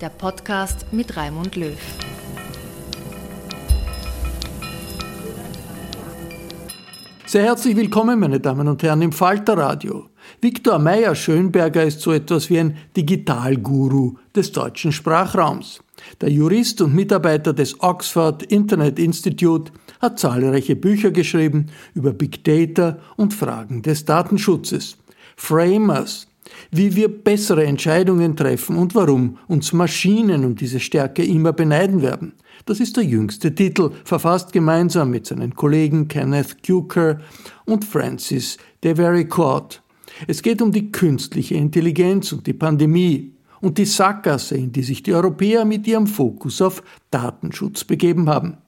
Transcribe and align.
der 0.00 0.10
Podcast 0.10 0.86
mit 0.92 1.16
Raimund 1.16 1.56
Löw. 1.56 1.76
Sehr 7.26 7.42
herzlich 7.42 7.76
willkommen, 7.76 8.20
meine 8.20 8.38
Damen 8.38 8.68
und 8.68 8.82
Herren, 8.82 9.02
im 9.02 9.12
Falterradio. 9.12 10.08
Viktor 10.40 10.78
Meyer-Schönberger 10.78 11.82
ist 11.84 12.00
so 12.00 12.12
etwas 12.12 12.48
wie 12.48 12.60
ein 12.60 12.76
Digitalguru 12.96 14.16
des 14.34 14.52
deutschen 14.52 14.92
Sprachraums. 14.92 15.80
Der 16.20 16.30
Jurist 16.30 16.80
und 16.80 16.94
Mitarbeiter 16.94 17.52
des 17.52 17.80
Oxford 17.82 18.44
Internet 18.44 18.98
Institute 19.00 19.72
hat 20.00 20.20
zahlreiche 20.20 20.76
Bücher 20.76 21.10
geschrieben 21.10 21.66
über 21.94 22.12
Big 22.12 22.44
Data 22.44 22.98
und 23.16 23.34
Fragen 23.34 23.82
des 23.82 24.04
Datenschutzes. 24.04 24.96
Framers, 25.36 26.27
wie 26.70 26.96
wir 26.96 27.08
bessere 27.08 27.64
Entscheidungen 27.64 28.36
treffen 28.36 28.76
und 28.76 28.94
warum 28.94 29.38
uns 29.48 29.72
Maschinen 29.72 30.44
um 30.44 30.54
diese 30.54 30.80
Stärke 30.80 31.24
immer 31.24 31.52
beneiden 31.52 32.02
werden. 32.02 32.34
Das 32.66 32.80
ist 32.80 32.96
der 32.96 33.04
jüngste 33.04 33.54
Titel, 33.54 33.90
verfasst 34.04 34.52
gemeinsam 34.52 35.10
mit 35.10 35.26
seinen 35.26 35.54
Kollegen 35.54 36.08
Kenneth 36.08 36.62
Cuker 36.66 37.20
und 37.64 37.84
Francis 37.84 38.58
Devericourt. 38.84 39.82
Es 40.26 40.42
geht 40.42 40.60
um 40.62 40.72
die 40.72 40.90
künstliche 40.90 41.54
Intelligenz 41.54 42.32
und 42.32 42.46
die 42.46 42.52
Pandemie 42.52 43.34
und 43.60 43.78
die 43.78 43.84
Sackgasse, 43.84 44.56
in 44.56 44.72
die 44.72 44.82
sich 44.82 45.02
die 45.02 45.14
Europäer 45.14 45.64
mit 45.64 45.86
ihrem 45.86 46.06
Fokus 46.06 46.60
auf 46.60 46.82
Datenschutz 47.10 47.84
begeben 47.84 48.28
haben. 48.28 48.58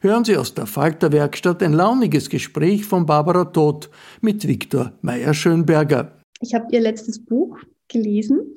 Hören 0.00 0.24
Sie 0.24 0.36
aus 0.36 0.54
der 0.54 0.66
Falterwerkstatt 0.66 1.62
ein 1.62 1.72
launiges 1.72 2.28
Gespräch 2.28 2.84
von 2.84 3.06
Barbara 3.06 3.44
Todt 3.44 3.88
mit 4.20 4.46
Viktor 4.46 4.92
Meyer-Schönberger. 5.02 6.15
Ich 6.40 6.54
habe 6.54 6.66
ihr 6.70 6.80
letztes 6.80 7.24
Buch 7.24 7.58
gelesen 7.88 8.54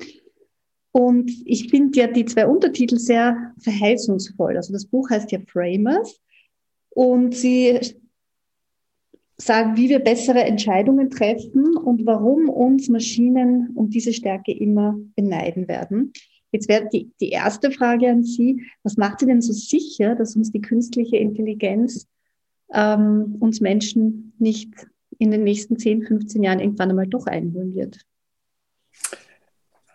und 0.91 1.31
ich 1.45 1.69
finde 1.69 1.99
ja 1.99 2.07
die 2.07 2.25
zwei 2.25 2.47
Untertitel 2.47 2.97
sehr 2.97 3.53
verheißungsvoll. 3.59 4.57
Also 4.57 4.73
das 4.73 4.85
Buch 4.85 5.09
heißt 5.09 5.31
ja 5.31 5.39
Framers 5.47 6.19
und 6.89 7.35
sie 7.35 7.79
sagen, 9.37 9.77
wie 9.77 9.89
wir 9.89 9.99
bessere 9.99 10.43
Entscheidungen 10.43 11.09
treffen 11.09 11.77
und 11.77 12.05
warum 12.05 12.49
uns 12.49 12.89
Maschinen 12.89 13.69
um 13.75 13.89
diese 13.89 14.13
Stärke 14.13 14.51
immer 14.51 14.97
beneiden 15.15 15.67
werden. 15.67 16.11
Jetzt 16.51 16.67
wäre 16.67 16.89
die, 16.91 17.11
die 17.21 17.29
erste 17.29 17.71
Frage 17.71 18.09
an 18.09 18.23
Sie, 18.23 18.63
was 18.83 18.97
macht 18.97 19.19
Sie 19.19 19.27
denn 19.27 19.41
so 19.41 19.53
sicher, 19.53 20.15
dass 20.15 20.35
uns 20.35 20.51
die 20.51 20.61
künstliche 20.61 21.17
Intelligenz 21.17 22.07
ähm, 22.73 23.37
uns 23.39 23.61
Menschen 23.61 24.33
nicht 24.39 24.73
in 25.19 25.31
den 25.31 25.43
nächsten 25.43 25.77
10, 25.77 26.03
15 26.03 26.41
Jahren 26.41 26.59
irgendwann 26.59 26.89
einmal 26.89 27.07
doch 27.07 27.27
einholen 27.27 27.75
wird? 27.75 27.99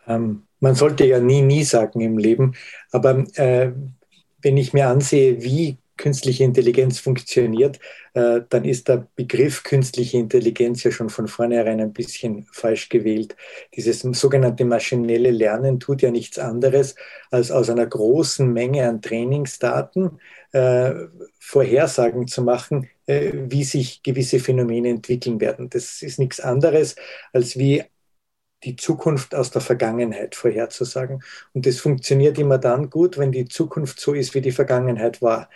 Ähm, 0.06 0.42
man 0.60 0.74
sollte 0.74 1.04
ja 1.04 1.18
nie, 1.18 1.42
nie 1.42 1.64
sagen 1.64 2.00
im 2.00 2.18
Leben, 2.18 2.54
aber 2.92 3.24
äh, 3.36 3.72
wenn 4.42 4.56
ich 4.56 4.72
mir 4.72 4.88
ansehe, 4.88 5.42
wie 5.42 5.78
künstliche 5.96 6.44
Intelligenz 6.44 6.98
funktioniert, 6.98 7.78
äh, 8.14 8.40
dann 8.48 8.64
ist 8.64 8.88
der 8.88 9.06
Begriff 9.14 9.62
künstliche 9.62 10.18
Intelligenz 10.18 10.82
ja 10.82 10.90
schon 10.90 11.08
von 11.08 11.28
vornherein 11.28 11.80
ein 11.80 11.92
bisschen 11.92 12.46
falsch 12.52 12.88
gewählt. 12.88 13.36
Dieses 13.74 14.00
sogenannte 14.00 14.64
maschinelle 14.64 15.30
Lernen 15.30 15.78
tut 15.80 16.02
ja 16.02 16.10
nichts 16.10 16.38
anderes, 16.38 16.96
als 17.30 17.50
aus 17.50 17.70
einer 17.70 17.86
großen 17.86 18.52
Menge 18.52 18.88
an 18.88 19.02
Trainingsdaten 19.02 20.18
äh, 20.54 21.08
Vorhersagen 21.40 22.28
zu 22.28 22.42
machen, 22.42 22.88
äh, 23.06 23.32
wie 23.34 23.64
sich 23.64 24.02
gewisse 24.04 24.38
Phänomene 24.38 24.88
entwickeln 24.88 25.40
werden. 25.40 25.68
Das 25.68 26.00
ist 26.00 26.20
nichts 26.20 26.38
anderes, 26.38 26.94
als 27.32 27.58
wie 27.58 27.82
die 28.62 28.76
Zukunft 28.76 29.34
aus 29.34 29.50
der 29.50 29.60
Vergangenheit 29.60 30.36
vorherzusagen. 30.36 31.22
Und 31.52 31.66
das 31.66 31.80
funktioniert 31.80 32.38
immer 32.38 32.58
dann 32.58 32.88
gut, 32.88 33.18
wenn 33.18 33.32
die 33.32 33.46
Zukunft 33.46 33.98
so 33.98 34.14
ist, 34.14 34.34
wie 34.34 34.40
die 34.40 34.52
Vergangenheit 34.52 35.20
war. 35.20 35.50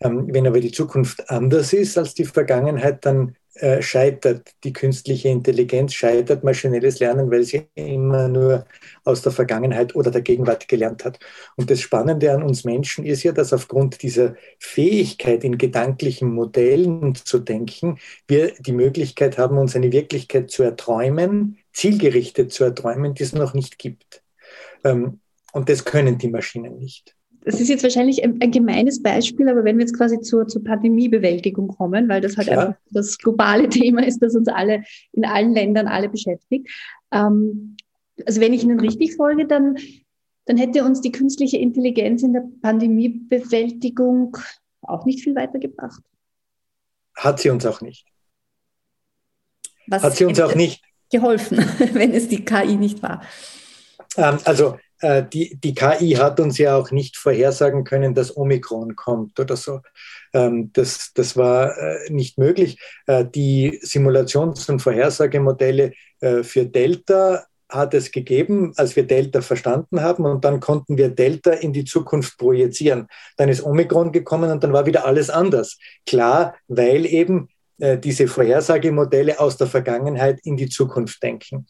Ähm, 0.00 0.32
wenn 0.32 0.46
aber 0.46 0.60
die 0.60 0.72
Zukunft 0.72 1.28
anders 1.30 1.72
ist 1.72 1.98
als 1.98 2.14
die 2.14 2.24
Vergangenheit, 2.24 3.04
dann 3.04 3.36
äh, 3.54 3.80
scheitert 3.82 4.50
die 4.64 4.72
künstliche 4.72 5.28
Intelligenz, 5.28 5.94
scheitert 5.94 6.42
maschinelles 6.42 6.98
Lernen, 6.98 7.30
weil 7.30 7.44
sie 7.44 7.68
immer 7.74 8.26
nur 8.26 8.66
aus 9.04 9.22
der 9.22 9.30
Vergangenheit 9.30 9.94
oder 9.94 10.10
der 10.10 10.22
Gegenwart 10.22 10.66
gelernt 10.66 11.04
hat. 11.04 11.20
Und 11.56 11.70
das 11.70 11.80
Spannende 11.80 12.32
an 12.32 12.42
uns 12.42 12.64
Menschen 12.64 13.04
ist 13.04 13.22
ja, 13.22 13.32
dass 13.32 13.52
aufgrund 13.52 14.02
dieser 14.02 14.34
Fähigkeit, 14.58 15.44
in 15.44 15.56
gedanklichen 15.56 16.32
Modellen 16.34 17.14
zu 17.14 17.38
denken, 17.38 17.98
wir 18.26 18.52
die 18.58 18.72
Möglichkeit 18.72 19.38
haben, 19.38 19.56
uns 19.58 19.76
eine 19.76 19.92
Wirklichkeit 19.92 20.50
zu 20.50 20.64
erträumen, 20.64 21.58
zielgerichtet 21.72 22.52
zu 22.52 22.64
erträumen, 22.64 23.14
die 23.14 23.22
es 23.22 23.34
noch 23.34 23.54
nicht 23.54 23.78
gibt. 23.78 24.22
Ähm, 24.82 25.20
und 25.52 25.68
das 25.68 25.84
können 25.84 26.18
die 26.18 26.28
Maschinen 26.28 26.78
nicht 26.78 27.14
das 27.44 27.60
ist 27.60 27.68
jetzt 27.68 27.82
wahrscheinlich 27.82 28.24
ein, 28.24 28.40
ein, 28.40 28.50
gemeines 28.50 29.02
Beispiel, 29.02 29.48
aber 29.48 29.64
wenn 29.64 29.76
wir 29.76 29.84
jetzt 29.84 29.96
quasi 29.96 30.20
zur, 30.20 30.48
zur 30.48 30.64
Pandemiebewältigung 30.64 31.68
kommen, 31.68 32.08
weil 32.08 32.20
das 32.20 32.36
halt 32.36 32.48
ja. 32.48 32.58
einfach 32.58 32.76
das 32.90 33.18
globale 33.18 33.68
Thema 33.68 34.04
ist, 34.04 34.20
das 34.20 34.34
uns 34.34 34.48
alle 34.48 34.82
in 35.12 35.24
allen 35.24 35.52
Ländern 35.52 35.86
alle 35.86 36.08
beschäftigt. 36.08 36.68
Ähm, 37.12 37.76
also 38.24 38.40
wenn 38.40 38.52
ich 38.52 38.62
Ihnen 38.62 38.80
richtig 38.80 39.16
folge, 39.16 39.46
dann, 39.46 39.76
dann 40.46 40.56
hätte 40.56 40.84
uns 40.84 41.02
die 41.02 41.12
künstliche 41.12 41.58
Intelligenz 41.58 42.22
in 42.22 42.32
der 42.32 42.44
Pandemiebewältigung 42.62 44.36
auch 44.82 45.04
nicht 45.04 45.22
viel 45.22 45.34
weitergebracht. 45.34 46.00
Hat 47.14 47.40
sie 47.40 47.50
uns 47.50 47.66
auch 47.66 47.80
nicht. 47.80 48.06
Was 49.86 50.02
Hat 50.02 50.16
sie 50.16 50.24
uns 50.24 50.40
auch 50.40 50.54
nicht 50.54 50.82
geholfen, 51.10 51.58
wenn 51.92 52.12
es 52.12 52.28
die 52.28 52.44
KI 52.44 52.76
nicht 52.76 53.02
war? 53.02 53.22
Ähm, 54.16 54.38
also 54.44 54.78
die, 55.32 55.56
die 55.56 55.74
KI 55.74 56.12
hat 56.12 56.40
uns 56.40 56.56
ja 56.58 56.76
auch 56.76 56.90
nicht 56.90 57.16
vorhersagen 57.16 57.84
können, 57.84 58.14
dass 58.14 58.36
Omikron 58.36 58.96
kommt 58.96 59.38
oder 59.38 59.56
so. 59.56 59.80
Ähm, 60.32 60.70
das, 60.72 61.12
das 61.14 61.36
war 61.36 61.76
äh, 61.78 62.10
nicht 62.10 62.38
möglich. 62.38 62.78
Äh, 63.06 63.24
die 63.24 63.80
Simulations- 63.82 64.70
und 64.70 64.80
Vorhersagemodelle 64.80 65.92
äh, 66.20 66.42
für 66.42 66.66
Delta 66.66 67.44
hat 67.68 67.94
es 67.94 68.10
gegeben, 68.10 68.72
als 68.76 68.94
wir 68.94 69.06
Delta 69.06 69.40
verstanden 69.40 70.02
haben 70.02 70.24
und 70.24 70.44
dann 70.44 70.60
konnten 70.60 70.96
wir 70.96 71.08
Delta 71.08 71.52
in 71.52 71.72
die 71.72 71.84
Zukunft 71.84 72.38
projizieren. 72.38 73.08
Dann 73.36 73.48
ist 73.48 73.64
Omikron 73.64 74.12
gekommen 74.12 74.50
und 74.50 74.62
dann 74.62 74.72
war 74.72 74.86
wieder 74.86 75.06
alles 75.06 75.30
anders. 75.30 75.78
Klar, 76.06 76.54
weil 76.68 77.06
eben 77.06 77.48
äh, 77.78 77.98
diese 77.98 78.28
Vorhersagemodelle 78.28 79.40
aus 79.40 79.56
der 79.56 79.66
Vergangenheit 79.66 80.40
in 80.44 80.56
die 80.56 80.68
Zukunft 80.68 81.22
denken. 81.22 81.66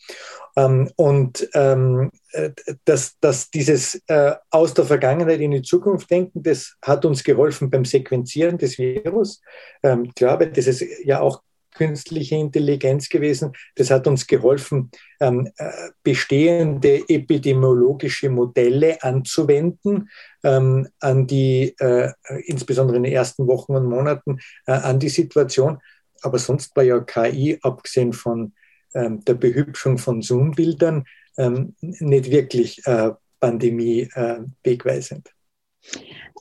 Ähm, 0.57 0.91
und 0.97 1.49
ähm, 1.55 2.11
äh, 2.33 2.51
dass, 2.85 3.19
dass 3.21 3.51
dieses 3.51 4.01
äh, 4.07 4.35
aus 4.51 4.75
der 4.75 4.85
Vergangenheit 4.85 5.41
in 5.41 5.51
die 5.51 5.63
Zukunft 5.63 6.11
denken, 6.11 6.43
das 6.43 6.77
hat 6.83 7.05
uns 7.05 7.25
geholfen 7.25 7.71
beim 7.71 7.85
Sequenzieren 7.85 8.59
des 8.59 8.79
Virus. 8.79 9.41
Ähm, 9.83 10.05
ich 10.05 10.15
glaube, 10.15 10.49
das 10.49 10.67
ist 10.67 10.85
ja 11.05 11.21
auch 11.21 11.43
künstliche 11.75 12.37
Intelligenz 12.37 13.09
gewesen. 13.09 13.53
Das 13.75 13.91
hat 13.91 14.07
uns 14.07 14.27
geholfen, 14.27 14.91
ähm, 15.21 15.51
äh, 15.59 15.71
bestehende 16.03 17.03
epidemiologische 17.09 18.31
Modelle 18.31 19.03
anzuwenden, 19.03 20.09
ähm, 20.45 20.89
an 21.01 21.27
die, 21.27 21.75
äh, 21.79 22.13
insbesondere 22.47 22.97
in 22.97 23.03
den 23.03 23.13
ersten 23.13 23.47
Wochen 23.49 23.75
und 23.75 23.87
Monaten, 23.87 24.39
äh, 24.67 24.73
an 24.73 24.99
die 24.99 25.09
Situation. 25.09 25.79
Aber 26.23 26.39
sonst 26.39 26.75
war 26.77 26.85
ja 26.85 27.01
KI, 27.01 27.59
abgesehen 27.61 28.13
von 28.13 28.53
der 28.95 29.35
Behübschung 29.35 29.99
von 29.99 30.23
Zoom-Bildern, 30.23 31.05
ähm, 31.37 31.75
nicht 31.81 32.31
wirklich 32.31 32.81
äh, 32.87 33.11
Pandemie 33.41 34.09
äh, 34.15 34.39
wegweisend. 34.63 35.29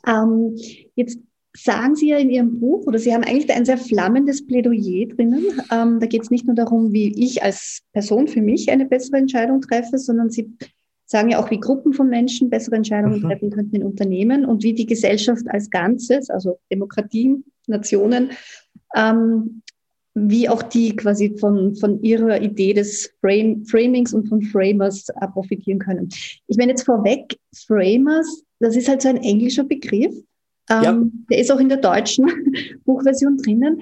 Ähm, 0.08 0.56
jetzt 0.96 1.20
sagen 1.56 1.96
Sie 1.96 2.10
ja 2.10 2.18
in 2.18 2.30
Ihrem 2.30 2.60
Buch, 2.60 2.86
oder 2.88 3.00
Sie 3.00 3.14
haben 3.14 3.24
eigentlich 3.24 3.52
ein 3.52 3.66
sehr 3.66 3.78
flammendes 3.78 4.46
Plädoyer 4.46 5.08
drinnen. 5.08 5.46
Ähm, 5.72 6.00
da 6.00 6.06
geht 6.06 6.24
es 6.24 6.32
nicht 6.32 6.46
nur 6.46 6.56
darum, 6.56 6.94
wie 6.94 7.14
ich 7.24 7.44
als 7.44 7.82
Person 7.92 8.28
für 8.28 8.42
mich 8.42 8.70
eine 8.72 8.86
bessere 8.86 9.18
Entscheidung 9.18 9.62
treffe, 9.62 9.98
sondern 9.98 10.30
Sie 10.30 10.52
sagen 11.06 11.30
ja 11.30 11.40
auch, 11.40 11.52
wie 11.52 11.60
Gruppen 11.60 11.94
von 11.94 12.10
Menschen 12.10 12.50
bessere 12.50 12.76
Entscheidungen 12.76 13.20
mhm. 13.20 13.28
treffen 13.28 13.50
könnten 13.52 13.76
in 13.76 13.84
Unternehmen 13.84 14.46
und 14.46 14.64
wie 14.64 14.74
die 14.74 14.86
Gesellschaft 14.86 15.46
als 15.48 15.70
Ganzes, 15.70 16.30
also 16.30 16.60
Demokratien, 16.72 17.44
Nationen, 17.68 18.32
ähm, 18.96 19.63
wie 20.16 20.48
auch 20.48 20.62
die 20.62 20.96
quasi 20.96 21.36
von, 21.40 21.76
von 21.76 22.02
ihrer 22.04 22.42
Idee 22.42 22.74
des 22.74 23.12
Frame, 23.20 23.66
Framings 23.66 24.14
und 24.14 24.28
von 24.28 24.42
Framers 24.42 25.08
profitieren 25.34 25.80
können. 25.80 26.10
Ich 26.48 26.58
meine 26.58 26.72
jetzt 26.72 26.84
vorweg, 26.84 27.38
Framers, 27.66 28.44
das 28.60 28.76
ist 28.76 28.88
halt 28.88 29.02
so 29.02 29.10
ein 29.10 29.18
englischer 29.18 29.64
Begriff. 29.64 30.14
Ähm, 30.70 30.84
ja. 30.84 31.04
Der 31.32 31.38
ist 31.40 31.52
auch 31.52 31.60
in 31.60 31.70
der 31.70 31.80
deutschen 31.80 32.28
Buchversion 32.86 33.38
drinnen. 33.38 33.82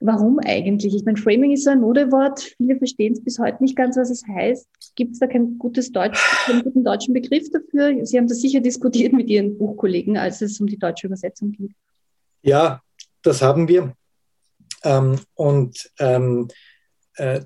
Warum 0.00 0.38
eigentlich? 0.38 0.94
Ich 0.94 1.04
meine, 1.04 1.18
Framing 1.18 1.50
ist 1.50 1.64
so 1.64 1.70
ein 1.70 1.80
Modewort. 1.80 2.40
Viele 2.56 2.76
verstehen 2.76 3.14
es 3.14 3.22
bis 3.22 3.40
heute 3.40 3.60
nicht 3.60 3.74
ganz, 3.74 3.96
was 3.96 4.10
es 4.10 4.22
heißt. 4.26 4.68
Gibt 4.94 5.14
es 5.14 5.18
da 5.18 5.26
kein 5.26 5.58
gutes 5.58 5.90
Deutsch, 5.90 6.20
keinen 6.46 6.62
guten 6.62 6.84
deutschen 6.84 7.14
Begriff 7.14 7.50
dafür? 7.50 8.06
Sie 8.06 8.16
haben 8.16 8.28
das 8.28 8.40
sicher 8.40 8.60
diskutiert 8.60 9.12
mit 9.12 9.28
Ihren 9.28 9.58
Buchkollegen, 9.58 10.16
als 10.16 10.40
es 10.40 10.60
um 10.60 10.68
die 10.68 10.78
deutsche 10.78 11.08
Übersetzung 11.08 11.50
ging. 11.50 11.74
Ja, 12.42 12.80
das 13.22 13.42
haben 13.42 13.66
wir. 13.66 13.92
Ähm, 14.88 15.20
und 15.34 15.90
ähm, 15.98 16.48
äh, 17.16 17.42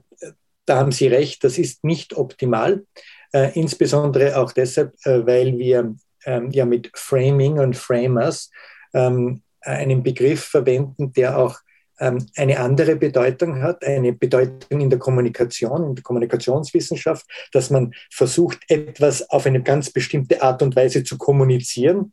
da 0.64 0.78
haben 0.78 0.92
Sie 0.92 1.08
recht, 1.08 1.42
das 1.42 1.58
ist 1.58 1.82
nicht 1.84 2.16
optimal. 2.16 2.84
Äh, 3.32 3.58
insbesondere 3.58 4.38
auch 4.38 4.52
deshalb, 4.52 4.94
äh, 5.04 5.26
weil 5.26 5.58
wir 5.58 5.94
ähm, 6.24 6.50
ja 6.52 6.64
mit 6.64 6.90
Framing 6.94 7.58
und 7.58 7.76
Framers 7.76 8.50
ähm, 8.94 9.42
einen 9.60 10.02
Begriff 10.02 10.44
verwenden, 10.44 11.12
der 11.14 11.36
auch 11.36 11.58
ähm, 11.98 12.26
eine 12.36 12.60
andere 12.60 12.94
Bedeutung 12.96 13.60
hat, 13.60 13.84
eine 13.84 14.12
Bedeutung 14.12 14.80
in 14.80 14.90
der 14.90 14.98
Kommunikation, 14.98 15.84
in 15.84 15.94
der 15.96 16.04
Kommunikationswissenschaft, 16.04 17.26
dass 17.52 17.70
man 17.70 17.92
versucht, 18.10 18.60
etwas 18.68 19.28
auf 19.30 19.46
eine 19.46 19.62
ganz 19.62 19.90
bestimmte 19.90 20.42
Art 20.42 20.62
und 20.62 20.76
Weise 20.76 21.02
zu 21.02 21.18
kommunizieren 21.18 22.12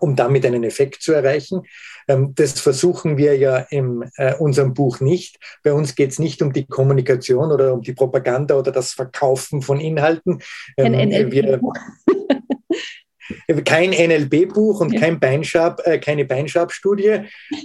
um 0.00 0.14
damit 0.14 0.44
einen 0.46 0.64
Effekt 0.64 1.02
zu 1.02 1.12
erreichen. 1.12 1.62
Ähm, 2.08 2.32
das 2.34 2.60
versuchen 2.60 3.16
wir 3.16 3.36
ja 3.36 3.58
in 3.58 4.04
äh, 4.16 4.34
unserem 4.34 4.74
Buch 4.74 5.00
nicht. 5.00 5.38
Bei 5.62 5.72
uns 5.72 5.94
geht 5.94 6.10
es 6.10 6.18
nicht 6.18 6.42
um 6.42 6.52
die 6.52 6.66
Kommunikation 6.66 7.50
oder 7.50 7.72
um 7.72 7.82
die 7.82 7.94
Propaganda 7.94 8.56
oder 8.56 8.72
das 8.72 8.92
Verkaufen 8.92 9.62
von 9.62 9.80
Inhalten. 9.80 10.40
Ähm, 10.76 10.92
wir, 11.32 11.60
kein 13.64 13.90
NLP-Buch 13.90 14.80
und 14.80 14.92
ja. 14.92 15.00
kein 15.00 15.20
Beinschab, 15.20 15.80
äh, 15.84 15.98
keine 15.98 16.24
Beinschab-Studie, 16.24 17.20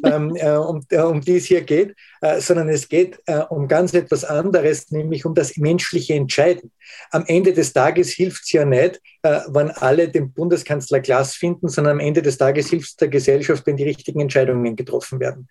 ähm, 0.06 0.36
äh, 0.36 0.52
um, 0.52 0.86
äh, 0.90 1.02
um 1.02 1.22
die 1.22 1.38
es 1.38 1.46
hier 1.46 1.62
geht, 1.62 1.96
äh, 2.22 2.40
sondern 2.42 2.70
es 2.70 2.90
geht 2.90 3.20
äh, 3.28 3.40
um 3.50 3.68
ganz 3.68 3.94
etwas 3.94 4.26
anderes, 4.26 4.92
nämlich 4.92 5.26
um 5.26 5.34
das 5.34 5.58
menschliche 5.58 6.16
Entscheiden. 6.16 6.72
Am 7.12 7.24
Ende 7.28 7.54
des 7.54 7.74
Tages 7.74 8.10
hilft 8.10 8.44
es 8.44 8.52
ja 8.52 8.66
nicht, 8.66 9.02
äh, 9.24 9.40
wenn 9.48 9.72
alle 9.72 10.10
den 10.10 10.32
Bundeskanzler 10.34 11.00
Glas 11.00 11.36
finden, 11.36 11.70
sondern 11.70 11.94
am 11.94 12.00
Ende 12.00 12.22
des 12.22 12.38
Tages 12.38 12.70
hilft 12.70 12.90
es 12.90 12.96
der 12.96 13.08
Gesellschaft, 13.10 13.66
wenn 13.66 13.78
die 13.78 13.84
richtigen 13.84 14.20
Entscheidungen 14.20 14.76
getroffen 14.76 15.20
werden. 15.20 15.48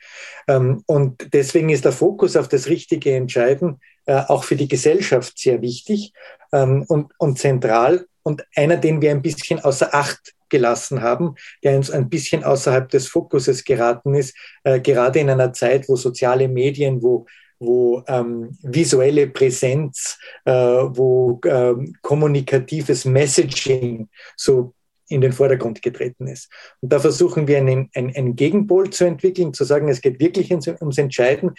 Ähm, 0.46 0.82
und 0.86 1.32
deswegen 1.32 1.70
ist 1.70 1.84
der 1.84 1.92
Fokus 1.92 2.36
auf 2.36 2.48
das 2.48 2.68
richtige 2.68 3.14
Entscheiden 3.14 3.80
auch 4.06 4.44
für 4.44 4.56
die 4.56 4.68
Gesellschaft 4.68 5.38
sehr 5.38 5.60
wichtig 5.60 6.14
ähm, 6.52 6.84
und, 6.88 7.12
und 7.18 7.38
zentral 7.38 8.06
und 8.28 8.44
einer, 8.54 8.76
den 8.76 9.00
wir 9.00 9.10
ein 9.10 9.22
bisschen 9.22 9.58
außer 9.58 9.94
Acht 9.94 10.34
gelassen 10.50 11.00
haben, 11.00 11.34
der 11.64 11.76
uns 11.76 11.90
ein 11.90 12.10
bisschen 12.10 12.44
außerhalb 12.44 12.88
des 12.90 13.08
Fokuses 13.08 13.64
geraten 13.64 14.14
ist, 14.14 14.36
äh, 14.64 14.80
gerade 14.80 15.18
in 15.18 15.30
einer 15.30 15.54
Zeit, 15.54 15.88
wo 15.88 15.96
soziale 15.96 16.46
Medien, 16.46 17.02
wo 17.02 17.26
wo 17.60 18.04
ähm, 18.06 18.56
visuelle 18.62 19.26
Präsenz, 19.26 20.16
äh, 20.44 20.52
wo 20.52 21.40
ähm, 21.44 21.92
kommunikatives 22.02 23.04
Messaging 23.04 24.08
so 24.36 24.74
in 25.08 25.22
den 25.22 25.32
Vordergrund 25.32 25.82
getreten 25.82 26.28
ist. 26.28 26.48
Und 26.80 26.92
da 26.92 27.00
versuchen 27.00 27.48
wir 27.48 27.58
einen, 27.58 27.90
einen, 27.96 28.14
einen 28.14 28.36
Gegenpol 28.36 28.90
zu 28.90 29.06
entwickeln, 29.06 29.54
zu 29.54 29.64
sagen, 29.64 29.88
es 29.88 30.00
geht 30.00 30.20
wirklich 30.20 30.52
ums, 30.52 30.68
ums 30.68 30.98
Entscheiden. 30.98 31.50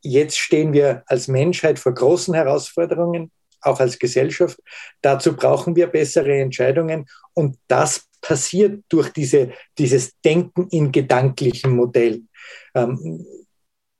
Jetzt 0.00 0.38
stehen 0.38 0.72
wir 0.72 1.02
als 1.08 1.28
Menschheit 1.28 1.78
vor 1.78 1.92
großen 1.92 2.32
Herausforderungen 2.32 3.30
auch 3.64 3.80
als 3.80 3.98
Gesellschaft. 3.98 4.58
Dazu 5.02 5.34
brauchen 5.34 5.76
wir 5.76 5.86
bessere 5.86 6.34
Entscheidungen 6.40 7.06
und 7.32 7.56
das 7.68 8.06
passiert 8.20 8.82
durch 8.88 9.10
diese, 9.10 9.52
dieses 9.78 10.12
Denken 10.24 10.68
in 10.70 10.90
gedanklichen 10.90 11.76
Modellen. 11.76 12.28
Ähm, 12.74 13.26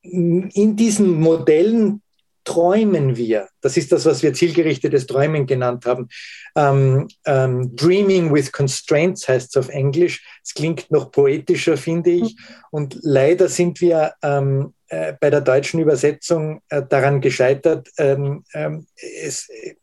in 0.02 0.76
diesen 0.76 1.18
Modellen 1.20 2.02
träumen 2.44 3.16
wir. 3.16 3.48
Das 3.62 3.76
ist 3.76 3.90
das, 3.90 4.04
was 4.04 4.22
wir 4.22 4.34
zielgerichtetes 4.34 5.06
Träumen 5.06 5.46
genannt 5.46 5.86
haben. 5.86 6.08
Ähm, 6.54 7.08
ähm, 7.24 7.74
Dreaming 7.74 8.32
with 8.32 8.52
Constraints 8.52 9.26
heißt 9.26 9.56
es 9.56 9.56
auf 9.56 9.68
Englisch. 9.70 10.22
Es 10.44 10.52
klingt 10.52 10.90
noch 10.90 11.10
poetischer, 11.10 11.76
finde 11.76 12.10
ich. 12.10 12.36
Und 12.70 12.98
leider 13.00 13.48
sind 13.48 13.80
wir 13.80 14.12
ähm, 14.22 14.74
äh, 14.83 14.83
bei 15.20 15.30
der 15.30 15.40
deutschen 15.40 15.80
Übersetzung 15.80 16.60
äh, 16.68 16.82
daran 16.88 17.20
gescheitert, 17.20 17.88
ähm, 17.98 18.44
ähm, 18.54 18.86
es 19.22 19.48
äh, 19.48 19.74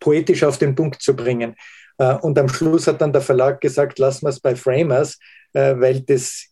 poetisch 0.00 0.42
auf 0.44 0.58
den 0.58 0.74
Punkt 0.74 1.02
zu 1.02 1.14
bringen. 1.14 1.54
Äh, 1.98 2.14
und 2.16 2.38
am 2.38 2.48
Schluss 2.48 2.86
hat 2.86 3.00
dann 3.00 3.12
der 3.12 3.22
Verlag 3.22 3.60
gesagt, 3.60 3.98
lassen 3.98 4.26
wir 4.26 4.30
es 4.30 4.40
bei 4.40 4.56
Framers, 4.56 5.18
äh, 5.52 5.74
weil 5.78 6.00
das 6.00 6.48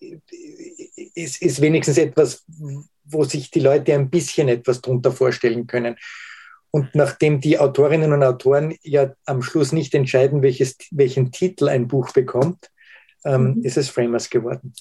ist, 1.14 1.42
ist 1.42 1.60
wenigstens 1.60 1.98
etwas, 1.98 2.44
wo 3.04 3.24
sich 3.24 3.50
die 3.50 3.60
Leute 3.60 3.94
ein 3.94 4.10
bisschen 4.10 4.48
etwas 4.48 4.80
darunter 4.80 5.12
vorstellen 5.12 5.66
können. 5.66 5.96
Und 6.70 6.94
nachdem 6.94 7.40
die 7.40 7.58
Autorinnen 7.58 8.12
und 8.12 8.22
Autoren 8.22 8.76
ja 8.82 9.12
am 9.24 9.42
Schluss 9.42 9.72
nicht 9.72 9.92
entscheiden, 9.94 10.42
welches, 10.42 10.76
welchen 10.92 11.32
Titel 11.32 11.68
ein 11.68 11.88
Buch 11.88 12.12
bekommt, 12.12 12.70
ähm, 13.24 13.54
mhm. 13.54 13.62
ist 13.62 13.76
es 13.76 13.88
Framers 13.88 14.30
geworden. 14.30 14.72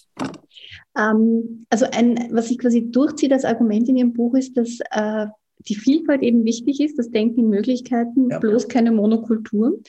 Ähm, 0.97 1.65
also 1.69 1.85
ein, 1.91 2.29
was 2.31 2.47
sich 2.47 2.57
quasi 2.57 2.89
durchzieht 2.89 3.31
als 3.31 3.45
Argument 3.45 3.87
in 3.89 3.97
Ihrem 3.97 4.13
Buch 4.13 4.35
ist, 4.35 4.57
dass 4.57 4.79
äh, 4.91 5.27
die 5.67 5.75
Vielfalt 5.75 6.21
eben 6.21 6.45
wichtig 6.45 6.79
ist, 6.79 6.97
das 6.97 7.11
Denken 7.11 7.41
in 7.41 7.49
Möglichkeiten, 7.49 8.29
ja. 8.29 8.39
bloß 8.39 8.67
keine 8.67 8.91
Monokultur. 8.91 9.79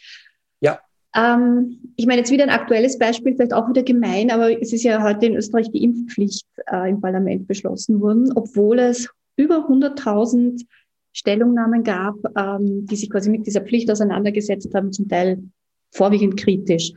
Ja. 0.61 0.80
Ähm, 1.14 1.92
ich 1.97 2.07
meine, 2.07 2.21
jetzt 2.21 2.30
wieder 2.30 2.45
ein 2.45 2.50
aktuelles 2.50 2.99
Beispiel, 2.99 3.35
vielleicht 3.35 3.52
auch 3.52 3.69
wieder 3.69 3.83
gemein, 3.83 4.30
aber 4.30 4.61
es 4.61 4.73
ist 4.73 4.83
ja 4.83 5.02
heute 5.02 5.26
in 5.26 5.37
Österreich 5.37 5.71
die 5.71 5.83
Impfpflicht 5.83 6.47
äh, 6.71 6.90
im 6.90 7.00
Parlament 7.00 7.47
beschlossen 7.47 8.00
worden, 8.00 8.33
obwohl 8.35 8.78
es 8.78 9.09
über 9.37 9.69
100.000 9.69 10.64
Stellungnahmen 11.12 11.83
gab, 11.83 12.16
ähm, 12.37 12.87
die 12.87 12.97
sich 12.97 13.11
quasi 13.11 13.30
mit 13.30 13.47
dieser 13.47 13.62
Pflicht 13.62 13.90
auseinandergesetzt 13.90 14.73
haben, 14.75 14.92
zum 14.92 15.09
Teil 15.09 15.42
vorwiegend 15.90 16.37
kritisch. 16.37 16.92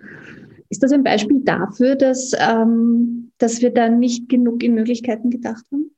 Ist 0.74 0.82
das 0.82 0.92
ein 0.92 1.04
Beispiel 1.04 1.42
dafür, 1.44 1.96
dass, 1.96 2.32
ähm, 2.36 3.32
dass 3.38 3.62
wir 3.62 3.70
da 3.70 3.90
nicht 3.90 4.28
genug 4.28 4.64
in 4.64 4.74
Möglichkeiten 4.74 5.30
gedacht 5.30 5.64
haben? 5.72 5.96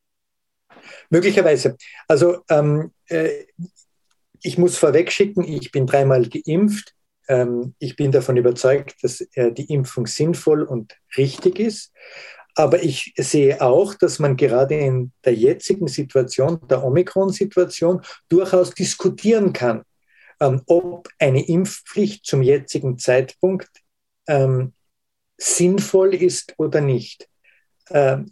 Möglicherweise. 1.10 1.77
Also 2.10 2.39
ähm, 2.50 2.91
äh, 3.08 3.46
ich 4.41 4.58
muss 4.58 4.77
vorweg 4.77 5.13
schicken, 5.13 5.46
ich 5.46 5.72
bin 5.72 5.88
dreimal 5.88 6.27
geimpft. 6.27 6.94
ähm, 7.29 7.74
ich 7.79 7.96
bin 7.96 8.12
davon 8.12 8.36
überzeugt, 8.36 8.96
dass 9.01 9.22
äh, 9.36 9.53
die 9.53 9.74
Impfung 9.74 10.08
sinnvoll 10.08 10.63
und 10.63 10.98
richtig 11.15 11.58
ist. 11.58 11.94
Aber 12.55 12.84
ich 12.84 13.13
sehe 13.15 13.62
auch, 13.62 13.94
dass 13.94 14.20
man 14.20 14.36
gerade 14.36 14.75
in 14.75 15.13
der 15.24 15.36
jetzigen 15.36 15.88
Situation, 15.88 16.60
der 16.70 16.84
Omikron-Situation, 16.84 18.01
durchaus 18.27 18.72
diskutieren 18.72 19.53
kann, 19.53 19.84
ähm, 20.41 20.63
ob 20.65 21.08
eine 21.17 21.48
Impfpflicht 21.48 22.25
zum 22.25 22.41
jetzigen 22.41 22.98
Zeitpunkt 22.98 23.70
ähm, 24.27 24.74
sinnvoll 25.38 26.15
ist 26.15 26.53
oder 26.58 26.82
nicht. 26.82 27.27
Ähm, 27.89 28.32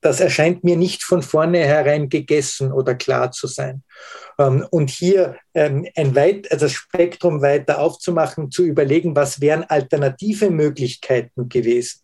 das 0.00 0.20
erscheint 0.20 0.62
mir 0.62 0.76
nicht 0.76 1.02
von 1.02 1.22
vornherein 1.22 2.08
gegessen 2.08 2.72
oder 2.72 2.94
klar 2.94 3.32
zu 3.32 3.46
sein. 3.46 3.82
Ähm, 4.38 4.66
und 4.70 4.90
hier 4.90 5.36
ähm, 5.54 5.86
ein 5.96 6.14
weit, 6.14 6.50
also 6.52 6.66
das 6.66 6.72
Spektrum 6.72 7.42
weiter 7.42 7.80
aufzumachen, 7.80 8.50
zu 8.50 8.64
überlegen, 8.64 9.16
was 9.16 9.40
wären 9.40 9.64
alternative 9.64 10.50
Möglichkeiten 10.50 11.48
gewesen, 11.48 12.00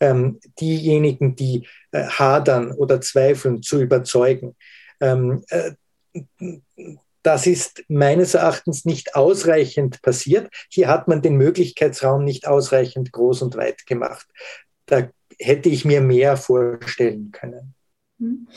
ähm, 0.00 0.40
diejenigen, 0.60 1.36
die 1.36 1.68
äh, 1.92 2.04
hadern 2.04 2.72
oder 2.72 3.00
zweifeln, 3.00 3.62
zu 3.62 3.80
überzeugen. 3.80 4.56
Das 7.22 7.46
ist 7.46 7.84
meines 7.88 8.34
Erachtens 8.34 8.84
nicht 8.84 9.14
ausreichend 9.14 10.02
passiert. 10.02 10.48
Hier 10.70 10.88
hat 10.88 11.08
man 11.08 11.22
den 11.22 11.36
Möglichkeitsraum 11.36 12.24
nicht 12.24 12.46
ausreichend 12.46 13.12
groß 13.12 13.42
und 13.42 13.56
weit 13.56 13.86
gemacht. 13.86 14.26
Da 14.86 15.08
hätte 15.38 15.68
ich 15.68 15.84
mir 15.84 16.00
mehr 16.00 16.36
vorstellen 16.36 17.30
können. 17.32 17.74
Mhm. 18.18 18.48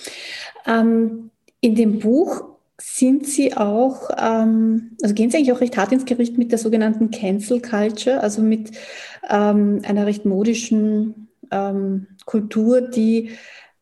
Ähm, 0.65 1.32
in 1.60 1.75
dem 1.75 2.00
Buch 2.00 2.44
sind 2.80 3.27
Sie 3.27 3.56
auch, 3.56 4.10
ähm, 4.18 4.98
also 5.01 5.13
gehen 5.13 5.30
Sie 5.30 5.38
eigentlich 5.38 5.53
auch 5.53 5.62
recht 5.62 5.77
hart 5.77 5.91
ins 5.91 6.06
Gericht 6.06 6.38
mit 6.38 6.51
der 6.51 6.58
sogenannten 6.58 7.12
Cancel 7.12 7.62
Culture, 7.62 8.22
also 8.22 8.41
mit 8.41 8.72
ähm, 9.30 9.82
einer 9.86 10.06
recht 10.06 10.25
modischen 10.25 11.27
Kultur, 12.25 12.80
die 12.80 13.32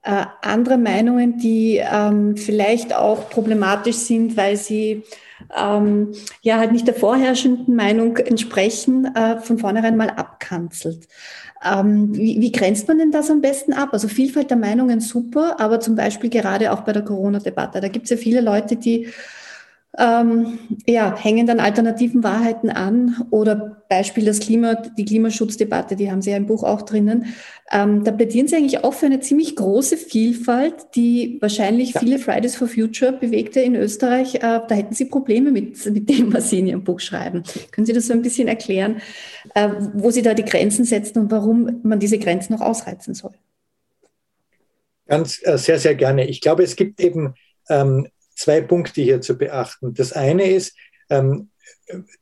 äh, 0.04 0.26
andere 0.42 0.78
Meinungen, 0.78 1.38
die 1.38 1.78
ähm, 1.78 2.38
vielleicht 2.38 2.96
auch 2.96 3.30
problematisch 3.30 3.98
sind, 3.98 4.38
weil 4.38 4.56
sie 4.56 5.04
ähm, 5.56 6.14
ja 6.42 6.58
halt 6.58 6.72
nicht 6.72 6.88
der 6.88 6.96
vorherrschenden 6.96 7.76
Meinung 7.76 8.18
entsprechen, 8.18 9.14
äh, 9.16 9.40
von 9.40 9.58
vornherein 9.58 9.98
mal 9.98 10.10
abkanzelt. 10.10 11.08
Ähm, 11.64 12.16
wie, 12.16 12.40
wie 12.40 12.52
grenzt 12.52 12.88
man 12.88 13.00
denn 13.00 13.12
das 13.12 13.30
am 13.30 13.42
besten 13.42 13.74
ab? 13.74 13.90
Also 13.92 14.08
Vielfalt 14.08 14.50
der 14.50 14.58
Meinungen 14.58 15.02
super, 15.02 15.60
aber 15.60 15.80
zum 15.80 15.96
Beispiel 15.96 16.30
gerade 16.30 16.72
auch 16.72 16.82
bei 16.82 16.94
der 16.94 17.04
Corona-Debatte, 17.04 17.82
da 17.82 17.88
gibt 17.90 18.06
es 18.06 18.12
ja 18.12 18.18
viele 18.18 18.42
Leute, 18.42 18.78
die 18.78 19.08
ähm, 19.98 20.60
ja, 20.86 21.18
hängen 21.18 21.48
dann 21.48 21.60
alternativen 21.60 22.24
Wahrheiten 22.24 22.70
an 22.70 23.26
oder 23.32 23.84
Beispiel 23.90 24.24
das 24.24 24.40
Klima, 24.40 24.76
die 24.76 25.04
Klimaschutzdebatte, 25.04 25.96
die 25.96 26.12
haben 26.12 26.22
Sie 26.22 26.30
ja 26.30 26.38
im 26.38 26.46
Buch 26.46 26.64
auch 26.64 26.84
drinnen. 26.84 27.34
Ähm, 27.72 28.04
da 28.04 28.12
plädieren 28.12 28.48
Sie 28.48 28.56
eigentlich 28.56 28.84
auch 28.84 28.94
für 28.94 29.08
eine 29.08 29.20
ziemlich 29.20 29.56
große 29.56 29.98
Vielfalt, 29.98 30.96
die 30.96 31.40
wahrscheinlich 31.42 31.94
ja. 31.94 32.02
viele 32.02 32.20
Fridays 32.20 32.56
for 32.56 32.68
Future 32.68 33.14
Bewegte 33.14 33.62
in 33.62 33.76
Österreich, 33.76 34.36
äh, 34.36 34.40
da 34.40 34.70
hätten 34.70 34.94
Sie 34.94 35.06
Probleme 35.06 35.50
mit, 35.50 35.84
mit 35.88 36.08
dem, 36.08 36.32
was 36.34 36.52
Sie 36.52 36.60
in 36.60 36.68
Ihrem 36.68 36.84
Buch 36.84 37.00
schreiben. 37.00 37.44
Können 37.72 37.88
Sie 37.88 37.94
das 37.94 38.08
so 38.08 38.14
ein 38.14 38.22
bisschen 38.22 38.48
erklären, 38.48 39.02
äh, 39.56 39.70
wo 39.94 40.12
Sie 40.12 40.22
da 40.22 40.36
die 40.36 40.46
Grenzen 40.46 40.86
setzen 40.86 41.18
und 41.18 41.32
warum 41.32 41.80
man 41.82 42.00
diese 42.00 42.20
Grenzen 42.20 42.54
noch 42.54 42.62
ausreizen 42.62 43.16
soll? 43.16 43.34
Ganz 45.08 45.42
äh, 45.44 45.58
sehr, 45.58 45.80
sehr 45.80 45.96
gerne. 45.96 46.28
Ich 46.28 46.42
glaube, 46.42 46.62
es 46.62 46.76
gibt 46.76 47.02
eben 47.02 47.34
ähm, 47.70 48.08
zwei 48.40 48.62
Punkte 48.62 49.02
hier 49.02 49.22
zu 49.22 49.38
beachten. 49.38 49.94
Das 49.94 50.14
eine 50.14 50.50
ist, 50.50 50.76
ähm, 51.10 51.50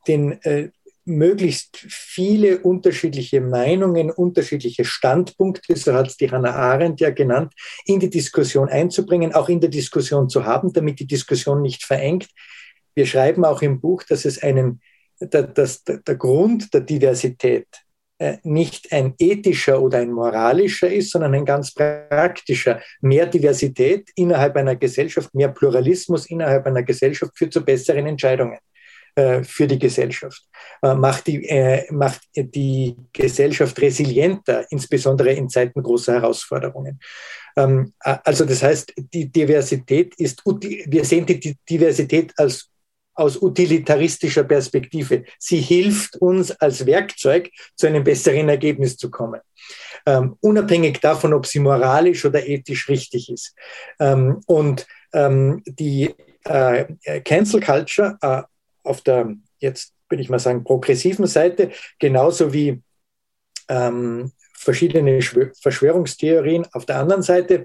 den, 0.06 0.32
äh, 0.42 0.70
möglichst 1.04 1.76
viele 1.88 2.58
unterschiedliche 2.58 3.40
Meinungen, 3.40 4.10
unterschiedliche 4.10 4.84
Standpunkte, 4.84 5.74
so 5.74 5.94
hat 5.94 6.08
es 6.08 6.16
die 6.16 6.30
Hannah 6.30 6.54
Arendt 6.54 7.00
ja 7.00 7.10
genannt, 7.10 7.54
in 7.86 7.98
die 7.98 8.10
Diskussion 8.10 8.68
einzubringen, 8.68 9.34
auch 9.34 9.48
in 9.48 9.60
der 9.60 9.70
Diskussion 9.70 10.28
zu 10.28 10.44
haben, 10.44 10.72
damit 10.72 11.00
die 11.00 11.06
Diskussion 11.06 11.62
nicht 11.62 11.84
verengt. 11.84 12.28
Wir 12.94 13.06
schreiben 13.06 13.44
auch 13.44 13.62
im 13.62 13.80
Buch, 13.80 14.02
dass 14.02 14.24
es 14.24 14.42
einen, 14.42 14.80
dass 15.18 15.82
der 15.84 16.16
Grund 16.16 16.74
der 16.74 16.82
Diversität 16.82 17.66
nicht 18.42 18.92
ein 18.92 19.14
ethischer 19.18 19.80
oder 19.80 19.98
ein 19.98 20.12
moralischer 20.12 20.90
ist, 20.92 21.10
sondern 21.10 21.34
ein 21.34 21.44
ganz 21.44 21.72
praktischer. 21.72 22.80
Mehr 23.00 23.26
Diversität 23.26 24.10
innerhalb 24.16 24.56
einer 24.56 24.76
Gesellschaft, 24.76 25.34
mehr 25.34 25.48
Pluralismus 25.48 26.26
innerhalb 26.26 26.66
einer 26.66 26.82
Gesellschaft 26.82 27.36
führt 27.36 27.52
zu 27.52 27.64
besseren 27.64 28.06
Entscheidungen 28.06 28.58
äh, 29.18 29.42
für 29.42 29.66
die 29.66 29.78
Gesellschaft, 29.80 30.44
äh, 30.82 30.94
macht 30.94 31.26
die, 31.26 31.86
macht 31.90 32.20
die 32.36 32.94
Gesellschaft 33.12 33.80
resilienter, 33.80 34.64
insbesondere 34.70 35.32
in 35.32 35.48
Zeiten 35.48 35.82
großer 35.82 36.14
Herausforderungen. 36.14 37.00
Ähm, 37.56 37.92
also 37.98 38.44
das 38.44 38.62
heißt, 38.62 38.94
die 38.96 39.28
Diversität 39.28 40.14
ist, 40.18 40.42
wir 40.44 41.04
sehen 41.04 41.26
die 41.26 41.56
Diversität 41.68 42.32
als 42.36 42.70
aus 43.18 43.36
utilitaristischer 43.36 44.44
Perspektive. 44.44 45.24
Sie 45.38 45.60
hilft 45.60 46.16
uns 46.16 46.52
als 46.52 46.86
Werkzeug, 46.86 47.50
zu 47.74 47.88
einem 47.88 48.04
besseren 48.04 48.48
Ergebnis 48.48 48.96
zu 48.96 49.10
kommen. 49.10 49.40
Ähm, 50.06 50.36
unabhängig 50.40 51.00
davon, 51.00 51.34
ob 51.34 51.44
sie 51.44 51.58
moralisch 51.58 52.24
oder 52.24 52.46
ethisch 52.46 52.88
richtig 52.88 53.28
ist. 53.30 53.54
Ähm, 53.98 54.40
und 54.46 54.86
ähm, 55.12 55.62
die 55.66 56.14
äh, 56.44 56.84
Cancel 57.24 57.60
Culture 57.60 58.16
äh, 58.22 58.42
auf 58.84 59.00
der, 59.02 59.34
jetzt 59.58 59.92
würde 60.08 60.22
ich 60.22 60.30
mal 60.30 60.38
sagen, 60.38 60.62
progressiven 60.62 61.26
Seite, 61.26 61.72
genauso 61.98 62.52
wie 62.52 62.80
ähm, 63.68 64.30
verschiedene 64.54 65.20
Verschwörungstheorien 65.60 66.66
auf 66.72 66.86
der 66.86 67.00
anderen 67.00 67.22
Seite, 67.22 67.64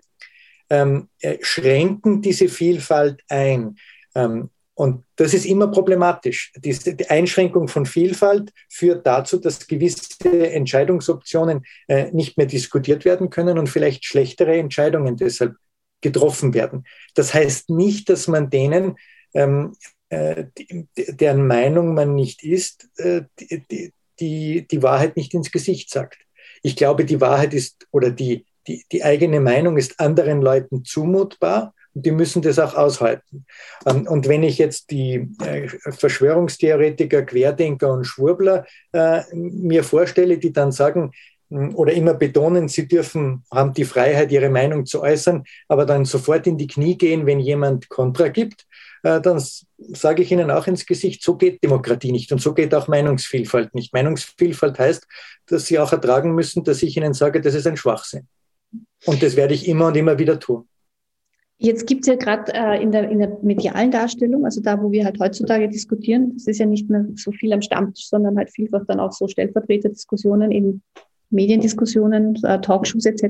ähm, 0.70 1.10
äh, 1.22 1.38
schränken 1.42 2.22
diese 2.24 2.50
Vielfalt 2.50 3.22
ein. 3.30 3.78
Ähm, 4.16 4.50
und 4.76 5.04
das 5.18 5.34
ist 5.34 5.46
immer 5.46 5.68
problematisch. 5.68 6.52
Die, 6.58 6.76
Einschränkung 7.10 7.68
von 7.68 7.86
Vielfalt 7.86 8.52
führt 8.70 9.06
dazu, 9.06 9.38
dass 9.38 9.68
gewisse 9.68 10.52
Entscheidungsoptionen 10.52 11.64
äh, 11.88 12.12
nicht 12.12 12.38
mehr 12.38 12.48
diskutiert 12.48 13.06
werden 13.06 13.30
können 13.30 13.60
und 13.60 13.68
vielleicht 13.68 14.04
schlechtere 14.06 14.58
Entscheidungen 14.58 15.16
deshalb 15.16 15.56
getroffen 16.02 16.54
werden. 16.54 16.86
Das 17.14 17.34
heißt 17.34 17.70
nicht, 17.70 18.10
dass 18.10 18.28
man 18.28 18.50
denen, 18.50 18.96
ähm, 19.36 19.76
äh, 20.10 20.46
deren 20.98 21.46
Meinung 21.46 21.94
man 21.94 22.16
nicht 22.16 22.44
ist, 22.44 22.90
äh, 22.98 23.24
die, 23.40 23.94
die, 24.20 24.68
die 24.68 24.84
Wahrheit 24.84 25.18
nicht 25.18 25.34
ins 25.36 25.52
Gesicht 25.52 25.92
sagt. 25.92 26.18
Ich 26.64 26.76
glaube, 26.76 27.06
die 27.06 27.22
Wahrheit 27.22 27.54
ist 27.54 27.88
oder 27.92 28.10
die, 28.10 28.46
die, 28.68 28.86
die 28.92 29.04
eigene 29.04 29.40
Meinung 29.40 29.78
ist 29.78 30.00
anderen 30.00 30.42
Leuten 30.42 30.84
zumutbar 30.84 31.74
die 31.94 32.12
müssen 32.12 32.42
das 32.42 32.60
auch 32.60 32.76
aushalten. 32.76 33.46
Ähm, 33.86 34.08
und 34.08 34.28
wenn 34.28 34.44
ich 34.44 34.58
jetzt 34.58 34.92
die 34.92 35.30
äh, 35.42 35.68
Verschwörungstheoretiker, 35.92 37.24
Querdenker 37.24 37.92
und 37.92 38.06
Schwurbler 38.06 38.66
äh, 38.92 39.22
mir 39.34 39.84
vorstelle, 39.84 40.38
die 40.38 40.52
dann 40.52 40.72
sagen, 40.72 41.12
hm, 41.50 41.76
oder 41.76 41.94
immer 41.94 42.14
betonen, 42.14 42.68
sie 42.68 42.88
dürfen, 42.88 43.44
haben 43.52 43.74
die 43.74 43.86
Freiheit, 43.86 44.32
ihre 44.32 44.50
Meinung 44.50 44.86
zu 44.86 45.02
äußern, 45.02 45.44
aber 45.68 45.86
dann 45.86 46.06
sofort 46.06 46.48
in 46.48 46.58
die 46.58 46.68
Knie 46.68 46.98
gehen, 46.98 47.26
wenn 47.26 47.40
jemand 47.40 47.90
Kontra 47.90 48.30
gibt, 48.30 48.66
äh, 49.04 49.22
dann 49.22 49.42
sage 49.78 50.24
ich 50.24 50.32
Ihnen 50.32 50.50
auch 50.50 50.66
ins 50.66 50.86
Gesicht, 50.86 51.22
so 51.22 51.36
geht 51.36 51.64
Demokratie 51.64 52.12
nicht 52.12 52.32
und 52.32 52.42
so 52.42 52.54
geht 52.54 52.74
auch 52.74 52.88
Meinungsvielfalt 52.88 53.76
nicht. 53.76 53.94
Meinungsvielfalt 53.94 54.80
heißt, 54.80 55.06
dass 55.46 55.66
Sie 55.66 55.78
auch 55.78 55.92
ertragen 55.92 56.34
müssen, 56.34 56.64
dass 56.64 56.82
ich 56.82 56.98
Ihnen 56.98 57.14
sage, 57.14 57.42
das 57.42 57.54
ist 57.54 57.68
ein 57.68 57.78
Schwachsinn. 57.78 58.28
Und 59.06 59.22
das 59.22 59.36
werde 59.36 59.54
ich 59.54 59.68
immer 59.68 59.88
und 59.88 59.98
immer 59.98 60.18
wieder 60.18 60.40
tun. 60.40 60.68
Jetzt 61.66 61.88
gibt 61.88 62.02
es 62.02 62.08
ja 62.08 62.16
gerade 62.16 62.54
äh, 62.54 62.84
in, 62.84 62.92
der, 62.92 63.10
in 63.10 63.20
der 63.20 63.38
medialen 63.42 63.90
Darstellung, 63.90 64.44
also 64.44 64.60
da, 64.60 64.82
wo 64.84 64.92
wir 64.92 65.06
halt 65.06 65.18
heutzutage 65.22 65.70
diskutieren, 65.70 66.34
das 66.34 66.48
ist 66.48 66.60
ja 66.60 66.66
nicht 66.66 66.90
mehr 66.90 67.06
so 67.16 67.32
viel 67.32 67.54
am 67.54 67.62
Stammtisch, 67.62 68.10
sondern 68.10 68.38
halt 68.38 68.52
vielfach 68.52 68.84
dann 68.86 69.00
auch 69.00 69.14
so 69.14 69.30
Stellvertreterdiskussionen 69.30 70.52
in 70.52 70.82
Mediendiskussionen, 71.30 72.38
äh, 72.44 72.60
Talkshows 72.60 73.06
etc. 73.06 73.24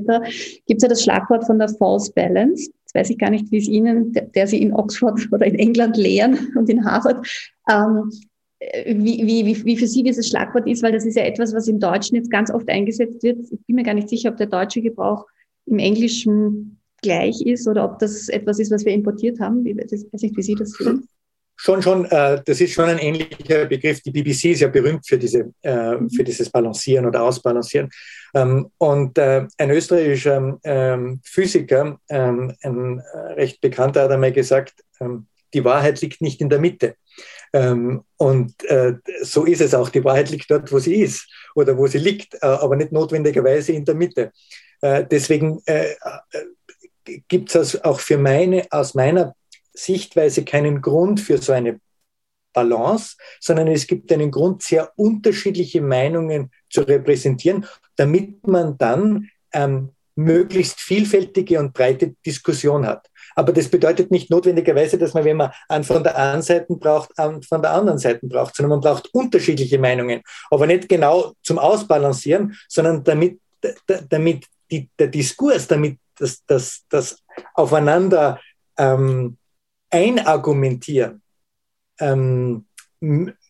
Gibt 0.66 0.78
es 0.78 0.82
ja 0.82 0.88
das 0.88 1.04
Schlagwort 1.04 1.46
von 1.46 1.60
der 1.60 1.68
False 1.68 2.12
Balance. 2.12 2.72
Jetzt 2.80 2.94
weiß 2.96 3.10
ich 3.10 3.18
gar 3.18 3.30
nicht, 3.30 3.52
wie 3.52 3.58
es 3.58 3.68
Ihnen, 3.68 4.12
der, 4.12 4.24
der 4.24 4.48
Sie 4.48 4.60
in 4.60 4.72
Oxford 4.72 5.28
oder 5.32 5.46
in 5.46 5.54
England 5.54 5.96
lehren 5.96 6.52
und 6.56 6.68
in 6.68 6.84
Harvard, 6.84 7.24
ähm, 7.70 8.10
wie, 8.84 9.24
wie, 9.24 9.64
wie 9.64 9.76
für 9.76 9.86
Sie 9.86 10.02
dieses 10.02 10.28
Schlagwort 10.28 10.66
ist, 10.66 10.82
weil 10.82 10.92
das 10.92 11.06
ist 11.06 11.16
ja 11.16 11.22
etwas, 11.22 11.54
was 11.54 11.68
im 11.68 11.78
Deutschen 11.78 12.16
jetzt 12.16 12.32
ganz 12.32 12.50
oft 12.50 12.68
eingesetzt 12.68 13.22
wird. 13.22 13.38
Ich 13.38 13.60
bin 13.68 13.76
mir 13.76 13.84
gar 13.84 13.94
nicht 13.94 14.08
sicher, 14.08 14.30
ob 14.30 14.38
der 14.38 14.48
deutsche 14.48 14.82
Gebrauch 14.82 15.24
im 15.66 15.78
Englischen 15.78 16.80
gleich 17.04 17.40
ist 17.42 17.68
oder 17.68 17.84
ob 17.84 17.98
das 17.98 18.28
etwas 18.28 18.58
ist, 18.58 18.72
was 18.72 18.84
wir 18.84 18.92
importiert 18.92 19.38
haben. 19.38 19.64
Ich 19.66 19.76
weiß 19.76 20.22
nicht, 20.22 20.36
wie 20.36 20.42
Sie 20.42 20.54
das 20.54 20.70
sehen. 20.70 21.06
Schon, 21.56 21.82
schon, 21.82 22.04
äh, 22.06 22.42
das 22.44 22.60
ist 22.60 22.72
schon 22.72 22.86
ein 22.86 22.98
ähnlicher 22.98 23.66
Begriff. 23.66 24.00
Die 24.02 24.10
BBC 24.10 24.52
ist 24.52 24.60
ja 24.60 24.68
berühmt 24.68 25.06
für, 25.06 25.16
diese, 25.16 25.52
äh, 25.62 25.94
mhm. 25.94 26.10
für 26.10 26.24
dieses 26.24 26.50
Balancieren 26.50 27.06
oder 27.06 27.22
Ausbalancieren. 27.22 27.90
Ähm, 28.34 28.70
und 28.78 29.16
äh, 29.18 29.46
ein 29.56 29.70
österreichischer 29.70 30.58
ähm, 30.64 31.20
Physiker, 31.22 31.98
ähm, 32.08 32.52
ein 32.62 32.98
äh, 32.98 33.18
recht 33.34 33.60
bekannter, 33.60 34.02
hat 34.02 34.10
einmal 34.10 34.32
gesagt, 34.32 34.74
ähm, 35.00 35.26
die 35.52 35.64
Wahrheit 35.64 36.00
liegt 36.00 36.20
nicht 36.20 36.40
in 36.40 36.48
der 36.48 36.58
Mitte. 36.58 36.96
Ähm, 37.52 38.02
und 38.16 38.64
äh, 38.64 38.94
so 39.22 39.44
ist 39.44 39.60
es 39.60 39.74
auch. 39.74 39.90
Die 39.90 40.02
Wahrheit 40.02 40.30
liegt 40.30 40.50
dort, 40.50 40.72
wo 40.72 40.80
sie 40.80 40.96
ist 40.96 41.28
oder 41.54 41.78
wo 41.78 41.86
sie 41.86 41.98
liegt, 41.98 42.34
äh, 42.34 42.46
aber 42.46 42.74
nicht 42.74 42.90
notwendigerweise 42.90 43.72
in 43.72 43.84
der 43.84 43.94
Mitte. 43.94 44.32
Deswegen 44.82 45.62
gibt 47.28 47.54
es 47.54 47.82
auch 47.84 48.00
für 48.00 48.18
meine, 48.18 48.66
aus 48.70 48.94
meiner 48.94 49.34
Sichtweise 49.72 50.44
keinen 50.44 50.80
Grund 50.80 51.20
für 51.20 51.38
so 51.38 51.52
eine 51.52 51.80
Balance, 52.52 53.16
sondern 53.40 53.68
es 53.68 53.86
gibt 53.86 54.12
einen 54.12 54.30
Grund, 54.30 54.62
sehr 54.62 54.92
unterschiedliche 54.96 55.80
Meinungen 55.80 56.50
zu 56.70 56.82
repräsentieren, 56.82 57.66
damit 57.96 58.46
man 58.46 58.78
dann 58.78 59.28
ähm, 59.52 59.90
möglichst 60.16 60.80
vielfältige 60.80 61.58
und 61.58 61.72
breite 61.74 62.14
Diskussion 62.24 62.86
hat. 62.86 63.10
Aber 63.34 63.52
das 63.52 63.68
bedeutet 63.68 64.12
nicht 64.12 64.30
notwendigerweise, 64.30 64.96
dass 64.96 65.12
man, 65.12 65.24
wenn 65.24 65.36
man 65.36 65.50
einen 65.68 65.82
von 65.82 66.04
der 66.04 66.16
einen 66.16 66.42
Seite 66.42 66.66
braucht, 66.76 67.18
einen 67.18 67.42
von 67.42 67.60
der 67.60 67.72
anderen 67.72 67.98
Seite 67.98 68.26
braucht, 68.26 68.54
sondern 68.54 68.78
man 68.78 68.80
braucht 68.80 69.12
unterschiedliche 69.12 69.78
Meinungen. 69.78 70.22
Aber 70.50 70.66
nicht 70.66 70.88
genau 70.88 71.32
zum 71.42 71.58
Ausbalancieren, 71.58 72.54
sondern 72.68 73.02
damit, 73.02 73.40
damit 74.08 74.46
die, 74.70 74.88
der 74.98 75.08
Diskurs, 75.08 75.66
damit 75.66 75.98
das, 76.16 76.44
das, 76.46 76.84
das 76.88 77.22
Aufeinander 77.54 78.40
ähm, 78.78 79.36
einargumentieren 79.90 81.22
ähm, 82.00 82.66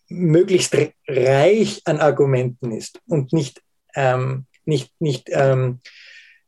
möglichst 0.08 0.76
reich 1.08 1.82
an 1.84 2.00
Argumenten 2.00 2.72
ist 2.72 3.00
und 3.06 3.32
nicht, 3.32 3.62
ähm, 3.94 4.46
nicht, 4.64 4.92
nicht 4.98 5.28
ähm, 5.30 5.80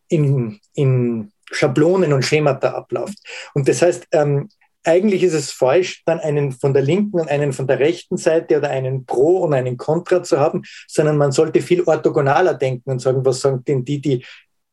in, 0.09 0.61
in 0.75 1.33
Schablonen 1.51 2.13
und 2.13 2.25
Schemata 2.25 2.73
abläuft. 2.73 3.19
Und 3.55 3.69
das 3.69 3.83
heißt, 3.83 4.07
ähm, 4.13 4.49
eigentlich 4.85 5.25
ist 5.25 5.35
es 5.35 5.51
falsch, 5.51 6.03
dann 6.07 6.21
einen 6.21 6.53
von 6.53 6.73
der 6.73 6.83
linken 6.83 7.19
und 7.19 7.29
einen 7.29 7.53
von 7.53 7.67
der 7.67 7.81
rechten 7.81 8.17
Seite 8.17 8.59
oder 8.59 8.71
einen 8.71 9.05
Pro 9.05 9.39
und 9.39 9.53
einen 9.53 9.77
Contra 9.77 10.23
zu 10.23 10.39
haben, 10.39 10.63
sondern 10.87 11.17
man 11.17 11.33
sollte 11.33 11.61
viel 11.61 11.83
orthogonaler 11.83 12.55
denken 12.55 12.91
und 12.91 13.01
sagen, 13.01 13.25
was 13.25 13.41
sagen 13.41 13.65
denn 13.65 13.85
die, 13.85 14.01
die, 14.01 14.25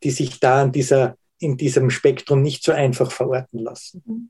die 0.04 0.12
sich 0.12 0.40
da 0.40 0.64
an 0.64 0.72
dieser 0.72 1.16
in 1.40 1.58
diesem 1.58 1.90
Spektrum 1.90 2.42
nicht 2.42 2.64
so 2.64 2.72
einfach 2.72 3.12
verorten 3.12 3.60
lassen. 3.60 4.30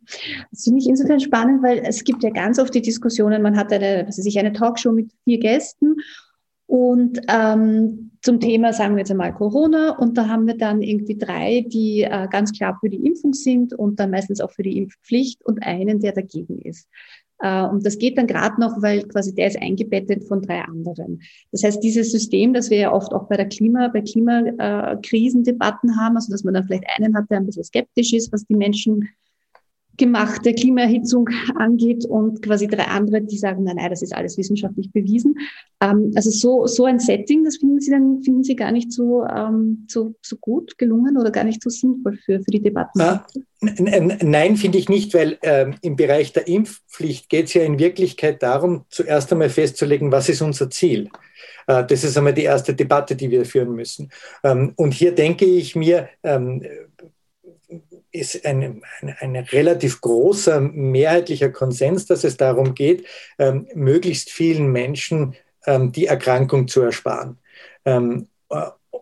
Das 0.50 0.64
finde 0.64 0.80
ich 0.80 0.90
insofern 0.90 1.20
spannend, 1.20 1.62
weil 1.62 1.84
es 1.86 2.04
gibt 2.04 2.24
ja 2.24 2.32
ganz 2.32 2.58
oft 2.58 2.74
die 2.74 2.82
Diskussionen, 2.82 3.44
man 3.44 3.56
hat 3.56 3.72
eine, 3.72 4.06
was 4.08 4.18
weiß 4.18 4.26
ich, 4.26 4.40
eine 4.40 4.52
Talkshow 4.52 4.92
mit 4.92 5.12
vier 5.24 5.40
Gästen 5.40 5.98
und 6.66 7.20
ähm, 7.28 8.12
zum 8.22 8.40
Thema, 8.40 8.74
sagen 8.74 8.96
wir 8.96 9.00
jetzt 9.00 9.12
einmal 9.12 9.34
Corona, 9.34 9.98
und 9.98 10.18
da 10.18 10.28
haben 10.28 10.48
wir 10.48 10.58
dann 10.58 10.82
irgendwie 10.82 11.18
drei, 11.18 11.66
die 11.68 12.02
äh, 12.04 12.28
ganz 12.32 12.52
klar 12.52 12.78
für 12.80 12.90
die 12.90 13.06
Impfung 13.06 13.34
sind 13.34 13.74
und 13.74 14.00
dann 14.00 14.12
meistens 14.12 14.42
auch 14.42 14.52
für 14.52 14.64
die 14.64 14.78
Impfpflicht 14.78 15.46
und 15.46 15.62
einen, 15.62 16.00
der 16.00 16.14
dagegen 16.14 16.60
ist. 16.60 16.88
Äh, 17.40 17.64
und 17.66 17.86
das 17.86 17.98
geht 17.98 18.18
dann 18.18 18.28
gerade 18.28 18.60
noch, 18.60 18.82
weil 18.82 19.04
quasi 19.04 19.34
der 19.36 19.48
ist 19.48 19.62
eingebettet 19.62 20.24
von 20.26 20.42
drei 20.42 20.62
anderen. 20.62 21.22
Das 21.52 21.64
heißt, 21.64 21.84
dieses 21.84 22.12
System, 22.12 22.54
das 22.54 22.70
wir 22.70 22.78
ja 22.78 22.92
oft 22.94 23.14
auch 23.14 23.28
bei 23.28 23.38
der 23.38 23.50
Klima, 23.50 23.88
bei 23.90 24.02
Klimakrisendebatten 24.02 26.00
haben, 26.00 26.16
also 26.16 26.32
dass 26.32 26.44
man 26.44 26.54
dann 26.54 26.66
vielleicht 26.66 26.86
einen 26.96 27.16
hat, 27.16 27.30
der 27.30 27.38
ein 27.38 27.46
bisschen 27.46 27.64
skeptisch 27.64 28.14
ist, 28.14 28.32
was 28.32 28.46
die 28.46 28.56
Menschen 28.56 29.10
gemachte 29.98 30.54
Klimaerhitzung 30.54 31.30
angeht 31.56 32.06
und 32.06 32.42
quasi 32.42 32.68
drei 32.68 32.86
andere, 32.86 33.22
die 33.22 33.38
sagen, 33.38 33.64
nein, 33.64 33.76
nein, 33.76 33.90
das 33.90 34.02
ist 34.02 34.16
alles 34.16 34.38
wissenschaftlich 34.38 34.92
bewiesen. 34.92 35.36
Ähm, 35.82 36.12
also 36.16 36.32
so, 36.32 36.66
so 36.66 36.86
ein 36.86 37.00
Setting, 37.00 37.44
das 37.44 37.58
finden 37.58 37.80
Sie 37.80 37.92
dann, 37.92 38.24
finden 38.24 38.44
Sie 38.44 38.56
gar 38.56 38.72
nicht 38.72 38.92
so, 38.92 39.24
ähm, 39.26 39.86
so, 39.88 40.16
so 40.22 40.38
gut 40.38 40.78
gelungen 40.78 41.18
oder 41.18 41.30
gar 41.30 41.44
nicht 41.44 41.62
so 41.62 41.70
sinnvoll 41.70 42.18
für, 42.26 42.40
für 42.40 42.52
die 42.52 42.62
Debatten? 42.62 43.02
Ah, 43.02 43.26
nein, 43.62 44.58
finde 44.58 44.78
ich 44.80 44.90
nicht, 44.90 45.14
weil 45.14 45.38
ähm, 45.44 45.76
im 45.82 45.96
Bereich 45.96 46.34
der 46.34 46.48
Impfpflicht 46.48 47.30
geht 47.30 47.46
es 47.46 47.54
ja 47.54 47.64
in 47.64 47.78
Wirklichkeit 47.80 48.42
darum, 48.42 48.86
zuerst 48.90 49.32
einmal 49.32 49.50
festzulegen, 49.50 50.12
was 50.12 50.28
ist 50.28 50.42
unser 50.42 50.70
Ziel. 50.70 51.10
Äh, 51.68 51.86
das 51.86 52.04
ist 52.04 52.18
einmal 52.18 52.34
die 52.34 52.44
erste 52.44 52.74
Debatte, 52.74 53.16
die 53.16 53.30
wir 53.30 53.46
führen 53.46 53.76
müssen. 53.76 54.10
Ähm, 54.44 54.74
und 54.76 54.94
hier 54.94 55.14
denke 55.14 55.46
ich 55.46 55.76
mir, 55.76 56.10
ähm, 56.24 56.64
ist 58.14 58.46
ein, 58.46 58.82
ein, 59.02 59.16
ein, 59.20 59.36
relativ 59.36 60.00
großer 60.00 60.62
mehrheitlicher 60.62 61.50
Konsens, 61.50 62.06
dass 62.06 62.24
es 62.24 62.38
darum 62.38 62.76
geht, 62.76 63.06
ähm, 63.40 63.68
möglichst 63.74 64.30
vielen 64.30 64.72
Menschen 64.72 65.36
ähm, 65.66 65.92
die 65.92 66.06
Erkrankung 66.06 66.68
zu 66.68 66.82
ersparen. 66.82 67.40
Ähm, 67.86 68.28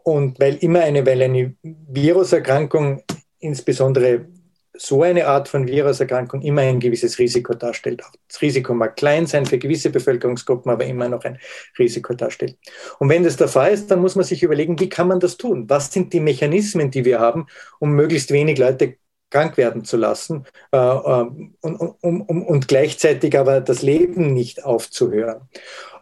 und 0.04 0.39
weil 0.39 0.56
immer 0.56 0.80
eine, 0.80 1.06
weil 1.06 1.21
eine 1.21 1.56
Viruserkrankung, 1.62 3.04
insbesondere 3.39 4.26
so 4.74 5.04
eine 5.04 5.28
Art 5.28 5.47
von 5.47 5.67
Viruserkrankung, 5.67 6.41
immer 6.41 6.62
ein 6.62 6.80
gewisses 6.80 7.19
Risiko 7.19 7.54
darstellt. 7.54 8.02
Das 8.28 8.41
Risiko 8.41 8.74
mag 8.74 8.95
klein 8.95 9.28
sein 9.28 9.45
für 9.45 9.58
gewisse 9.60 9.89
Bevölkerungsgruppen, 9.89 10.71
aber 10.71 10.86
immer 10.86 11.10
noch 11.10 11.24
ein 11.24 11.38
Risiko 11.78 12.13
darstellt. 12.13 12.58
Und 12.97 13.10
wenn 13.10 13.24
das 13.24 13.38
der 13.38 13.50
Fall 13.50 13.74
ist, 13.74 13.91
dann 13.91 14.00
muss 14.00 14.15
man 14.15 14.26
sich 14.26 14.41
überlegen, 14.41 14.80
wie 14.80 14.89
kann 14.89 15.08
man 15.08 15.19
das 15.19 15.38
tun? 15.38 15.69
Was 15.69 15.91
sind 15.91 16.13
die 16.13 16.19
Mechanismen, 16.21 16.89
die 16.89 17.06
wir 17.06 17.19
haben, 17.19 17.47
um 17.80 17.91
möglichst 17.91 18.32
wenig 18.32 18.58
Leute 18.58 18.95
krank 19.32 19.58
werden 19.58 19.84
zu 19.84 19.98
lassen 19.98 20.46
äh, 20.72 20.78
ähm, 20.78 21.56
und, 21.62 21.76
um, 21.80 22.22
um, 22.22 22.46
und 22.46 22.67
gleichzeitig 22.67 23.38
aber 23.38 23.62
das 23.62 23.82
Leben 23.82 24.34
nicht 24.34 24.63
aufzuhören. 24.63 25.50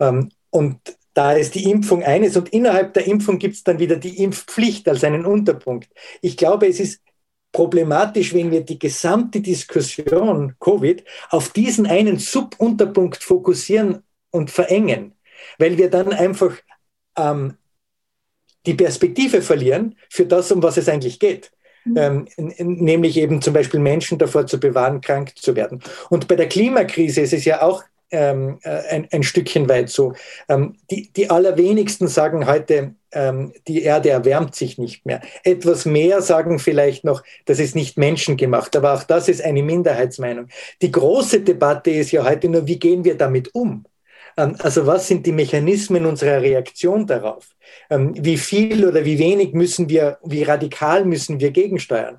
Ähm, 0.02 0.32
und 0.50 0.80
da 1.14 1.34
ist 1.34 1.56
die 1.56 1.70
Impfung 1.70 2.04
eines 2.04 2.36
und 2.36 2.50
innerhalb 2.50 2.94
der 2.94 3.08
Impfung 3.08 3.40
gibt 3.40 3.56
es 3.56 3.64
dann 3.64 3.80
wieder 3.80 3.96
die 3.96 4.22
Impfpflicht 4.22 4.88
als 4.90 5.04
einen 5.04 5.26
Unterpunkt. 5.26 5.90
Ich 6.22 6.36
glaube, 6.36 6.68
es 6.68 6.80
ist 6.80 7.02
problematisch, 7.52 8.34
wenn 8.34 8.52
wir 8.52 8.62
die 8.62 8.80
gesamte 8.80 9.42
Diskussion 9.42 10.56
Covid 10.60 11.04
auf 11.30 11.50
diesen 11.50 11.88
einen 11.88 12.20
Subunterpunkt 12.20 13.24
fokussieren 13.24 14.04
und 14.32 14.52
verengen, 14.52 15.14
weil 15.58 15.78
wir 15.78 15.90
dann 15.90 16.14
einfach 16.14 16.56
ähm, 17.18 17.56
die 18.66 18.76
Perspektive 18.76 19.42
verlieren 19.42 19.96
für 20.10 20.26
das, 20.26 20.52
um 20.52 20.62
was 20.62 20.78
es 20.78 20.90
eigentlich 20.90 21.20
geht. 21.20 21.52
Mhm. 21.86 21.98
ähm, 22.38 22.54
nämlich 22.58 23.18
eben 23.18 23.42
zum 23.42 23.54
Beispiel 23.54 23.80
Menschen 23.80 24.18
davor 24.18 24.46
zu 24.48 24.60
bewahren, 24.60 25.02
krank 25.02 25.34
zu 25.36 25.56
werden. 25.56 25.82
Und 26.10 26.28
bei 26.28 26.36
der 26.36 26.50
Klimakrise 26.50 27.22
ist 27.22 27.34
es 27.34 27.46
ja 27.46 27.62
auch 27.62 27.84
ähm, 28.12 28.60
äh, 28.64 28.82
ein, 28.90 29.08
ein, 29.12 29.24
Stückchen 29.24 29.70
weit 29.70 29.90
so. 29.90 30.14
Ähm, 30.48 30.76
die, 30.90 31.12
die 31.14 31.30
allerwenigsten 31.30 32.08
sagen 32.08 32.48
heute, 32.48 32.96
ähm, 33.12 33.54
die 33.68 33.84
Erde 33.84 34.10
erwärmt 34.10 34.56
sich 34.56 34.78
nicht 34.78 35.06
mehr. 35.06 35.22
Etwas 35.44 35.86
mehr 35.86 36.22
sagen 36.22 36.60
vielleicht 36.60 37.04
noch, 37.04 37.24
das 37.46 37.60
ist 37.60 37.76
nicht 37.76 37.98
menschengemacht, 37.98 38.76
aber 38.76 38.94
auch 38.94 39.04
das 39.04 39.30
ist 39.30 39.44
eine 39.44 39.64
Minderheitsmeinung. 39.64 40.48
Die 40.82 40.92
große 40.92 41.42
Debatte 41.42 41.92
ist 41.92 42.12
ja 42.12 42.24
heute 42.24 42.50
nur, 42.50 42.68
wie 42.68 42.80
gehen 42.80 43.04
wir 43.04 43.16
damit 43.16 43.54
um? 43.54 43.86
Ähm, 44.40 44.56
also 44.60 44.88
was 44.88 45.08
sind 45.08 45.26
die 45.26 45.32
Mechanismen 45.32 46.06
unserer 46.06 46.42
Reaktion 46.42 47.06
darauf? 47.06 47.50
Ähm, 47.90 48.14
wie 48.18 48.38
viel 48.38 48.86
oder 48.86 49.04
wie 49.04 49.20
wenig 49.20 49.54
müssen 49.54 49.90
wir, 49.90 50.18
wie 50.24 50.44
radikal 50.44 51.06
müssen 51.06 51.40
wir 51.40 51.52
gegensteuern? 51.52 52.18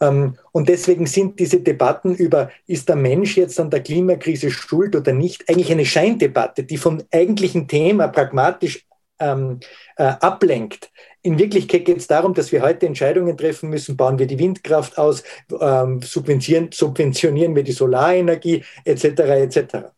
Ähm, 0.00 0.36
und 0.52 0.68
deswegen 0.68 1.06
sind 1.06 1.38
diese 1.38 1.60
Debatten 1.60 2.14
über, 2.14 2.50
ist 2.66 2.88
der 2.88 2.96
Mensch 2.96 3.36
jetzt 3.36 3.60
an 3.60 3.70
der 3.70 3.82
Klimakrise 3.82 4.50
schuld 4.50 4.96
oder 4.96 5.12
nicht, 5.12 5.48
eigentlich 5.48 5.70
eine 5.70 5.84
Scheindebatte, 5.84 6.64
die 6.64 6.78
vom 6.78 7.02
eigentlichen 7.12 7.68
Thema 7.68 8.08
pragmatisch 8.08 8.86
ähm, 9.20 9.60
äh, 9.96 10.04
ablenkt. 10.04 10.90
In 11.22 11.38
Wirklichkeit 11.38 11.84
geht 11.84 11.98
es 11.98 12.06
darum, 12.06 12.32
dass 12.32 12.52
wir 12.52 12.62
heute 12.62 12.86
Entscheidungen 12.86 13.36
treffen 13.36 13.68
müssen, 13.68 13.96
bauen 13.96 14.18
wir 14.18 14.26
die 14.26 14.38
Windkraft 14.38 14.96
aus, 14.96 15.24
ähm, 15.60 16.00
subventionieren, 16.00 16.70
subventionieren 16.72 17.54
wir 17.56 17.64
die 17.64 17.72
Solarenergie 17.72 18.64
etc. 18.84 19.04
etc. 19.04 19.97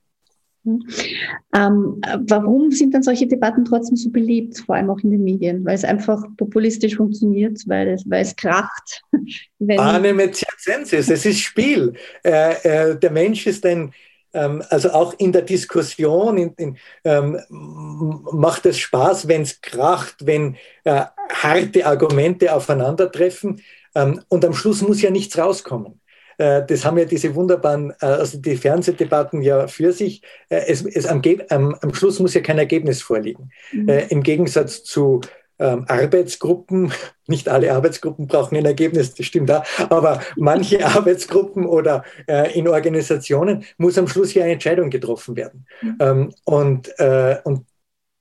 Ähm, 0.64 2.01
warum 2.29 2.70
sind 2.70 2.92
dann 2.94 3.03
solche 3.03 3.27
Debatten 3.27 3.64
trotzdem 3.64 3.96
so 3.96 4.11
beliebt, 4.11 4.59
vor 4.59 4.75
allem 4.75 4.90
auch 4.90 4.99
in 5.01 5.11
den 5.11 5.25
Medien? 5.25 5.64
Weil 5.64 5.75
es 5.75 5.85
einfach 5.85 6.23
populistisch 6.37 6.96
funktioniert, 6.96 7.61
weil 7.66 7.88
es, 7.88 8.09
weil 8.09 8.23
es 8.23 8.37
kracht. 8.37 9.03
Anime 9.79 10.31
circenses, 10.33 11.11
es 11.11 11.27
ist 11.27 11.40
Spiel. 11.40 11.94
Äh, 12.23 12.90
äh, 12.90 12.99
der 12.99 13.11
Mensch 13.11 13.46
ist 13.46 13.64
ein, 13.64 13.92
ähm, 14.33 14.62
also 14.68 14.90
auch 14.90 15.14
in 15.18 15.33
der 15.33 15.42
Diskussion 15.42 16.37
in, 16.38 16.55
in, 16.57 16.77
ähm, 17.05 17.40
macht 17.49 18.66
es 18.66 18.79
Spaß, 18.79 19.29
wenn 19.29 19.42
es 19.42 19.61
kracht, 19.61 20.27
wenn 20.27 20.57
äh, 20.85 21.05
harte 21.33 21.87
Argumente 21.87 22.55
aufeinandertreffen. 22.55 23.62
Ähm, 23.94 24.20
und 24.29 24.44
am 24.44 24.53
Schluss 24.53 24.83
muss 24.83 25.03
ja 25.03 25.11
nichts 25.11 25.37
rauskommen. 25.37 25.99
Äh, 26.40 26.64
das 26.66 26.87
haben 26.87 26.96
ja 26.96 27.05
diese 27.05 27.35
wunderbaren, 27.35 27.92
äh, 28.00 28.07
also 28.07 28.38
die 28.38 28.57
Fernsehdebatten 28.57 29.42
ja 29.42 29.68
für 29.68 29.92
sich. 29.92 30.22
Äh, 30.48 30.62
es, 30.68 30.85
es 30.87 31.05
am, 31.05 31.20
am, 31.50 31.76
am, 31.83 31.94
Schluss 31.94 32.18
muss 32.18 32.33
ja 32.33 32.40
kein 32.40 32.59
Ergebnis 32.59 33.03
vorliegen. 33.03 33.50
Mhm. 33.72 33.88
Im 34.09 34.22
Gegensatz 34.22 34.83
zu 34.83 35.20
ähm, 35.59 35.85
Arbeitsgruppen, 35.87 36.92
nicht 37.26 37.48
alle 37.50 37.74
Arbeitsgruppen 37.74 38.26
brauchen 38.26 38.57
ein 38.57 38.64
Ergebnis, 38.64 39.14
das 39.14 39.26
stimmt 39.26 39.50
da, 39.50 39.64
aber 39.90 40.22
manche 40.37 40.85
Arbeitsgruppen 40.85 41.66
oder 41.66 42.05
äh, 42.26 42.59
in 42.59 42.66
Organisationen 42.66 43.64
muss 43.76 43.98
am 43.98 44.09
Schluss 44.09 44.33
ja 44.33 44.44
eine 44.44 44.55
Entscheidung 44.55 44.88
getroffen 44.88 45.37
werden. 45.37 45.66
Mhm. 45.83 45.96
Ähm, 46.00 46.35
und, 46.44 46.98
äh, 46.98 47.37
und 47.44 47.66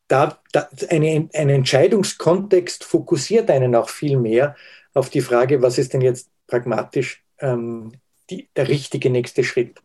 da, 0.09 0.39
da 0.51 0.67
eine, 0.89 1.29
ein 1.33 1.49
Entscheidungskontext 1.49 2.83
fokussiert 2.83 3.49
einen 3.49 3.75
auch 3.75 3.87
viel 3.87 4.17
mehr 4.17 4.57
auf 4.93 5.09
die 5.09 5.21
Frage, 5.21 5.61
was 5.61 5.77
ist 5.77 5.93
denn 5.93 6.01
jetzt 6.01 6.29
pragmatisch 6.47 7.23
ähm, 7.39 7.93
die, 8.29 8.49
der 8.55 8.67
richtige 8.67 9.09
nächste 9.09 9.43
Schritt. 9.43 9.81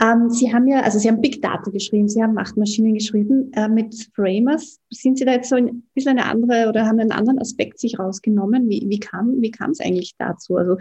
Ähm, 0.00 0.28
Sie 0.30 0.52
haben 0.52 0.68
ja, 0.68 0.80
also 0.80 0.98
Sie 0.98 1.08
haben 1.08 1.20
Big 1.22 1.40
Data 1.40 1.70
geschrieben, 1.70 2.08
Sie 2.08 2.22
haben 2.22 2.34
Machtmaschinen 2.34 2.94
geschrieben. 2.94 3.50
Äh, 3.54 3.68
mit 3.68 3.94
Framers 4.14 4.78
sind 4.90 5.18
Sie 5.18 5.24
da 5.24 5.32
jetzt 5.32 5.48
so 5.48 5.56
ein 5.56 5.84
bisschen 5.94 6.18
eine 6.18 6.26
andere 6.26 6.68
oder 6.68 6.86
haben 6.86 7.00
einen 7.00 7.12
anderen 7.12 7.38
Aspekt 7.38 7.78
sich 7.78 7.98
rausgenommen? 7.98 8.68
Wie, 8.68 8.84
wie 8.88 9.00
kam 9.00 9.40
wie 9.40 9.50
kam 9.50 9.70
es 9.70 9.80
eigentlich 9.80 10.14
dazu? 10.18 10.56
Also 10.56 10.74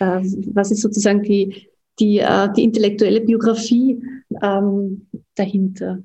äh, 0.00 0.20
was 0.52 0.72
ist 0.72 0.82
sozusagen 0.82 1.22
die, 1.22 1.68
die, 2.00 2.18
äh, 2.18 2.48
die 2.56 2.64
intellektuelle 2.64 3.20
Biografie 3.20 4.02
ähm, 4.42 5.06
dahinter? 5.36 6.02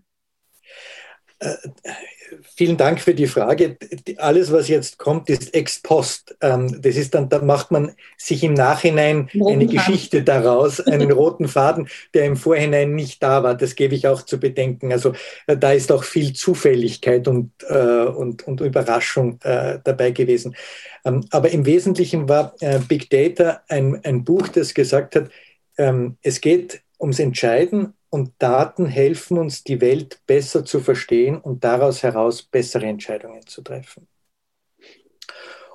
Äh, 2.32 2.36
vielen 2.56 2.78
Dank 2.78 3.00
für 3.00 3.14
die 3.14 3.28
Frage. 3.28 3.78
Alles, 4.18 4.52
was 4.52 4.68
jetzt 4.68 4.98
kommt, 4.98 5.30
ist 5.30 5.54
ex 5.54 5.82
post. 5.82 6.36
Ähm, 6.42 6.82
das 6.82 6.96
ist 6.96 7.14
dann, 7.14 7.30
da 7.30 7.40
macht 7.40 7.72
man 7.72 7.94
sich 8.18 8.44
im 8.44 8.54
Nachhinein 8.54 9.30
eine 9.34 9.66
Geschichte 9.68 10.24
daraus, 10.24 10.80
einen 10.80 11.12
roten 11.12 11.48
Faden, 11.48 11.88
der 12.14 12.26
im 12.26 12.38
Vorhinein 12.38 12.96
nicht 12.96 13.22
da 13.22 13.44
war. 13.44 13.56
Das 13.56 13.76
gebe 13.76 13.96
ich 13.96 14.08
auch 14.08 14.24
zu 14.24 14.40
bedenken. 14.40 14.92
Also 14.92 15.14
äh, 15.48 15.58
da 15.58 15.72
ist 15.72 15.92
auch 15.92 16.04
viel 16.04 16.34
Zufälligkeit 16.34 17.28
und, 17.28 17.52
äh, 17.68 18.06
und, 18.06 18.48
und 18.48 18.62
Überraschung 18.62 19.40
dabei 19.42 20.12
gewesen. 20.12 20.56
Ähm, 21.04 21.26
aber 21.32 21.50
im 21.50 21.66
Wesentlichen 21.66 22.30
war 22.30 22.56
Big 22.88 23.10
Data 23.10 23.62
ein, 23.68 24.00
ein 24.04 24.24
Buch, 24.24 24.48
das 24.48 24.74
gesagt 24.74 25.16
hat, 25.16 25.30
ähm, 25.78 26.18
es 26.22 26.42
geht 26.42 26.82
ums 27.00 27.20
Entscheiden 27.20 27.94
und 28.12 28.34
Daten 28.40 28.86
helfen 28.86 29.40
uns, 29.40 29.64
die 29.64 29.82
Welt 29.82 30.22
besser 30.28 30.64
zu 30.66 30.82
verstehen 30.82 31.38
und 31.40 31.64
daraus 31.64 32.04
heraus 32.04 32.44
bessere 32.44 32.86
Entscheidungen 32.86 33.48
zu 33.48 33.64
treffen. 33.64 34.08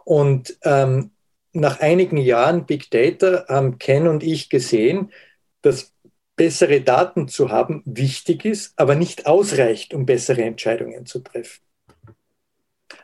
Und 0.05 0.57
ähm, 0.63 1.11
nach 1.53 1.81
einigen 1.81 2.19
Jahren 2.19 2.67
Big 2.67 2.91
Data 2.91 3.47
haben 3.49 3.79
Ken 3.79 4.07
und 4.07 4.23
ich 4.23 4.51
gesehen, 4.51 5.11
dass 5.63 5.95
bessere 6.37 6.83
Daten 6.83 7.27
zu 7.27 7.51
haben 7.51 7.83
wichtig 7.87 8.45
ist, 8.45 8.79
aber 8.79 8.95
nicht 8.95 9.27
ausreicht, 9.27 9.95
um 9.95 10.05
bessere 10.05 10.43
Entscheidungen 10.43 11.07
zu 11.07 11.21
treffen 11.21 11.67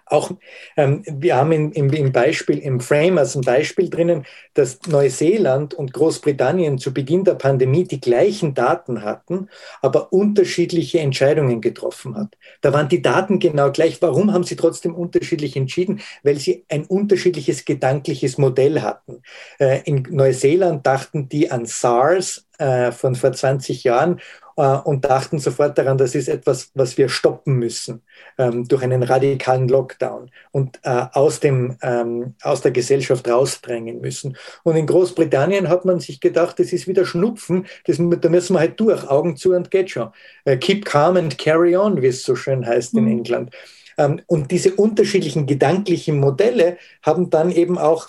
auch, 0.07 0.31
ähm, 0.77 1.03
wir 1.07 1.37
haben 1.37 1.53
in, 1.53 1.73
im, 1.73 1.91
im, 1.91 2.13
Beispiel, 2.13 2.59
im 2.59 2.81
Frame 2.81 3.19
als 3.19 3.35
ein 3.35 3.43
Beispiel 3.43 3.89
drinnen, 3.89 4.25
dass 4.55 4.81
Neuseeland 4.87 5.75
und 5.75 5.93
Großbritannien 5.93 6.79
zu 6.79 6.93
Beginn 6.93 7.25
der 7.25 7.35
Pandemie 7.35 7.85
die 7.85 8.01
gleichen 8.01 8.55
Daten 8.55 9.03
hatten, 9.03 9.49
aber 9.81 10.13
unterschiedliche 10.13 11.01
Entscheidungen 11.01 11.61
getroffen 11.61 12.17
hat. 12.17 12.37
Da 12.61 12.73
waren 12.73 12.89
die 12.89 13.03
Daten 13.03 13.39
genau 13.39 13.71
gleich. 13.71 14.01
Warum 14.03 14.33
haben 14.33 14.45
sie 14.45 14.57
trotzdem 14.57 14.95
unterschiedlich 14.95 15.57
entschieden? 15.57 16.01
Weil 16.23 16.39
sie 16.39 16.65
ein 16.69 16.85
unterschiedliches 16.85 17.65
gedankliches 17.65 18.39
Modell 18.39 18.83
hatten. 18.83 19.23
Äh, 19.59 19.81
in 19.85 20.07
Neuseeland 20.11 20.87
dachten 20.87 21.29
die 21.29 21.51
an 21.51 21.67
SARS 21.67 22.47
äh, 22.59 22.93
von 22.93 23.15
vor 23.15 23.33
20 23.33 23.85
Jahren 23.85 24.21
äh, 24.57 24.77
und 24.77 25.05
dachten 25.05 25.39
sofort 25.39 25.79
daran, 25.79 25.99
das 25.99 26.15
ist 26.15 26.29
etwas, 26.29 26.71
was 26.75 26.99
wir 26.99 27.09
stoppen 27.09 27.55
müssen 27.55 28.03
ähm, 28.39 28.67
durch 28.69 28.83
einen 28.83 29.03
radikalen 29.03 29.69
Lockdown 29.69 30.31
und 30.51 30.81
äh, 30.83 31.07
aus, 31.13 31.41
dem, 31.41 31.77
ähm, 31.83 32.35
aus 32.43 32.61
der 32.61 32.71
Gesellschaft 32.71 33.29
rausdrängen 33.29 34.01
müssen. 34.01 34.37
Und 34.63 34.77
in 34.77 34.87
Großbritannien 34.87 35.69
hat 35.69 35.85
man 35.85 36.01
sich 36.01 36.21
gedacht, 36.21 36.59
das 36.59 36.73
ist 36.73 36.87
wieder 36.87 37.05
Schnupfen, 37.05 37.67
das, 37.87 37.97
da 37.99 38.29
müssen 38.29 38.55
wir 38.55 38.61
halt 38.61 38.79
durch, 38.79 39.09
Augen 39.09 39.37
zu 39.37 39.55
und 39.55 39.71
geht 39.71 39.91
schon. 39.91 40.11
Äh, 40.45 40.57
keep 40.57 40.85
calm 40.85 41.17
and 41.17 41.39
carry 41.39 41.77
on, 41.77 42.03
wie 42.03 42.09
es 42.09 42.23
so 42.23 42.37
schön 42.37 42.67
heißt 42.67 42.95
in 42.95 43.05
mhm. 43.05 43.11
England. 43.11 43.51
Ähm, 43.99 44.21
und 44.27 44.51
diese 44.51 44.75
unterschiedlichen 44.75 45.47
gedanklichen 45.47 46.19
Modelle 46.19 46.79
haben 47.03 47.31
dann 47.31 47.51
eben 47.51 47.79
auch 47.79 48.09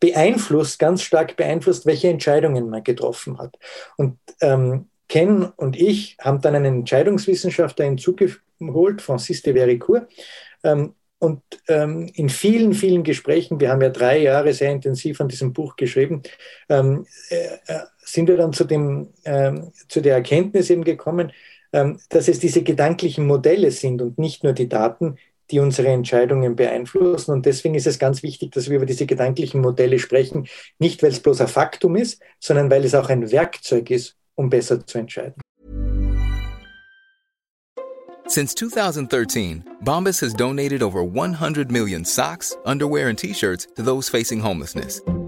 beeinflusst, 0.00 0.78
ganz 0.78 1.02
stark 1.02 1.36
beeinflusst, 1.36 1.86
welche 1.86 2.08
Entscheidungen 2.08 2.70
man 2.70 2.82
getroffen 2.82 3.38
hat. 3.38 3.56
Und 3.96 4.18
ähm, 4.40 4.88
Ken 5.08 5.44
und 5.44 5.76
ich 5.76 6.16
haben 6.20 6.40
dann 6.40 6.54
einen 6.54 6.80
Entscheidungswissenschaftler 6.80 7.86
hinzugeholt, 7.86 9.02
Francis 9.02 9.42
de 9.42 9.54
Vericourt. 9.54 10.08
Ähm, 10.62 10.94
und 11.20 11.42
ähm, 11.66 12.10
in 12.14 12.28
vielen, 12.28 12.74
vielen 12.74 13.02
Gesprächen, 13.02 13.58
wir 13.58 13.70
haben 13.70 13.82
ja 13.82 13.88
drei 13.88 14.18
Jahre 14.18 14.52
sehr 14.52 14.70
intensiv 14.70 15.20
an 15.20 15.28
diesem 15.28 15.52
Buch 15.52 15.74
geschrieben, 15.76 16.22
ähm, 16.68 17.06
äh, 17.30 17.56
äh 17.66 17.80
sind 18.08 18.26
wir 18.26 18.38
dann 18.38 18.54
zu, 18.54 18.64
dem, 18.64 19.08
ähm, 19.26 19.70
zu 19.88 20.00
der 20.00 20.14
Erkenntnis 20.14 20.70
eben 20.70 20.82
gekommen, 20.82 21.30
ähm, 21.74 22.00
dass 22.08 22.28
es 22.28 22.38
diese 22.38 22.62
gedanklichen 22.62 23.26
Modelle 23.26 23.70
sind 23.70 24.00
und 24.00 24.18
nicht 24.18 24.44
nur 24.44 24.54
die 24.54 24.68
Daten, 24.68 25.18
die 25.50 25.60
unsere 25.60 25.88
Entscheidungen 25.88 26.56
beeinflussen. 26.56 27.32
Und 27.32 27.46
deswegen 27.46 27.74
ist 27.74 27.86
es 27.86 27.98
ganz 27.98 28.22
wichtig, 28.22 28.52
dass 28.52 28.68
wir 28.68 28.76
über 28.76 28.86
diese 28.86 29.06
gedanklichen 29.06 29.60
Modelle 29.60 29.98
sprechen, 29.98 30.46
nicht 30.78 31.02
weil 31.02 31.10
es 31.10 31.20
bloß 31.20 31.40
ein 31.40 31.48
Faktum 31.48 31.96
ist, 31.96 32.20
sondern 32.38 32.70
weil 32.70 32.84
es 32.84 32.94
auch 32.94 33.08
ein 33.08 33.30
Werkzeug 33.30 33.90
ist, 33.90 34.16
um 34.34 34.50
besser 34.50 34.84
zu 34.86 34.98
entscheiden. 34.98 35.34
Since 38.26 38.54
2013, 38.56 39.64
Bombas 39.80 40.20
has 40.20 40.34
donated 40.34 40.82
over 40.82 41.02
100 41.02 41.70
million 41.70 42.04
socks, 42.04 42.54
underwear 42.66 43.08
and 43.08 43.18
t-shirts 43.18 43.68
to 43.76 43.82
those 43.82 44.10
facing 44.10 44.40
homelessness. 44.40 45.00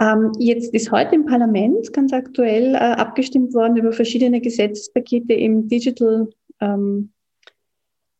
Ähm, 0.00 0.32
jetzt 0.38 0.72
ist 0.74 0.90
heute 0.90 1.14
im 1.14 1.26
Parlament 1.26 1.92
ganz 1.92 2.12
aktuell 2.12 2.74
äh, 2.74 2.78
abgestimmt 2.78 3.54
worden 3.54 3.76
über 3.76 3.92
verschiedene 3.92 4.40
Gesetzespakete 4.40 5.32
im 5.34 5.68
Digital 5.68 6.28
ähm, 6.60 7.10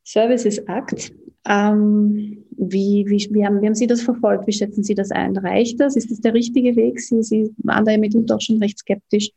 Services 0.05 0.59
Act. 0.59 1.13
Ähm, 1.47 2.45
wie, 2.51 3.05
wie, 3.09 3.29
wie, 3.31 3.47
haben, 3.47 3.63
wie 3.63 3.67
haben 3.67 3.75
Sie 3.75 3.87
das 3.87 4.03
verfolgt? 4.03 4.47
Wie 4.47 4.53
schätzen 4.53 4.85
Sie 4.85 4.95
das 4.95 5.11
ein? 5.11 5.37
Reicht 5.37 5.81
das? 5.81 5.97
Ist 5.97 6.11
das 6.11 6.21
der 6.21 6.35
richtige 6.35 6.77
Weg? 6.77 7.01
Sie, 7.01 7.23
Sie 7.23 7.55
waren 7.59 7.85
da 7.85 7.93
ja 7.93 7.99
mitunter 7.99 8.37
auch 8.37 8.41
schon 8.41 8.59
recht 8.59 8.79
skeptisch, 8.79 9.31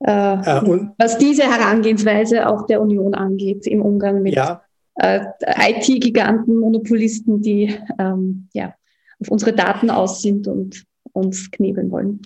äh, 0.00 0.10
ja, 0.10 0.62
was 0.98 1.16
diese 1.18 1.44
Herangehensweise 1.44 2.48
auch 2.48 2.66
der 2.66 2.82
Union 2.82 3.14
angeht 3.14 3.66
im 3.66 3.82
Umgang 3.82 4.22
mit 4.22 4.34
ja. 4.34 4.62
äh, 4.96 5.24
IT-Giganten, 5.70 6.58
Monopolisten, 6.58 7.40
die 7.40 7.74
ähm, 7.98 8.48
ja, 8.52 8.74
auf 9.20 9.30
unsere 9.30 9.52
Daten 9.52 9.90
aus 9.90 10.20
sind 10.20 10.48
und 10.48 10.84
uns 11.12 11.50
knebeln 11.50 11.90
wollen. 11.90 12.20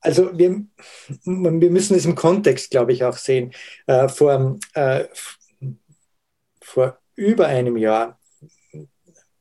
Also 0.00 0.36
wir, 0.38 0.64
wir 1.24 1.70
müssen 1.70 1.96
es 1.96 2.04
im 2.04 2.14
Kontext, 2.14 2.70
glaube 2.70 2.92
ich, 2.92 3.02
auch 3.02 3.16
sehen. 3.16 3.52
Äh, 3.86 4.08
vor, 4.08 4.58
äh, 4.74 5.04
vor 6.62 6.98
über 7.16 7.46
einem 7.46 7.76
Jahr, 7.76 8.20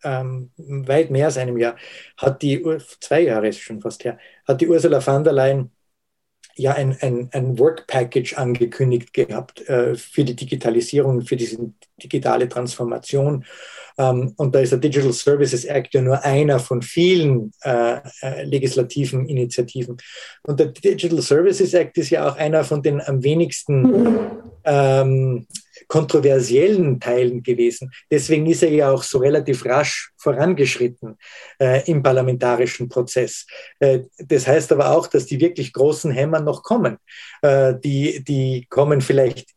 ähm, 0.04 0.52
weit 0.58 1.12
mehr 1.12 1.26
als 1.26 1.38
einem 1.38 1.58
Jahr, 1.58 1.76
hat 2.18 2.42
die, 2.42 2.64
zwei 3.00 3.22
Jahre 3.22 3.50
ist 3.50 3.60
schon 3.60 3.82
fast 3.82 4.04
her, 4.06 4.18
hat 4.48 4.62
die 4.62 4.68
Ursula 4.68 5.02
von 5.02 5.24
der 5.24 5.34
Leyen 5.34 5.72
ja 6.56 6.74
ein, 6.74 6.98
ein, 7.02 7.30
ein 7.34 7.60
Work 7.60 7.86
Package 7.88 8.38
angekündigt 8.38 9.14
gehabt 9.14 9.68
äh, 9.68 9.96
für 9.96 10.24
die 10.24 10.36
Digitalisierung, 10.36 11.22
für 11.22 11.36
diese 11.36 11.74
digitale 12.02 12.48
Transformation. 12.48 13.46
Ähm, 13.98 14.34
und 14.38 14.54
da 14.54 14.60
ist 14.60 14.72
der 14.72 14.80
Digital 14.80 15.14
Services 15.14 15.66
Act 15.66 15.94
ja 15.94 16.02
nur 16.02 16.24
einer 16.24 16.60
von 16.60 16.82
vielen 16.82 17.52
äh, 17.64 18.00
äh, 18.22 18.44
legislativen 18.44 19.28
Initiativen. 19.28 19.98
Und 20.44 20.60
der 20.60 20.68
Digital 20.68 21.22
Services 21.22 21.74
Act 21.74 21.98
ist 21.98 22.10
ja 22.10 22.28
auch 22.28 22.36
einer 22.38 22.64
von 22.64 22.82
den 22.82 23.02
am 23.02 23.24
wenigsten 23.24 24.18
ähm, 24.64 25.48
kontroversiellen 25.88 27.00
Teilen 27.00 27.44
gewesen. 27.44 27.92
Deswegen 28.10 28.46
ist 28.48 28.64
er 28.64 28.72
ja 28.72 28.92
auch 28.92 29.04
so 29.04 29.20
relativ 29.20 29.66
rasch 29.66 30.12
vorangeschritten 30.18 31.18
äh, 31.60 31.90
im 31.90 32.02
parlamentarischen 32.02 32.90
Prozess. 32.90 33.46
Äh, 33.80 34.02
das 34.18 34.48
heißt 34.48 34.72
aber 34.72 34.92
auch, 34.92 35.08
dass 35.08 35.26
die 35.26 35.40
wirklich 35.40 35.74
großen 35.74 36.12
Hämmer 36.12 36.40
noch 36.40 36.64
kommen. 36.64 36.98
Äh, 37.42 37.76
die, 37.84 38.24
die 38.24 38.66
kommen 38.70 39.02
vielleicht 39.02 39.52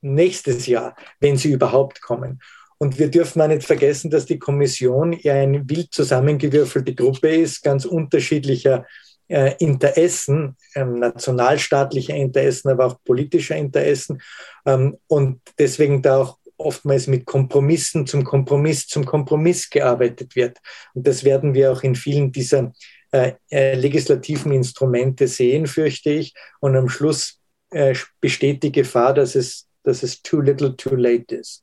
nächstes 0.00 0.66
Jahr, 0.66 0.94
wenn 1.20 1.36
sie 1.36 1.52
überhaupt 1.52 2.00
kommen. 2.00 2.40
Und 2.78 2.98
wir 2.98 3.10
dürfen 3.10 3.40
auch 3.40 3.48
nicht 3.48 3.64
vergessen, 3.64 4.10
dass 4.10 4.26
die 4.26 4.38
Kommission 4.38 5.12
ja 5.12 5.34
eine 5.34 5.68
wild 5.68 5.92
zusammengewürfelte 5.92 6.94
Gruppe 6.94 7.34
ist, 7.34 7.62
ganz 7.62 7.84
unterschiedlicher 7.84 8.86
äh, 9.28 9.54
Interessen, 9.58 10.56
ähm, 10.74 10.98
nationalstaatlicher 10.98 12.14
Interessen, 12.14 12.68
aber 12.68 12.86
auch 12.86 13.02
politischer 13.04 13.56
Interessen. 13.56 14.20
Ähm, 14.66 14.98
und 15.06 15.40
deswegen 15.58 16.02
da 16.02 16.18
auch 16.18 16.38
oftmals 16.58 17.06
mit 17.06 17.26
Kompromissen 17.26 18.06
zum 18.06 18.24
Kompromiss 18.24 18.86
zum 18.86 19.04
Kompromiss 19.04 19.68
gearbeitet 19.68 20.36
wird. 20.36 20.58
Und 20.94 21.06
das 21.06 21.24
werden 21.24 21.54
wir 21.54 21.72
auch 21.72 21.82
in 21.82 21.94
vielen 21.94 22.32
dieser 22.32 22.72
äh, 23.10 23.32
äh, 23.50 23.74
legislativen 23.74 24.52
Instrumente 24.52 25.28
sehen, 25.28 25.66
fürchte 25.66 26.10
ich. 26.10 26.34
Und 26.60 26.76
am 26.76 26.88
Schluss 26.88 27.40
äh, 27.70 27.94
besteht 28.20 28.62
die 28.62 28.72
Gefahr, 28.72 29.12
dass 29.12 29.34
es 29.34 29.66
dass 29.86 30.02
es 30.02 30.20
too 30.20 30.40
little, 30.40 30.76
too 30.76 30.96
late 30.96 31.36
ist. 31.36 31.62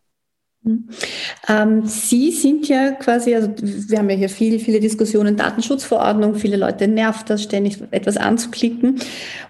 Ähm, 1.49 1.85
Sie 1.85 2.31
sind 2.31 2.69
ja 2.69 2.91
quasi, 2.91 3.35
also 3.35 3.53
wir 3.57 3.99
haben 3.99 4.09
ja 4.09 4.15
hier 4.15 4.29
viele, 4.29 4.59
viele 4.59 4.79
Diskussionen, 4.79 5.35
Datenschutzverordnung, 5.35 6.35
viele 6.35 6.55
Leute 6.55 6.87
nervt 6.87 7.29
das, 7.29 7.43
ständig 7.43 7.79
etwas 7.91 8.17
anzuklicken. 8.17 9.01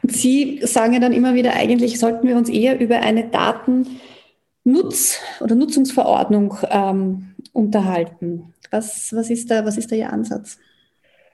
Und 0.01 0.11
Sie 0.11 0.61
sagen 0.63 0.93
ja 0.93 0.99
dann 0.99 1.13
immer 1.13 1.35
wieder, 1.35 1.53
eigentlich 1.53 1.99
sollten 1.99 2.27
wir 2.27 2.35
uns 2.35 2.49
eher 2.49 2.79
über 2.79 3.01
eine 3.01 3.29
Datennutz- 3.29 5.19
oder 5.39 5.55
Nutzungsverordnung 5.55 6.57
ähm, 6.69 7.35
unterhalten. 7.51 8.53
Was, 8.71 9.13
was, 9.13 9.29
ist 9.29 9.51
da, 9.51 9.65
was 9.65 9.77
ist 9.77 9.91
da 9.91 9.95
Ihr 9.95 10.11
Ansatz? 10.11 10.57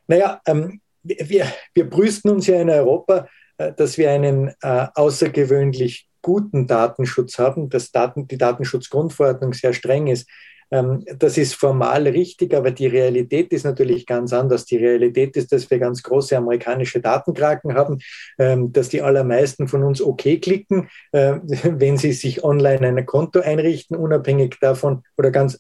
Naja, 0.07 0.41
ähm, 0.45 0.81
wir, 1.03 1.45
wir 1.73 1.89
brüsten 1.89 2.31
uns 2.31 2.47
ja 2.47 2.59
in 2.61 2.69
Europa, 2.69 3.29
äh, 3.57 3.71
dass 3.71 3.97
wir 3.97 4.11
einen 4.11 4.49
äh, 4.61 4.87
außergewöhnlich 4.93 6.08
guten 6.21 6.67
Datenschutz 6.67 7.37
haben, 7.37 7.69
dass 7.69 7.91
Daten, 7.91 8.27
die 8.27 8.37
Datenschutzgrundverordnung 8.37 9.53
sehr 9.53 9.73
streng 9.73 10.07
ist. 10.07 10.27
Ähm, 10.71 11.03
das 11.17 11.37
ist 11.37 11.55
formal 11.55 12.07
richtig, 12.07 12.53
aber 12.53 12.71
die 12.71 12.87
Realität 12.87 13.51
ist 13.51 13.63
natürlich 13.63 14.05
ganz 14.05 14.33
anders. 14.33 14.65
Die 14.65 14.77
Realität 14.77 15.35
ist, 15.35 15.51
dass 15.51 15.69
wir 15.69 15.79
ganz 15.79 16.03
große 16.03 16.37
amerikanische 16.37 16.99
Datenkraken 16.99 17.73
haben, 17.73 17.99
ähm, 18.37 18.71
dass 18.71 18.89
die 18.89 19.01
allermeisten 19.01 19.67
von 19.67 19.83
uns 19.83 20.01
OK 20.01 20.41
klicken, 20.41 20.89
äh, 21.11 21.35
wenn 21.63 21.97
sie 21.97 22.13
sich 22.13 22.43
online 22.43 22.87
ein 22.87 23.05
Konto 23.05 23.39
einrichten, 23.39 23.97
unabhängig 23.97 24.57
davon 24.59 25.03
oder 25.17 25.31
ganz 25.31 25.59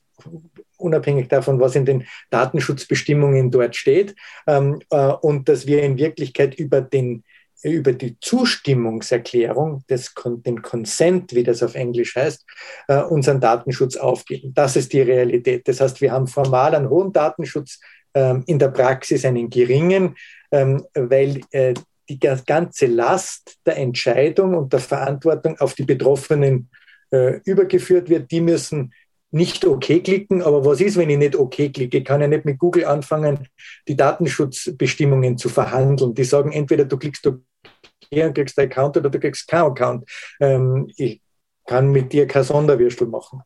unabhängig 0.77 1.27
davon, 1.27 1.59
was 1.59 1.75
in 1.75 1.85
den 1.85 2.05
Datenschutzbestimmungen 2.29 3.51
dort 3.51 3.75
steht, 3.75 4.15
ähm, 4.47 4.79
äh, 4.91 5.07
und 5.07 5.49
dass 5.49 5.67
wir 5.67 5.83
in 5.83 5.97
Wirklichkeit 5.97 6.55
über 6.55 6.81
den 6.81 7.23
über 7.63 7.93
die 7.93 8.17
Zustimmungserklärung, 8.19 9.83
des, 9.89 10.13
den 10.25 10.61
Consent, 10.61 11.33
wie 11.33 11.43
das 11.43 11.61
auf 11.61 11.75
Englisch 11.75 12.15
heißt, 12.15 12.45
äh, 12.87 13.01
unseren 13.01 13.39
Datenschutz 13.41 13.97
aufgeben. 13.97 14.53
Das 14.53 14.75
ist 14.75 14.93
die 14.93 15.01
Realität. 15.01 15.67
Das 15.67 15.81
heißt, 15.81 16.01
wir 16.01 16.11
haben 16.11 16.27
formal 16.27 16.73
einen 16.75 16.89
hohen 16.89 17.11
Datenschutz, 17.11 17.79
ähm, 18.13 18.43
in 18.47 18.59
der 18.59 18.69
Praxis 18.69 19.25
einen 19.25 19.49
geringen, 19.49 20.15
ähm, 20.51 20.83
weil 20.95 21.41
äh, 21.51 21.73
die 22.09 22.19
ganze 22.19 22.87
Last 22.87 23.59
der 23.65 23.77
Entscheidung 23.77 24.55
und 24.55 24.73
der 24.73 24.79
Verantwortung 24.79 25.59
auf 25.59 25.75
die 25.75 25.83
Betroffenen 25.83 26.69
äh, 27.11 27.39
übergeführt 27.45 28.09
wird. 28.09 28.31
Die 28.31 28.41
müssen 28.41 28.93
nicht 29.31 29.63
OK 29.65 30.03
klicken, 30.03 30.41
aber 30.41 30.65
was 30.65 30.81
ist, 30.81 30.97
wenn 30.97 31.09
ich 31.09 31.17
nicht 31.17 31.35
OK 31.35 31.71
klicke? 31.71 31.99
Ich 31.99 32.05
kann 32.05 32.21
ja 32.21 32.27
nicht 32.27 32.45
mit 32.45 32.57
Google 32.57 32.85
anfangen, 32.85 33.47
die 33.87 33.95
Datenschutzbestimmungen 33.95 35.37
zu 35.37 35.49
verhandeln. 35.49 36.15
Die 36.15 36.23
sagen 36.23 36.51
entweder 36.51 36.85
du 36.85 36.97
klickst 36.97 37.29
OK 37.65 38.25
und 38.25 38.33
kriegst 38.33 38.57
einen 38.57 38.71
Account 38.71 38.97
oder 38.97 39.09
du 39.09 39.19
kriegst 39.19 39.47
keinen 39.47 39.71
Account. 39.71 40.09
Ähm, 40.39 40.91
ich 40.95 41.21
kann 41.67 41.91
mit 41.91 42.11
dir 42.11 42.27
kein 42.27 42.43
Sonderwürstel 42.43 43.07
machen. 43.07 43.41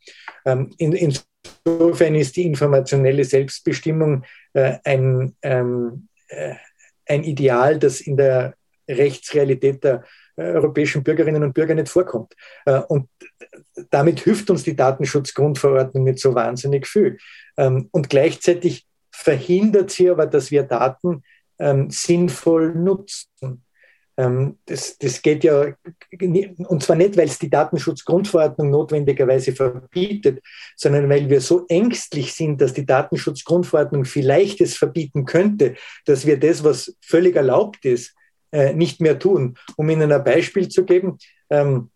Ähm, 0.46 0.74
in, 0.78 0.94
insofern 0.94 2.16
ist 2.16 2.36
die 2.36 2.46
informationelle 2.46 3.26
Selbstbestimmung 3.26 4.24
äh, 4.54 4.78
ein, 4.86 5.36
ähm, 5.42 6.08
äh, 6.30 6.56
ein 7.06 7.24
Ideal, 7.24 7.80
das 7.80 8.02
in 8.02 8.16
der 8.16 8.56
Rechtsrealität 8.88 9.84
der 9.84 10.04
äh, 10.36 10.44
europäischen 10.44 11.04
Bürgerinnen 11.04 11.44
und 11.44 11.54
Bürger 11.54 11.76
nicht 11.76 11.90
vorkommt. 11.90 12.34
Äh, 12.66 12.80
und 12.80 13.10
damit 13.90 14.22
hilft 14.22 14.50
uns 14.50 14.64
die 14.64 14.76
Datenschutzgrundverordnung 14.76 16.06
nicht 16.06 16.20
so 16.20 16.34
wahnsinnig 16.34 16.88
viel. 16.88 17.18
Ähm, 17.58 17.90
und 17.92 18.10
gleichzeitig 18.10 18.88
verhindert 19.12 19.92
sie 19.92 20.10
aber, 20.10 20.26
dass 20.26 20.50
wir 20.50 20.64
Daten 20.64 21.24
ähm, 21.60 21.90
sinnvoll 21.90 22.74
nutzen. 22.74 23.64
Ähm, 24.16 24.58
das, 24.66 24.98
das 24.98 25.22
geht 25.22 25.44
ja, 25.44 25.74
und 26.68 26.84
zwar 26.84 26.96
nicht, 26.96 27.18
weil 27.18 27.28
es 27.28 27.40
die 27.40 27.50
Datenschutzgrundverordnung 27.50 28.70
notwendigerweise 28.70 29.54
verbietet, 29.54 30.42
sondern 30.76 31.10
weil 31.10 31.30
wir 31.30 31.42
so 31.42 31.66
ängstlich 31.68 32.34
sind, 32.34 32.62
dass 32.62 32.74
die 32.74 32.86
Datenschutzgrundverordnung 32.86 34.06
vielleicht 34.06 34.62
es 34.62 34.78
verbieten 34.78 35.26
könnte, 35.26 35.76
dass 36.06 36.26
wir 36.26 36.40
das, 36.40 36.64
was 36.64 36.96
völlig 37.02 37.36
erlaubt 37.36 37.86
ist, 37.86 38.14
äh, 38.52 38.74
nicht 38.74 39.02
mehr 39.02 39.18
tun. 39.18 39.58
Um 39.78 39.90
Ihnen 39.90 40.12
ein 40.12 40.24
Beispiel 40.24 40.70
zu 40.70 40.86
geben, 40.86 41.18
ähm, 41.50 41.90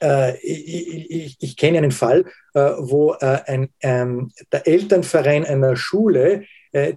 äh, 0.00 0.36
ich, 0.38 1.10
ich, 1.10 1.36
ich, 1.40 1.56
kenne 1.56 1.78
einen 1.78 1.90
Fall, 1.90 2.24
äh, 2.54 2.60
wo 2.78 3.16
ein, 3.18 3.68
ähm, 3.80 4.30
der 4.52 4.66
Elternverein 4.66 5.44
einer 5.44 5.76
Schule 5.76 6.44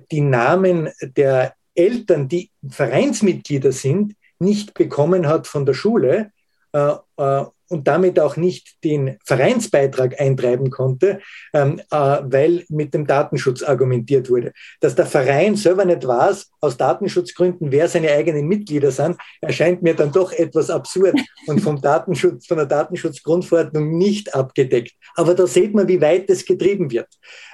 die 0.10 0.22
Namen 0.22 0.90
der 1.02 1.54
Eltern, 1.76 2.28
die 2.28 2.50
Vereinsmitglieder 2.68 3.72
sind, 3.72 4.16
nicht 4.40 4.74
bekommen 4.74 5.28
hat 5.28 5.48
von 5.48 5.66
der 5.66 5.74
Schule 5.74 6.32
äh, 6.74 6.96
äh, 7.18 7.46
und 7.70 7.88
damit 7.88 8.20
auch 8.20 8.38
nicht 8.38 8.84
den 8.84 9.18
Vereinsbeitrag 9.26 10.20
eintreiben 10.20 10.70
konnte, 10.70 11.20
ähm, 11.54 11.80
äh, 11.92 11.96
weil 11.96 12.64
mit 12.70 12.94
dem 12.94 13.08
Datenschutz 13.08 13.64
argumentiert 13.64 14.30
wurde. 14.30 14.54
Dass 14.80 14.96
der 14.96 15.06
Verein 15.06 15.56
selber 15.56 15.86
nicht 15.86 16.08
weiß, 16.08 16.50
aus 16.62 16.78
Datenschutzgründen, 16.78 17.72
wer 17.72 17.88
seine 17.88 18.12
eigenen 18.12 18.48
Mitglieder 18.48 18.92
sind, 18.92 19.18
erscheint 19.42 19.82
mir 19.82 19.94
dann 19.94 20.12
doch 20.12 20.32
etwas 20.32 20.70
absurd 20.70 21.16
und 21.48 21.60
vom 21.60 21.82
Datenschutz, 21.82 22.48
von 22.48 22.58
der 22.58 22.66
Datenschutzgrundverordnung 22.66 23.98
nicht 23.98 24.34
abgedeckt. 24.34 24.94
Aber 25.16 25.34
da 25.34 25.48
sieht 25.48 25.74
man, 25.74 25.88
wie 25.88 26.02
weit 26.02 26.30
das 26.30 26.46
getrieben 26.46 26.92
wird. 26.92 27.08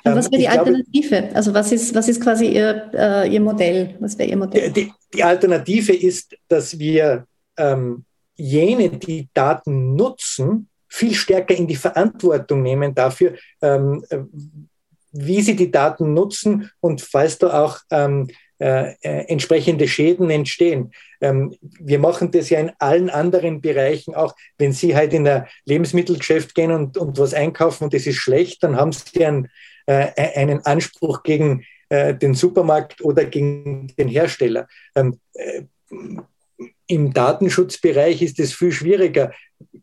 Und 0.04 0.15
was 0.15 0.26
ähm, 0.26 0.32
wäre 0.34 0.41
die 0.41 0.47
Alternative? 0.47 1.08
Glaube, 1.21 1.36
also 1.36 1.54
was 1.54 1.71
ist, 1.71 1.95
was 1.95 2.08
ist 2.08 2.21
quasi 2.21 2.47
Ihr, 2.47 2.89
äh, 2.93 3.34
Ihr 3.34 3.41
Modell? 3.41 3.95
Was 3.99 4.17
wäre 4.17 4.30
Ihr 4.30 4.38
Modell? 4.38 4.71
Die, 4.71 4.91
die, 5.13 5.23
Alternative 5.23 5.93
ist, 5.93 6.36
dass 6.47 6.78
wir 6.78 7.26
ähm, 7.58 8.04
jene, 8.36 8.89
die 8.89 9.30
Daten 9.34 9.96
nutzen, 9.96 10.69
viel 10.88 11.13
stärker 11.13 11.56
in 11.56 11.67
die 11.67 11.76
Verantwortung 11.76 12.62
nehmen 12.62 12.93
dafür, 12.93 13.36
ähm, 13.62 14.06
wie 15.12 15.41
sie 15.41 15.56
die 15.56 15.72
Daten 15.72 16.13
nutzen 16.13 16.69
und 16.80 17.02
falls 17.02 17.38
da 17.38 17.63
auch 17.63 17.80
ähm, 17.91 18.28
äh, 18.60 18.93
äh, 19.02 19.26
entsprechende 19.28 19.88
Schäden 19.88 20.30
entstehen. 20.30 20.93
Ähm, 21.19 21.54
wir 21.62 22.00
machen 22.00 22.32
das 22.32 22.50
ja 22.50 22.62
in 22.62 22.72
allen 22.80 23.10
anderen 23.10 23.60
Bereichen 23.60 24.15
auch. 24.15 24.34
Wenn 24.58 24.72
Sie 24.72 24.96
halt 24.96 25.12
in 25.13 25.28
ein 25.28 25.48
Lebensmittelgeschäft 25.65 26.56
gehen 26.56 26.72
und, 26.72 26.98
und 26.98 27.17
was 27.17 27.34
einkaufen 27.34 27.84
und 27.84 27.93
das 27.93 28.08
ist 28.08 28.15
schlecht, 28.17 28.63
dann 28.63 28.78
haben 28.78 28.93
Sie 28.93 29.26
einen, 29.26 29.50
äh, 29.86 30.39
einen 30.39 30.65
Anspruch 30.65 31.24
gegen 31.24 31.65
äh, 31.89 32.15
den 32.15 32.36
Supermarkt 32.36 33.02
oder 33.02 33.26
gegen 33.26 33.88
den 33.98 34.08
Hersteller. 34.08 34.67
Ähm, 34.96 35.19
äh, 35.34 35.63
im 36.94 37.12
Datenschutzbereich 37.12 38.22
ist 38.22 38.40
es 38.40 38.54
viel 38.54 38.72
schwieriger, 38.72 39.32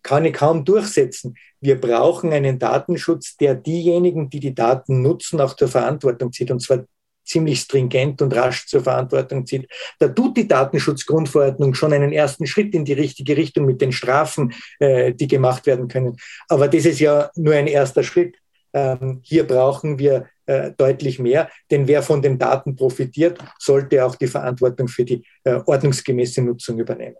kann 0.02 0.24
ich 0.24 0.34
kaum 0.34 0.64
durchsetzen. 0.64 1.34
Wir 1.60 1.80
brauchen 1.80 2.32
einen 2.32 2.58
Datenschutz, 2.58 3.36
der 3.36 3.54
diejenigen, 3.54 4.30
die 4.30 4.40
die 4.40 4.54
Daten 4.54 5.02
nutzen, 5.02 5.40
auch 5.40 5.54
zur 5.56 5.68
Verantwortung 5.68 6.32
zieht, 6.32 6.50
und 6.50 6.60
zwar 6.60 6.84
ziemlich 7.24 7.60
stringent 7.60 8.22
und 8.22 8.34
rasch 8.34 8.66
zur 8.66 8.82
Verantwortung 8.82 9.46
zieht. 9.46 9.68
Da 9.98 10.08
tut 10.08 10.36
die 10.36 10.48
Datenschutzgrundverordnung 10.48 11.74
schon 11.74 11.92
einen 11.92 12.12
ersten 12.12 12.46
Schritt 12.46 12.74
in 12.74 12.84
die 12.84 12.92
richtige 12.92 13.36
Richtung 13.36 13.66
mit 13.66 13.80
den 13.80 13.92
Strafen, 13.92 14.54
äh, 14.78 15.12
die 15.12 15.28
gemacht 15.28 15.66
werden 15.66 15.88
können. 15.88 16.16
Aber 16.48 16.68
das 16.68 16.84
ist 16.84 17.00
ja 17.00 17.30
nur 17.34 17.54
ein 17.54 17.66
erster 17.66 18.02
Schritt. 18.02 18.36
Ähm, 18.72 19.20
hier 19.22 19.46
brauchen 19.46 19.98
wir 19.98 20.26
äh, 20.46 20.72
deutlich 20.76 21.18
mehr, 21.18 21.48
denn 21.70 21.88
wer 21.88 22.02
von 22.02 22.22
den 22.22 22.38
Daten 22.38 22.76
profitiert, 22.76 23.38
sollte 23.58 24.04
auch 24.04 24.14
die 24.16 24.26
Verantwortung 24.26 24.88
für 24.88 25.04
die 25.04 25.22
äh, 25.44 25.60
ordnungsgemäße 25.66 26.42
Nutzung 26.42 26.78
übernehmen. 26.78 27.16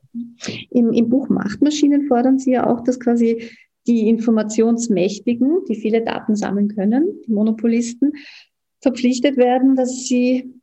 Im, 0.71 0.93
Im 0.93 1.09
Buch 1.09 1.29
Machtmaschinen 1.29 2.07
fordern 2.07 2.39
Sie 2.39 2.53
ja 2.53 2.67
auch, 2.67 2.83
dass 2.85 2.99
quasi 3.01 3.51
die 3.87 4.09
Informationsmächtigen, 4.09 5.65
die 5.69 5.75
viele 5.75 6.03
Daten 6.03 6.37
sammeln 6.37 6.69
können, 6.69 7.23
die 7.27 7.33
Monopolisten, 7.33 8.13
verpflichtet 8.81 9.37
werden, 9.37 9.77
dass 9.77 10.07
sie 10.07 10.55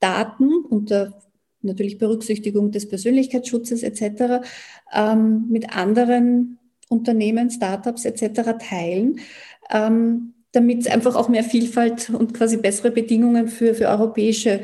Daten 0.00 0.52
unter 0.68 1.22
natürlich 1.60 1.98
Berücksichtigung 1.98 2.70
des 2.70 2.88
Persönlichkeitsschutzes 2.88 3.82
etc. 3.82 4.46
Ähm, 4.92 5.46
mit 5.48 5.74
anderen 5.74 6.58
Unternehmen, 6.88 7.50
Startups 7.50 8.04
etc. 8.04 8.58
teilen, 8.58 9.20
ähm, 9.70 10.34
damit 10.52 10.80
es 10.80 10.86
einfach 10.86 11.16
auch 11.16 11.28
mehr 11.28 11.44
Vielfalt 11.44 12.10
und 12.10 12.34
quasi 12.34 12.56
bessere 12.56 12.90
Bedingungen 12.90 13.48
für, 13.48 13.74
für 13.74 13.88
europäische 13.88 14.60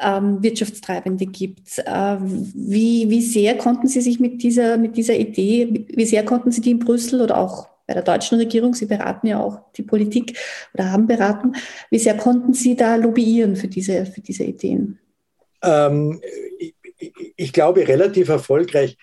ähm, 0.00 0.42
Wirtschaftstreibende 0.42 1.26
gibt. 1.26 1.82
Ähm, 1.86 2.52
wie, 2.54 3.08
wie 3.10 3.22
sehr 3.22 3.56
konnten 3.56 3.88
Sie 3.88 4.00
sich 4.00 4.20
mit 4.20 4.42
dieser, 4.42 4.76
mit 4.76 4.96
dieser 4.96 5.16
Idee, 5.16 5.86
wie 5.88 6.06
sehr 6.06 6.24
konnten 6.24 6.50
Sie 6.50 6.60
die 6.60 6.72
in 6.72 6.78
Brüssel 6.78 7.20
oder 7.20 7.38
auch 7.38 7.68
bei 7.86 7.94
der 7.94 8.02
deutschen 8.02 8.38
Regierung, 8.38 8.74
Sie 8.74 8.86
beraten 8.86 9.26
ja 9.26 9.40
auch 9.40 9.60
die 9.76 9.82
Politik 9.82 10.38
oder 10.74 10.92
haben 10.92 11.06
beraten, 11.06 11.54
wie 11.90 11.98
sehr 11.98 12.16
konnten 12.16 12.54
Sie 12.54 12.76
da 12.76 12.96
lobbyieren 12.96 13.56
für 13.56 13.68
diese, 13.68 14.06
für 14.06 14.20
diese 14.20 14.44
Ideen? 14.44 14.98
Ähm, 15.62 16.20
ich, 16.58 16.74
ich 17.36 17.52
glaube, 17.52 17.86
relativ 17.86 18.28
erfolgreich. 18.28 18.96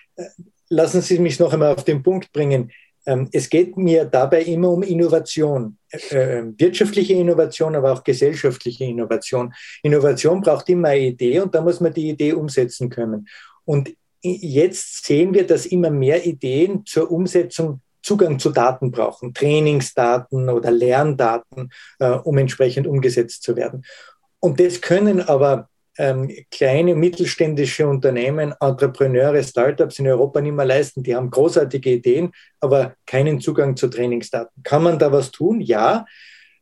Lassen 0.68 1.02
Sie 1.02 1.18
mich 1.18 1.38
noch 1.38 1.52
einmal 1.52 1.74
auf 1.74 1.84
den 1.84 2.02
Punkt 2.02 2.32
bringen. 2.32 2.70
Ähm, 3.10 3.28
es 3.32 3.50
geht 3.50 3.76
mir 3.76 4.04
dabei 4.04 4.42
immer 4.42 4.70
um 4.70 4.84
Innovation, 4.84 5.76
äh, 5.90 6.44
wirtschaftliche 6.56 7.14
Innovation, 7.14 7.74
aber 7.74 7.92
auch 7.92 8.04
gesellschaftliche 8.04 8.84
Innovation. 8.84 9.52
Innovation 9.82 10.40
braucht 10.40 10.68
immer 10.68 10.88
eine 10.88 11.06
Idee 11.06 11.40
und 11.40 11.52
da 11.52 11.60
muss 11.60 11.80
man 11.80 11.92
die 11.92 12.10
Idee 12.10 12.34
umsetzen 12.34 12.88
können. 12.88 13.26
Und 13.64 13.92
jetzt 14.22 15.04
sehen 15.04 15.34
wir, 15.34 15.44
dass 15.44 15.66
immer 15.66 15.90
mehr 15.90 16.24
Ideen 16.24 16.86
zur 16.86 17.10
Umsetzung 17.10 17.80
Zugang 18.02 18.38
zu 18.38 18.50
Daten 18.50 18.92
brauchen, 18.92 19.34
Trainingsdaten 19.34 20.48
oder 20.48 20.70
Lerndaten, 20.70 21.70
äh, 21.98 22.10
um 22.10 22.38
entsprechend 22.38 22.86
umgesetzt 22.86 23.42
zu 23.42 23.56
werden. 23.56 23.84
Und 24.38 24.60
das 24.60 24.80
können 24.80 25.20
aber 25.20 25.68
ähm, 26.00 26.30
kleine 26.50 26.94
mittelständische 26.94 27.86
Unternehmen, 27.86 28.54
Entrepreneure, 28.58 29.42
Startups 29.42 29.98
in 29.98 30.08
Europa 30.08 30.40
nicht 30.40 30.54
mehr 30.54 30.64
leisten. 30.64 31.02
Die 31.02 31.14
haben 31.14 31.30
großartige 31.30 31.90
Ideen, 31.90 32.32
aber 32.58 32.94
keinen 33.04 33.38
Zugang 33.38 33.76
zu 33.76 33.86
Trainingsdaten. 33.88 34.62
Kann 34.62 34.82
man 34.82 34.98
da 34.98 35.12
was 35.12 35.30
tun? 35.30 35.60
Ja. 35.60 36.06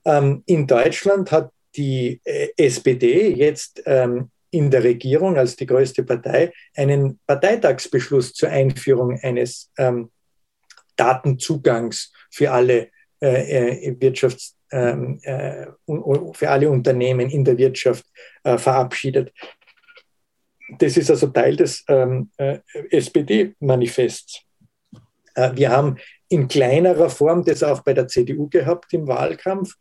Ähm, 0.05 0.43
in 0.47 0.67
Deutschland 0.67 1.31
hat 1.31 1.53
die 1.77 2.21
äh, 2.25 2.49
SPD 2.57 3.33
jetzt 3.33 3.81
ähm, 3.87 4.33
in 4.51 4.73
der 4.73 4.83
Regierung 4.83 5.39
als 5.39 5.55
die 5.55 5.67
größte 5.67 6.03
Partei 6.03 6.53
einen 6.75 7.21
Parteitagsbeschluss 7.25 8.33
zur 8.33 8.49
Einführung 8.49 9.21
eines 9.23 9.71
ähm, 9.79 10.11
Datenzugangs 10.97 12.13
für 12.29 12.51
alle 12.51 12.89
äh, 13.21 13.87
äh 13.87 13.97
Wirtschafts 14.01 14.58
für 14.71 16.51
alle 16.51 16.71
Unternehmen 16.71 17.31
in 17.31 17.45
der 17.45 17.57
Wirtschaft 17.57 18.05
äh, 18.45 18.59
verabschiedet. 18.59 19.33
Das 20.79 20.97
ist 20.97 21.11
also 21.11 21.29
Teil 21.29 21.57
des 21.57 21.85
ähm, 21.89 22.31
äh, 22.37 22.59
SPD-Manifests. 22.91 24.43
Äh, 25.35 25.53
wir 25.55 25.71
haben 25.71 25.97
in 26.29 26.47
kleinerer 26.49 27.09
Form 27.09 27.45
das 27.45 27.63
auch 27.63 27.83
bei 27.83 27.95
der 27.95 28.09
CDU 28.09 28.49
gehabt 28.49 28.93
im 28.93 29.07
Wahlkampf. 29.07 29.75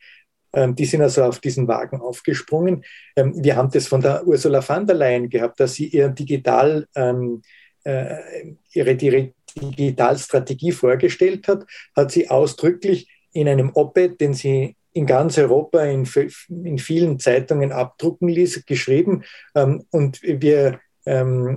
Ähm, 0.53 0.75
die 0.75 0.85
sind 0.85 1.01
also 1.01 1.23
auf 1.23 1.39
diesen 1.39 1.67
Wagen 1.67 1.99
aufgesprungen. 1.99 2.85
Ähm, 3.15 3.33
wir 3.43 3.55
haben 3.55 3.69
das 3.71 3.87
von 3.87 4.01
der 4.01 4.25
Ursula 4.25 4.61
von 4.61 4.87
der 4.87 4.95
Leyen 4.95 5.29
gehabt, 5.29 5.59
dass 5.59 5.73
sie 5.73 5.87
ihr 5.87 6.09
digital, 6.09 6.87
ähm, 6.95 7.41
äh, 7.83 8.55
ihre 8.71 8.95
Digitalstrategie 8.95 10.71
vorgestellt 10.71 11.47
hat, 11.47 11.65
hat 11.95 12.11
sie 12.11 12.29
ausdrücklich 12.29 13.09
in 13.37 13.47
einem 13.47 13.71
Op-Ed, 13.73 14.19
den 14.19 14.33
sie 14.33 14.75
in 14.93 15.05
ganz 15.05 15.37
Europa 15.37 15.83
in, 15.83 16.07
in, 16.49 16.79
vielen 16.79 17.19
Zeitungen 17.19 17.71
abdrucken 17.71 18.29
ließ, 18.29 18.65
geschrieben. 18.65 19.23
und 19.53 20.21
wir 20.23 20.79
äh, 21.05 21.55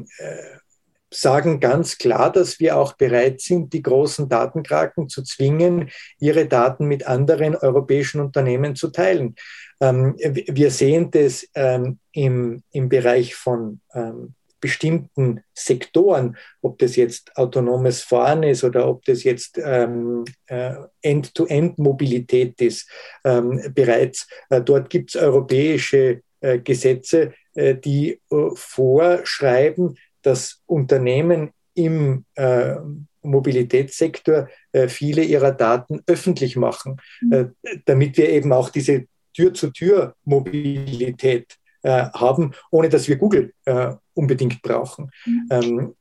sagen 1.13 1.59
ganz 1.59 1.99
klar, 1.99 2.31
dass 2.31 2.61
wir 2.61 2.77
auch 2.77 2.93
bereit 2.95 3.41
sind, 3.41 3.73
die 3.73 3.83
großen 3.83 4.29
Datenkraken 4.29 5.09
zu 5.09 5.23
zwingen, 5.23 5.91
ihre 6.19 6.47
Daten 6.47 6.87
mit 6.87 7.07
anderen 7.07 7.57
europäischen 7.57 8.21
Unternehmen 8.21 8.77
zu 8.77 8.91
teilen. 8.91 9.35
Ähm, 9.81 10.15
wir 10.19 10.71
sehen 10.71 11.11
das 11.11 11.47
ähm, 11.55 11.99
im, 12.13 12.63
im 12.71 12.89
Bereich 12.89 13.35
von 13.35 13.81
ähm, 13.95 14.35
bestimmten 14.61 15.43
Sektoren, 15.55 16.37
ob 16.63 16.79
das 16.79 16.97
jetzt 16.97 17.37
autonomes 17.37 18.03
Fahren 18.03 18.43
ist 18.43 18.65
oder 18.65 18.89
ob 18.89 19.05
das 19.05 19.25
jetzt 19.25 19.59
ähm, 19.63 20.25
äh, 20.47 20.75
End-to-End-Mobilität 21.03 22.61
ist, 22.61 22.89
ähm, 23.25 23.61
bereits. 23.75 24.27
Äh, 24.51 24.61
dort 24.61 24.91
gibt 24.91 25.15
es 25.15 25.21
europäische 25.21 26.23
äh, 26.41 26.59
Gesetze, 26.59 27.33
äh, 27.55 27.75
die 27.75 28.21
äh, 28.31 28.51
vorschreiben, 28.55 29.97
dass 30.23 30.63
Unternehmen 30.67 31.51
im 31.75 32.25
äh, 32.35 32.77
Mobilitätssektor 33.23 34.49
äh, 34.73 34.89
viele 34.89 35.23
ihrer 35.23 35.53
Daten 35.53 36.03
öffentlich 36.07 36.57
machen, 36.57 36.97
mhm. 37.21 37.33
äh, 37.33 37.47
damit 37.85 38.17
wir 38.17 38.31
eben 38.31 38.53
auch 38.53 38.71
diese 38.71 39.05
Tür-zu-Tür-Mobilität 39.35 41.60
äh, 41.83 42.05
haben, 42.13 42.53
ohne 42.71 42.89
dass 42.89 43.09
wir 43.09 43.17
Google 43.17 43.53
äh, 43.65 43.93
unbedingt 44.15 44.63
brauchen. 44.63 45.11
Mhm. 45.25 45.49
Ähm, 45.51 45.95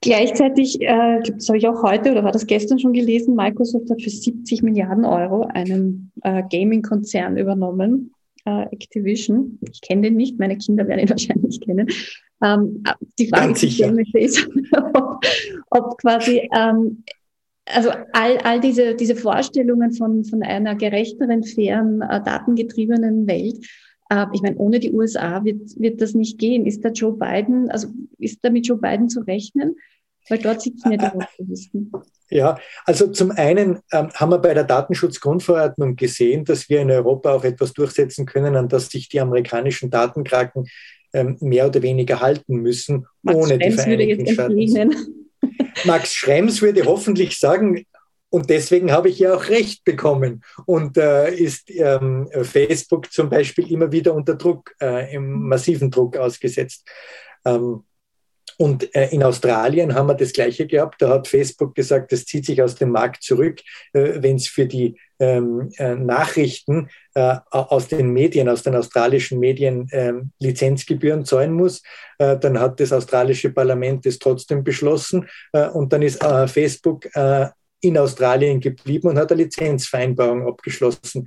Gleichzeitig, 0.00 0.82
äh, 0.82 1.20
das 1.22 1.48
habe 1.48 1.56
ich 1.56 1.66
auch 1.66 1.82
heute 1.82 2.12
oder 2.12 2.24
war 2.24 2.32
das 2.32 2.46
gestern 2.46 2.78
schon 2.78 2.92
gelesen, 2.92 3.34
Microsoft 3.34 3.90
hat 3.90 4.02
für 4.02 4.10
70 4.10 4.62
Milliarden 4.62 5.06
Euro 5.06 5.48
einen 5.54 6.12
äh, 6.22 6.42
Gaming-Konzern 6.50 7.38
übernommen, 7.38 8.12
äh, 8.44 8.64
Activision. 8.70 9.58
Ich 9.72 9.80
kenne 9.80 10.02
den 10.02 10.16
nicht, 10.16 10.38
meine 10.38 10.58
Kinder 10.58 10.86
werden 10.86 11.00
ihn 11.00 11.08
wahrscheinlich 11.10 11.58
kennen. 11.58 11.88
Ähm, 12.42 12.82
die 13.18 13.28
Frage 13.28 13.52
ist, 14.18 14.46
ob, 14.92 15.24
ob 15.70 15.98
quasi 15.98 16.50
ähm, 16.54 17.02
also 17.66 17.90
all, 18.12 18.36
all 18.38 18.60
diese, 18.60 18.94
diese 18.94 19.16
Vorstellungen 19.16 19.92
von, 19.92 20.24
von 20.24 20.42
einer 20.42 20.74
gerechteren, 20.74 21.42
fairen, 21.44 22.02
äh, 22.02 22.22
datengetriebenen 22.22 23.26
Welt, 23.26 23.56
ich 24.32 24.42
meine, 24.42 24.56
ohne 24.56 24.80
die 24.80 24.92
USA 24.92 25.44
wird, 25.44 25.78
wird 25.78 26.00
das 26.00 26.14
nicht 26.14 26.38
gehen. 26.38 26.66
Ist 26.66 26.84
da 26.84 26.90
Joe 26.90 27.12
Biden, 27.12 27.70
also 27.70 27.88
ist 28.18 28.38
da 28.42 28.50
mit 28.50 28.66
Joe 28.66 28.78
Biden 28.78 29.08
zu 29.08 29.20
rechnen? 29.20 29.76
Weil 30.28 30.38
dort 30.38 30.62
sitzen 30.62 30.92
ja 30.92 30.96
die 30.96 31.20
Aktivisten. 31.20 31.92
Ja, 32.30 32.58
also 32.86 33.08
zum 33.08 33.30
einen 33.30 33.80
ähm, 33.92 34.10
haben 34.14 34.30
wir 34.30 34.38
bei 34.38 34.54
der 34.54 34.64
Datenschutzgrundverordnung 34.64 35.96
gesehen, 35.96 36.44
dass 36.44 36.68
wir 36.68 36.80
in 36.80 36.90
Europa 36.90 37.34
auch 37.34 37.44
etwas 37.44 37.74
durchsetzen 37.74 38.24
können, 38.24 38.56
an 38.56 38.68
das 38.68 38.88
sich 38.88 39.08
die 39.08 39.20
amerikanischen 39.20 39.90
Datenkraken 39.90 40.66
ähm, 41.12 41.36
mehr 41.40 41.66
oder 41.66 41.82
weniger 41.82 42.20
halten 42.20 42.56
müssen, 42.56 43.06
Max 43.22 43.38
ohne 43.38 43.54
Schrems 43.54 43.76
die 43.76 43.82
Vereinigten 43.82 44.26
Staaten. 44.26 45.26
Max 45.84 46.14
Schrems 46.14 46.62
würde 46.62 46.86
hoffentlich 46.86 47.38
sagen, 47.38 47.84
und 48.34 48.50
deswegen 48.50 48.90
habe 48.90 49.10
ich 49.10 49.20
ja 49.20 49.32
auch 49.32 49.48
Recht 49.48 49.84
bekommen 49.84 50.42
und 50.66 50.96
äh, 50.96 51.32
ist 51.32 51.70
ähm, 51.70 52.28
Facebook 52.42 53.12
zum 53.12 53.30
Beispiel 53.30 53.70
immer 53.70 53.92
wieder 53.92 54.12
unter 54.12 54.34
Druck, 54.34 54.74
äh, 54.82 55.14
im 55.14 55.46
massiven 55.48 55.88
Druck 55.88 56.16
ausgesetzt. 56.16 56.84
Ähm, 57.44 57.84
und 58.58 58.92
äh, 58.96 59.10
in 59.10 59.22
Australien 59.22 59.94
haben 59.94 60.08
wir 60.08 60.16
das 60.16 60.32
Gleiche 60.32 60.66
gehabt. 60.66 61.00
Da 61.00 61.10
hat 61.10 61.28
Facebook 61.28 61.76
gesagt, 61.76 62.10
das 62.10 62.24
zieht 62.24 62.44
sich 62.44 62.60
aus 62.60 62.74
dem 62.74 62.90
Markt 62.90 63.22
zurück, 63.22 63.60
äh, 63.92 64.14
wenn 64.16 64.34
es 64.34 64.48
für 64.48 64.66
die 64.66 64.98
ähm, 65.20 65.70
äh, 65.78 65.94
Nachrichten 65.94 66.88
aus 67.14 67.86
den 67.86 68.12
Medien, 68.12 68.48
aus 68.48 68.64
den 68.64 68.74
australischen 68.74 69.38
Medien 69.38 69.86
ähm, 69.92 70.32
Lizenzgebühren 70.40 71.24
zahlen 71.24 71.52
muss. 71.52 71.84
Dann 72.18 72.58
hat 72.58 72.80
das 72.80 72.92
australische 72.92 73.50
Parlament 73.50 74.04
das 74.04 74.18
trotzdem 74.18 74.64
beschlossen 74.64 75.28
und 75.52 75.92
dann 75.92 76.02
ist 76.02 76.24
Facebook 76.46 77.08
in 77.84 77.98
Australien 77.98 78.60
geblieben 78.60 79.08
und 79.08 79.18
hat 79.18 79.30
eine 79.30 79.42
Lizenzvereinbarung 79.42 80.46
abgeschlossen. 80.46 81.26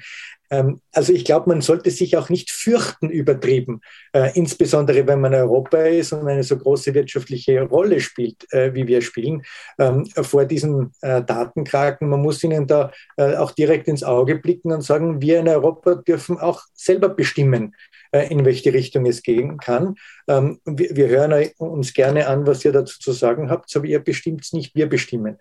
Ähm, 0.50 0.82
also 0.93 1.13
ich 1.13 1.26
glaube, 1.26 1.50
man 1.50 1.62
sollte 1.62 1.91
sich 1.91 2.15
auch 2.17 2.30
nicht 2.30 2.52
fürchten 2.52 3.10
übertrieben, 3.10 3.82
äh, 4.13 4.32
insbesondere 4.36 5.06
wenn 5.08 5.22
man 5.22 5.34
Europa 5.34 5.78
ist 5.78 6.13
und 6.13 6.28
eine 6.28 6.43
so 6.43 6.58
große 6.58 6.93
wirtschaftliche 6.93 7.62
Rolle 7.63 8.00
spielt, 8.00 8.52
äh, 8.54 8.74
wie 8.74 8.88
wir 8.88 9.02
spielen, 9.02 9.43
ähm, 9.78 10.06
vor 10.06 10.46
diesen 10.46 10.91
äh, 11.02 11.22
Datenkraken. 11.22 12.10
Man 12.10 12.22
muss 12.22 12.43
ihnen 12.43 12.67
da 12.67 12.91
äh, 13.17 13.36
auch 13.36 13.52
direkt 13.52 13.88
ins 13.88 14.04
Auge 14.04 14.36
blicken 14.36 14.72
und 14.72 14.82
sagen, 14.82 15.22
wir 15.22 15.39
in 15.39 15.50
Europa 15.50 15.96
dürfen 15.96 16.38
auch 16.38 16.62
selber 16.74 17.10
bestimmen, 17.10 17.76
in 18.23 18.45
welche 18.45 18.73
Richtung 18.73 19.06
es 19.06 19.21
gehen 19.23 19.58
kann. 19.58 19.95
Ähm, 20.27 20.60
wir, 20.65 21.08
hören 21.08 21.49
uns 21.58 21.93
gerne 21.93 22.27
an, 22.27 22.45
was 22.45 22.65
ihr 22.65 22.71
dazu 22.71 22.99
zu 22.99 23.12
sagen 23.12 23.49
habt, 23.49 23.75
aber 23.75 23.86
ihr 23.86 23.99
bestimmt 23.99 24.41
es 24.43 24.53
nicht, 24.53 24.75
wir 24.75 24.88
bestimmen. 24.88 25.38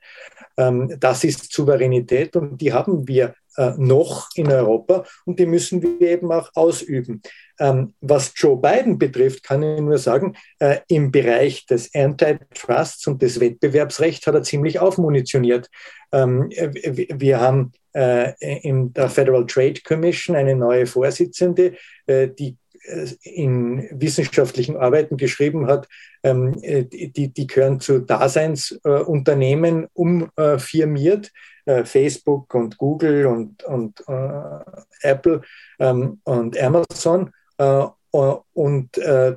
Ähm, 0.57 0.97
das 0.99 1.25
ist 1.25 1.53
Souveränität 1.53 2.37
und 2.37 2.61
die 2.61 2.73
haben 2.73 3.07
wir 3.09 3.35
äh, 3.57 3.73
noch 3.77 4.29
in 4.35 4.51
Europa 4.53 5.05
und 5.25 5.39
die 5.39 5.47
müssen 5.47 5.83
wir 5.83 6.01
eben 6.01 6.31
auch 6.31 6.51
ausüben. 6.55 7.23
Ähm, 7.59 7.95
was 8.01 8.33
Joe 8.37 8.61
Biden 8.61 8.99
betrifft, 8.99 9.43
kann 9.43 9.63
ich 9.63 9.81
nur 9.81 9.99
sagen, 9.99 10.37
äh, 10.59 10.79
im 10.89 11.11
Bereich 11.11 11.67
des 11.67 11.95
Antitrust 11.95 13.07
und 13.09 13.23
des 13.23 13.41
Wettbewerbsrechts 13.41 14.27
hat 14.27 14.35
er 14.35 14.43
ziemlich 14.43 14.79
aufmunitioniert. 14.79 15.69
Wir 16.13 17.41
haben 17.41 17.73
äh, 17.97 18.35
in 18.61 18.93
der 18.93 19.09
Federal 19.09 19.47
Trade 19.47 19.81
Commission 19.83 20.37
eine 20.37 20.55
neue 20.55 20.87
Vorsitzende, 20.87 21.75
äh, 22.07 22.29
die 22.29 22.51
äh, 22.51 22.57
in 23.23 23.89
wissenschaftlichen 23.91 24.77
Arbeiten 24.77 25.17
geschrieben 25.17 25.67
hat, 25.67 25.89
ähm, 26.23 26.57
äh, 26.63 26.85
die, 26.85 27.29
die 27.29 27.47
gehören 27.47 27.81
zu 27.81 28.01
Daseinsunternehmen 28.01 29.87
umfirmiert. 29.93 31.33
Äh, 31.67 31.85
Facebook 31.85 32.55
und 32.55 32.79
Google 32.79 33.27
und, 33.27 33.65
und 33.65 34.01
äh, 34.07 34.61
Apple 35.03 35.43
ähm, 35.81 36.21
und 36.23 36.57
Amazon 36.61 37.33
äh, 37.59 37.87
und 38.13 38.97
äh, 38.99 39.37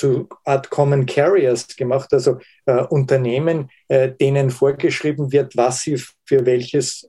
zu 0.00 0.28
Art 0.44 0.70
Common 0.70 1.04
Carriers 1.04 1.66
gemacht, 1.76 2.12
also 2.12 2.38
äh, 2.64 2.82
Unternehmen, 2.84 3.68
äh, 3.88 4.10
denen 4.10 4.50
vorgeschrieben 4.50 5.30
wird, 5.30 5.56
was 5.56 5.82
sie 5.82 5.98
für 6.24 6.46
welches 6.46 7.08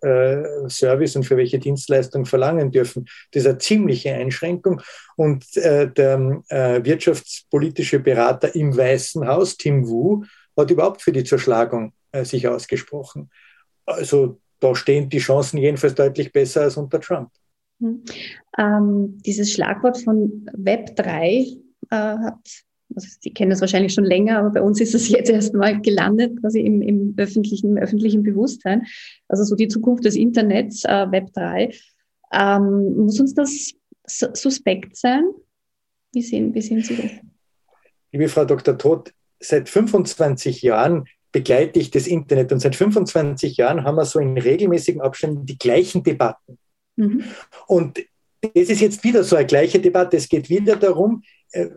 Service 0.68 1.16
und 1.16 1.26
für 1.26 1.38
welche 1.38 1.60
Dienstleistung 1.60 2.26
verlangen 2.26 2.72
dürfen. 2.72 3.06
Das 3.32 3.44
ist 3.44 3.48
eine 3.48 3.60
ziemliche 3.60 4.12
Einschränkung. 4.16 4.82
Und 5.16 5.46
der 5.56 6.42
wirtschaftspolitische 6.50 8.00
Berater 8.00 8.56
im 8.56 8.76
Weißen 8.76 9.28
Haus, 9.28 9.58
Tim 9.58 9.88
Wu, 9.88 10.24
hat 10.58 10.72
überhaupt 10.72 11.04
für 11.04 11.12
die 11.12 11.24
Zerschlagung 11.24 11.94
sich 12.24 12.48
ausgesprochen. 12.48 13.30
Also 13.86 14.40
da 14.60 14.74
stehen 14.74 15.08
die 15.08 15.20
Chancen 15.20 15.58
jedenfalls 15.58 15.94
deutlich 15.94 16.32
besser 16.32 16.62
als 16.62 16.78
unter 16.78 17.00
Trump. 17.00 17.30
Hm. 17.80 18.04
Ähm, 18.58 19.18
dieses 19.26 19.54
Schlagwort 19.54 20.00
von 20.00 20.50
Web 20.54 20.96
3 20.96 21.46
äh, 21.92 21.96
hat 21.96 22.64
Sie 22.96 23.34
kennen 23.34 23.52
das 23.52 23.62
wahrscheinlich 23.62 23.94
schon 23.94 24.06
länger, 24.06 24.40
aber 24.40 24.50
bei 24.50 24.62
uns 24.62 24.82
ist 24.82 24.96
es 24.96 25.10
jetzt 25.10 25.30
erstmal 25.30 25.82
gelandet, 25.82 26.40
quasi 26.42 26.62
im, 26.62 26.82
im, 26.82 27.14
öffentlichen, 27.18 27.72
im 27.72 27.78
öffentlichen 27.78 28.24
Bewusstsein. 28.24 28.86
Also 29.28 29.44
so 29.44 29.56
die 29.56 29.68
Zukunft 29.68 30.06
des 30.06 30.16
Internets, 30.16 30.84
äh, 30.86 31.12
Web 31.12 31.34
3. 31.34 31.72
Ähm, 32.34 32.96
muss 32.96 33.20
uns 33.20 33.34
das 33.34 33.74
suspekt 34.06 34.96
sein? 34.96 35.24
Wie 36.14 36.22
sehen, 36.22 36.54
wie 36.54 36.62
sehen 36.62 36.84
Sie 36.84 36.96
das? 36.96 37.12
Liebe 38.12 38.28
Frau 38.28 38.46
Dr. 38.46 38.78
Todt, 38.78 39.14
seit 39.40 39.70
25 39.70 40.62
Jahren 40.62 41.06
begleite 41.32 41.80
ich 41.80 41.92
das 41.92 42.08
Internet 42.08 42.52
und 42.52 42.60
seit 42.60 42.76
25 42.76 43.58
Jahren 43.58 43.84
haben 43.84 43.96
wir 43.96 44.06
so 44.06 44.20
in 44.20 44.38
regelmäßigen 44.38 45.02
Abständen 45.02 45.46
die 45.46 45.58
gleichen 45.58 46.04
Debatten. 46.04 46.58
Mhm. 46.98 47.24
Und 47.68 48.00
das 48.42 48.70
ist 48.70 48.82
jetzt 48.82 49.04
wieder 49.04 49.24
so 49.24 49.36
eine 49.36 49.46
gleiche 49.46 49.80
Debatte. 49.80 50.18
Es 50.18 50.28
geht 50.28 50.50
wieder 50.50 50.76
darum, 50.76 51.24
äh, 51.52 51.68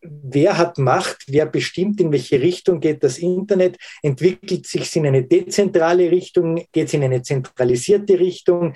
wer 0.00 0.56
hat 0.56 0.78
Macht, 0.78 1.24
wer 1.26 1.46
bestimmt, 1.46 2.00
in 2.00 2.12
welche 2.12 2.40
Richtung 2.40 2.80
geht 2.80 3.02
das 3.02 3.18
Internet, 3.18 3.76
entwickelt 4.02 4.66
sich 4.66 4.82
es 4.82 4.96
in 4.96 5.06
eine 5.06 5.24
dezentrale 5.24 6.10
Richtung, 6.10 6.64
geht 6.72 6.88
es 6.88 6.94
in 6.94 7.02
eine 7.02 7.22
zentralisierte 7.22 8.18
Richtung, 8.18 8.74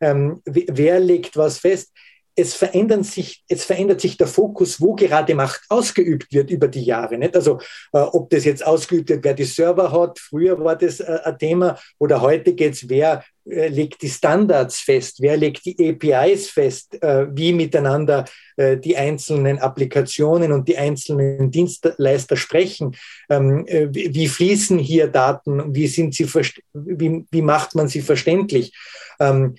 ähm, 0.00 0.40
wer 0.44 1.00
legt 1.00 1.36
was 1.36 1.58
fest 1.58 1.92
es, 2.34 2.54
verändern 2.54 3.04
sich, 3.04 3.44
es 3.48 3.64
verändert 3.64 4.00
sich 4.00 4.16
der 4.16 4.26
Fokus, 4.26 4.80
wo 4.80 4.94
gerade 4.94 5.34
Macht 5.34 5.62
ausgeübt 5.68 6.32
wird 6.32 6.50
über 6.50 6.68
die 6.68 6.82
Jahre. 6.82 7.18
Nicht? 7.18 7.36
Also 7.36 7.58
äh, 7.92 7.98
ob 7.98 8.30
das 8.30 8.44
jetzt 8.44 8.64
ausgeübt 8.66 9.10
wird, 9.10 9.24
wer 9.24 9.34
die 9.34 9.44
Server 9.44 9.92
hat, 9.92 10.18
früher 10.18 10.62
war 10.62 10.76
das 10.76 11.00
äh, 11.00 11.18
ein 11.24 11.38
Thema 11.38 11.78
oder 11.98 12.20
heute 12.20 12.54
geht 12.54 12.74
es, 12.74 12.88
wer 12.88 13.24
äh, 13.44 13.68
legt 13.68 14.02
die 14.02 14.08
Standards 14.08 14.78
fest, 14.80 15.16
wer 15.20 15.36
legt 15.36 15.64
die 15.64 15.76
APIs 15.90 16.48
fest, 16.48 17.02
äh, 17.02 17.26
wie 17.30 17.52
miteinander 17.52 18.24
äh, 18.56 18.76
die 18.78 18.96
einzelnen 18.96 19.58
Applikationen 19.58 20.52
und 20.52 20.68
die 20.68 20.78
einzelnen 20.78 21.50
Dienstleister 21.50 22.36
sprechen, 22.36 22.96
ähm, 23.28 23.66
äh, 23.66 23.88
wie 23.90 24.28
fließen 24.28 24.78
hier 24.78 25.08
Daten, 25.08 25.74
wie, 25.74 25.86
sind 25.86 26.14
sie 26.14 26.26
wie, 26.72 27.24
wie 27.30 27.42
macht 27.42 27.74
man 27.74 27.88
sie 27.88 28.00
verständlich. 28.00 28.72
Ähm, 29.20 29.56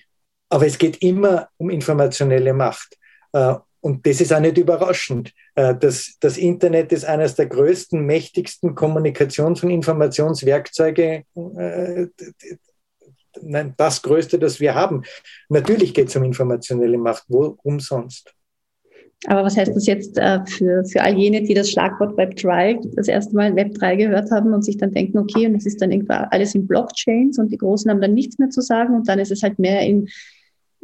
aber 0.53 0.67
es 0.67 0.77
geht 0.77 1.01
immer 1.01 1.49
um 1.57 1.71
informationelle 1.71 2.53
Macht. 2.53 2.95
Äh, 3.31 3.55
und 3.81 4.05
das 4.05 4.21
ist 4.21 4.31
auch 4.31 4.39
nicht 4.39 4.59
überraschend. 4.59 5.33
Äh, 5.55 5.73
das, 5.75 6.15
das 6.19 6.37
Internet 6.37 6.91
ist 6.91 7.05
eines 7.05 7.33
der 7.33 7.47
größten, 7.47 8.05
mächtigsten 8.05 8.75
Kommunikations- 8.75 9.63
und 9.63 9.71
Informationswerkzeuge, 9.71 11.23
äh, 11.35 12.05
nein, 13.41 13.73
das 13.77 14.03
größte, 14.03 14.37
das 14.37 14.59
wir 14.59 14.75
haben. 14.75 15.01
Natürlich 15.49 15.91
geht 15.91 16.09
es 16.09 16.15
um 16.15 16.23
informationelle 16.23 16.99
Macht. 16.99 17.23
Worum 17.29 17.79
sonst? 17.79 18.31
Aber 19.25 19.43
was 19.43 19.57
heißt 19.57 19.75
das 19.75 19.87
jetzt 19.87 20.19
für, 20.19 20.83
für 20.83 21.01
all 21.01 21.17
jene, 21.17 21.41
die 21.41 21.53
das 21.53 21.71
Schlagwort 21.71 22.19
Web3 22.19 22.93
das 22.95 23.07
erste 23.07 23.33
Mal 23.33 23.53
Web3 23.53 23.95
gehört 23.95 24.29
haben 24.31 24.53
und 24.53 24.63
sich 24.63 24.77
dann 24.77 24.91
denken, 24.91 25.17
okay, 25.17 25.47
und 25.47 25.55
es 25.55 25.65
ist 25.65 25.81
dann 25.81 25.91
irgendwann 25.93 26.25
alles 26.25 26.53
in 26.55 26.67
Blockchains 26.67 27.39
und 27.39 27.49
die 27.49 27.57
Großen 27.57 27.89
haben 27.89 28.01
dann 28.01 28.13
nichts 28.13 28.37
mehr 28.37 28.49
zu 28.49 28.59
sagen 28.59 28.93
und 28.93 29.07
dann 29.07 29.19
ist 29.19 29.31
es 29.31 29.41
halt 29.41 29.59
mehr 29.59 29.81
in 29.81 30.09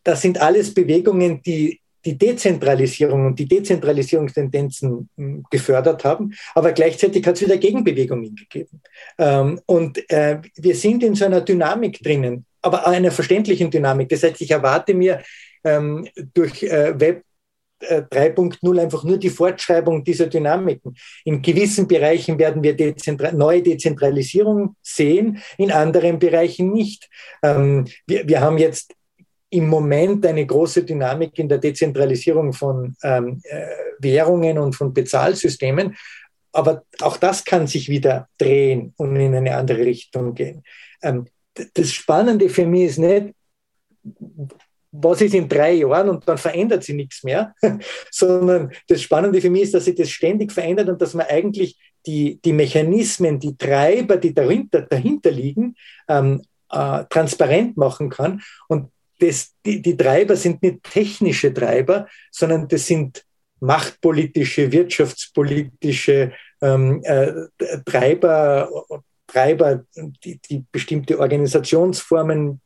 das 0.05 0.21
sind 0.21 0.41
alles 0.41 0.75
Bewegungen, 0.75 1.43
die 1.43 1.81
die 2.05 2.19
Dezentralisierung 2.19 3.27
und 3.27 3.39
die 3.39 3.47
Dezentralisierungstendenzen 3.47 5.09
hm, 5.17 5.45
gefördert 5.51 6.05
haben, 6.05 6.35
aber 6.55 6.73
gleichzeitig 6.73 7.27
hat 7.27 7.37
es 7.37 7.43
wieder 7.43 7.57
Gegenbewegungen 7.57 8.35
gegeben. 8.35 8.81
Ähm, 9.19 9.61
und 9.67 10.11
äh, 10.11 10.41
wir 10.57 10.75
sind 10.75 11.03
in 11.03 11.15
so 11.15 11.25
einer 11.25 11.41
Dynamik 11.41 12.03
drinnen, 12.03 12.45
aber 12.61 12.87
einer 12.87 13.11
verständlichen 13.11 13.71
Dynamik. 13.71 14.09
Das 14.09 14.23
heißt, 14.23 14.41
ich 14.41 14.51
erwarte 14.51 14.95
mir 14.95 15.23
ähm, 15.65 16.09
durch 16.35 16.63
äh, 16.63 16.99
Web 16.99 17.25
3.0 17.83 18.77
äh, 18.77 18.81
einfach 18.81 19.05
nur 19.05 19.19
die 19.19 19.31
Fortschreibung 19.31 20.05
dieser 20.05 20.27
Dynamiken. 20.27 20.95
In 21.25 21.43
gewissen 21.43 21.89
Bereichen 21.89 22.39
werden 22.39 22.63
wir 22.63 22.77
Dezentra 22.77 23.33
neue 23.33 23.63
Dezentralisierung 23.63 24.77
sehen, 24.83 25.43
in 25.59 25.73
anderen 25.73 26.19
Bereichen 26.19 26.73
nicht. 26.73 27.09
Ähm, 27.43 27.87
wir 28.07 28.41
haben 28.41 28.59
jetzt 28.59 28.95
im 29.53 29.69
Moment 29.69 30.25
eine 30.25 30.47
große 30.47 30.83
Dynamik 30.83 31.39
in 31.39 31.49
der 31.49 31.59
Dezentralisierung 31.59 32.55
von 32.55 32.97
ähm, 33.03 33.41
äh, 33.45 33.67
Währungen 33.99 34.59
und 34.59 34.75
von 34.75 34.95
Bezahlsystemen. 34.95 35.95
Aber 36.53 36.85
auch 37.01 37.19
das 37.19 37.45
kann 37.45 37.67
sich 37.67 37.89
wieder 37.91 38.29
drehen 38.39 38.95
und 38.97 39.15
in 39.17 39.35
eine 39.35 39.55
andere 39.55 39.85
Richtung 39.85 40.35
gehen. 40.35 40.63
Ähm, 41.03 41.27
das 41.75 41.93
Spannende 41.93 42.49
für 42.49 42.65
mich 42.65 42.91
ist 42.91 42.99
nicht, 42.99 43.35
was 44.91 45.21
ist 45.21 45.35
in 45.35 45.49
drei 45.49 45.73
Jahren 45.73 46.09
und 46.09 46.27
dann 46.27 46.39
verändert 46.39 46.83
sich 46.83 46.95
nichts 46.95 47.23
mehr, 47.23 47.55
sondern 48.11 48.73
das 48.89 49.03
Spannende 49.03 49.41
für 49.43 49.51
mich 49.51 49.63
ist, 49.63 49.75
dass 49.75 49.85
sich 49.85 49.97
das 49.97 50.09
ständig 50.09 50.51
verändert 50.51 50.89
und 50.89 51.01
dass 51.03 51.13
man 51.13 51.27
eigentlich 51.27 51.79
die, 52.07 52.41
die 52.43 52.55
Mechanismen, 52.55 53.39
die 53.39 53.57
Treiber, 53.57 54.17
die 54.17 54.33
dahinter, 54.33 54.83
dahinter 54.83 55.31
liegen, 55.31 55.77
ähm, 56.09 56.41
äh, 56.71 57.05
transparent 57.11 57.77
machen 57.77 58.09
kann. 58.09 58.41
Und 58.69 58.91
das, 59.23 59.53
die, 59.65 59.81
die 59.81 59.97
Treiber 59.97 60.37
sind 60.37 60.63
nicht 60.63 60.83
technische 60.83 61.55
Treiber, 61.55 62.09
sondern 62.31 62.69
das 62.69 62.87
sind 62.87 63.25
machtpolitische, 63.61 64.73
wirtschaftspolitische 64.73 66.33
ähm, 66.61 67.01
äh, 67.05 67.33
Treiber, 67.85 68.69
Treiber 69.27 69.85
die, 70.25 70.41
die, 70.41 70.65
bestimmte 70.73 71.19
Organisationsformen 71.19 72.61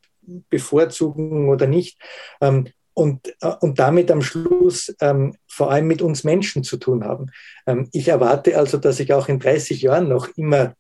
bevorzugen 0.49 1.49
oder 1.49 1.67
nicht. 1.67 1.99
Ähm, 2.41 2.69
und, 2.95 3.29
äh, 3.43 3.53
und 3.61 3.79
damit 3.79 4.11
am 4.11 4.23
Schluss 4.23 4.95
ähm, 5.01 5.37
vor 5.47 5.71
allem 5.71 5.87
mit 5.87 6.01
uns 6.01 6.25
Menschen 6.25 6.65
zu 6.65 6.79
tun 6.79 7.05
haben. 7.05 7.27
Ähm, 7.67 7.91
ich 7.93 8.09
erwarte 8.09 8.57
also, 8.57 8.79
dass 8.79 9.01
ich 9.01 9.13
auch 9.13 9.29
in 9.29 9.39
30 9.39 9.83
Jahren 9.83 10.09
noch 10.09 10.29
immer 10.37 10.75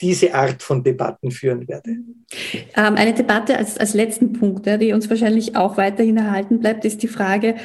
diese 0.00 0.34
Art 0.34 0.62
von 0.62 0.82
Debatten 0.84 1.30
führen 1.30 1.66
werde. 1.68 1.90
Ähm, 2.76 2.94
eine 2.94 3.14
Debatte 3.14 3.56
als, 3.56 3.78
als 3.78 3.94
letzten 3.94 4.32
Punkt, 4.32 4.66
die 4.66 4.92
uns 4.92 5.10
wahrscheinlich 5.10 5.56
auch 5.56 5.76
weiterhin 5.76 6.16
erhalten 6.16 6.60
bleibt, 6.60 6.84
ist 6.84 7.02
die 7.02 7.08
Frage, 7.08 7.56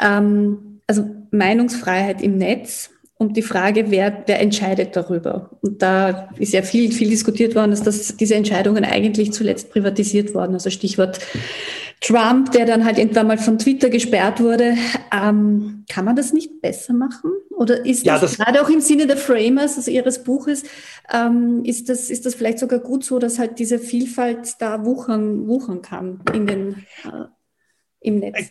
ähm, 0.00 0.80
also 0.86 1.08
Meinungsfreiheit 1.30 2.22
im 2.22 2.38
Netz 2.38 2.90
und 3.18 3.36
die 3.36 3.42
Frage, 3.42 3.90
wer, 3.90 4.24
wer 4.26 4.40
entscheidet 4.40 4.94
darüber. 4.94 5.50
Und 5.62 5.80
da 5.80 6.28
ist 6.38 6.52
ja 6.52 6.62
viel, 6.62 6.92
viel 6.92 7.08
diskutiert 7.08 7.54
worden, 7.54 7.70
dass 7.70 7.82
das, 7.82 8.16
diese 8.16 8.34
Entscheidungen 8.34 8.84
eigentlich 8.84 9.32
zuletzt 9.32 9.70
privatisiert 9.70 10.34
wurden. 10.34 10.54
Also 10.54 10.68
Stichwort 10.70 11.18
Trump, 12.00 12.52
der 12.52 12.66
dann 12.66 12.84
halt 12.84 12.98
irgendwann 12.98 13.26
mal 13.26 13.38
von 13.38 13.58
Twitter 13.58 13.88
gesperrt 13.88 14.40
wurde. 14.40 14.76
Ähm, 15.12 15.84
kann 15.88 16.04
man 16.04 16.14
das 16.14 16.32
nicht 16.32 16.60
besser 16.60 16.92
machen? 16.92 17.32
Oder 17.50 17.86
ist 17.86 18.04
ja, 18.04 18.18
das, 18.18 18.36
das, 18.36 18.38
gerade 18.38 18.62
auch 18.62 18.68
im 18.68 18.80
Sinne 18.80 19.06
der 19.06 19.16
Framers, 19.16 19.76
also 19.76 19.90
Ihres 19.90 20.22
Buches, 20.22 20.64
ähm, 21.12 21.64
ist, 21.64 21.88
das, 21.88 22.10
ist 22.10 22.26
das 22.26 22.34
vielleicht 22.34 22.58
sogar 22.58 22.80
gut 22.80 23.04
so, 23.04 23.18
dass 23.18 23.38
halt 23.38 23.58
diese 23.58 23.78
Vielfalt 23.78 24.56
da 24.60 24.84
wuchern, 24.84 25.48
wuchern 25.48 25.80
kann 25.80 26.20
in 26.34 26.46
den, 26.46 26.86
äh, 27.04 27.26
im 28.00 28.18
Netz? 28.18 28.50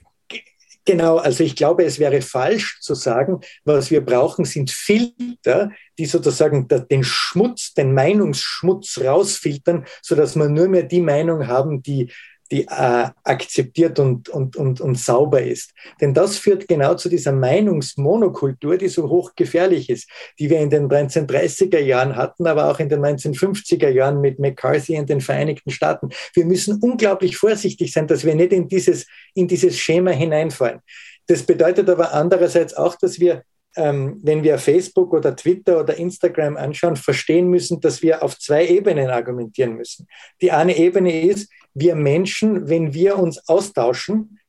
Genau, 0.87 1.17
also 1.17 1.43
ich 1.43 1.55
glaube, 1.55 1.83
es 1.83 1.97
wäre 1.97 2.21
falsch 2.21 2.79
zu 2.79 2.93
sagen, 2.93 3.39
was 3.63 3.89
wir 3.89 4.05
brauchen, 4.05 4.45
sind 4.45 4.69
Filter, 4.69 5.71
die 5.97 6.05
sozusagen 6.05 6.67
den 6.67 7.03
Schmutz, 7.03 7.73
den 7.73 7.95
Meinungsschmutz 7.95 9.01
rausfiltern, 9.03 9.85
sodass 10.03 10.35
wir 10.35 10.47
nur 10.47 10.67
mehr 10.67 10.83
die 10.83 11.01
Meinung 11.01 11.47
haben, 11.47 11.81
die 11.81 12.11
die 12.51 12.63
äh, 12.63 13.09
akzeptiert 13.23 13.99
und, 13.99 14.29
und, 14.29 14.55
und, 14.55 14.79
und 14.79 14.99
sauber 14.99 15.41
ist. 15.41 15.71
Denn 15.99 16.13
das 16.13 16.37
führt 16.37 16.67
genau 16.67 16.93
zu 16.95 17.09
dieser 17.09 17.31
Meinungsmonokultur, 17.31 18.77
die 18.77 18.87
so 18.87 19.09
hochgefährlich 19.09 19.89
ist, 19.89 20.09
die 20.37 20.49
wir 20.49 20.59
in 20.59 20.69
den 20.69 20.87
1930er 20.87 21.79
Jahren 21.79 22.15
hatten, 22.15 22.45
aber 22.45 22.69
auch 22.69 22.79
in 22.79 22.89
den 22.89 23.01
1950er 23.01 23.89
Jahren 23.89 24.21
mit 24.21 24.39
McCarthy 24.39 24.95
in 24.95 25.07
den 25.07 25.21
Vereinigten 25.21 25.71
Staaten. 25.71 26.09
Wir 26.33 26.45
müssen 26.45 26.79
unglaublich 26.81 27.37
vorsichtig 27.37 27.91
sein, 27.91 28.07
dass 28.07 28.23
wir 28.23 28.35
nicht 28.35 28.53
in 28.53 28.67
dieses, 28.67 29.07
in 29.33 29.47
dieses 29.47 29.77
Schema 29.77 30.11
hineinfallen. 30.11 30.81
Das 31.27 31.41
bedeutet 31.41 31.89
aber 31.89 32.13
andererseits 32.13 32.75
auch, 32.75 32.95
dass 32.95 33.19
wir 33.19 33.43
ähm, 33.77 34.21
wenn 34.23 34.43
wir 34.43 34.57
Facebook 34.57 35.13
oder 35.13 35.35
Twitter 35.35 35.79
oder 35.81 35.97
Instagram 35.97 36.55
anschauen, 36.55 36.95
verstehen 36.95 37.49
müssen, 37.49 37.81
dass 37.81 38.01
wir 38.01 38.23
auf 38.23 38.39
zwei 38.39 38.65
Ebenen 38.65 39.09
argumentieren 39.09 39.75
müssen. 39.75 40.07
Die 40.41 40.51
eine 40.51 40.77
Ebene 40.77 41.23
ist, 41.23 41.49
wir 41.75 41.95
Menschen, 41.95 42.67
wenn 42.67 42.93
wir 42.93 43.19
uns 43.19 43.47
austauschen, 43.47 44.39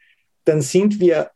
dann 0.45 0.62
sind 0.62 0.99
wir 1.01 1.31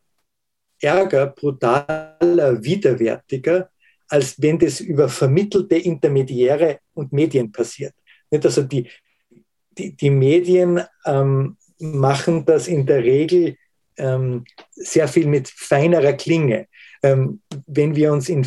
ärger, 0.81 1.27
brutaler, 1.27 2.63
widerwärtiger, 2.65 3.71
als 4.09 4.41
wenn 4.41 4.59
das 4.59 4.81
über 4.81 5.09
vermittelte 5.09 5.77
Intermediäre 5.77 6.79
und 6.95 7.13
Medien 7.13 7.53
passiert. 7.53 7.95
Nicht? 8.31 8.47
Also 8.47 8.63
die, 8.63 8.89
die, 9.77 9.95
die 9.95 10.11
Medien 10.11 10.81
ähm, 11.05 11.57
machen 11.79 12.45
das 12.45 12.69
in 12.69 12.87
der 12.87 13.03
Regel 13.03 13.57
ähm, 13.97 14.45
sehr 14.73 15.09
viel 15.09 15.27
mit 15.27 15.49
feinerer 15.49 16.15
Klinge. 16.15 16.69
Ähm, 17.03 17.41
wenn 17.67 17.97
wir 17.97 18.13
uns 18.13 18.29
in, 18.29 18.47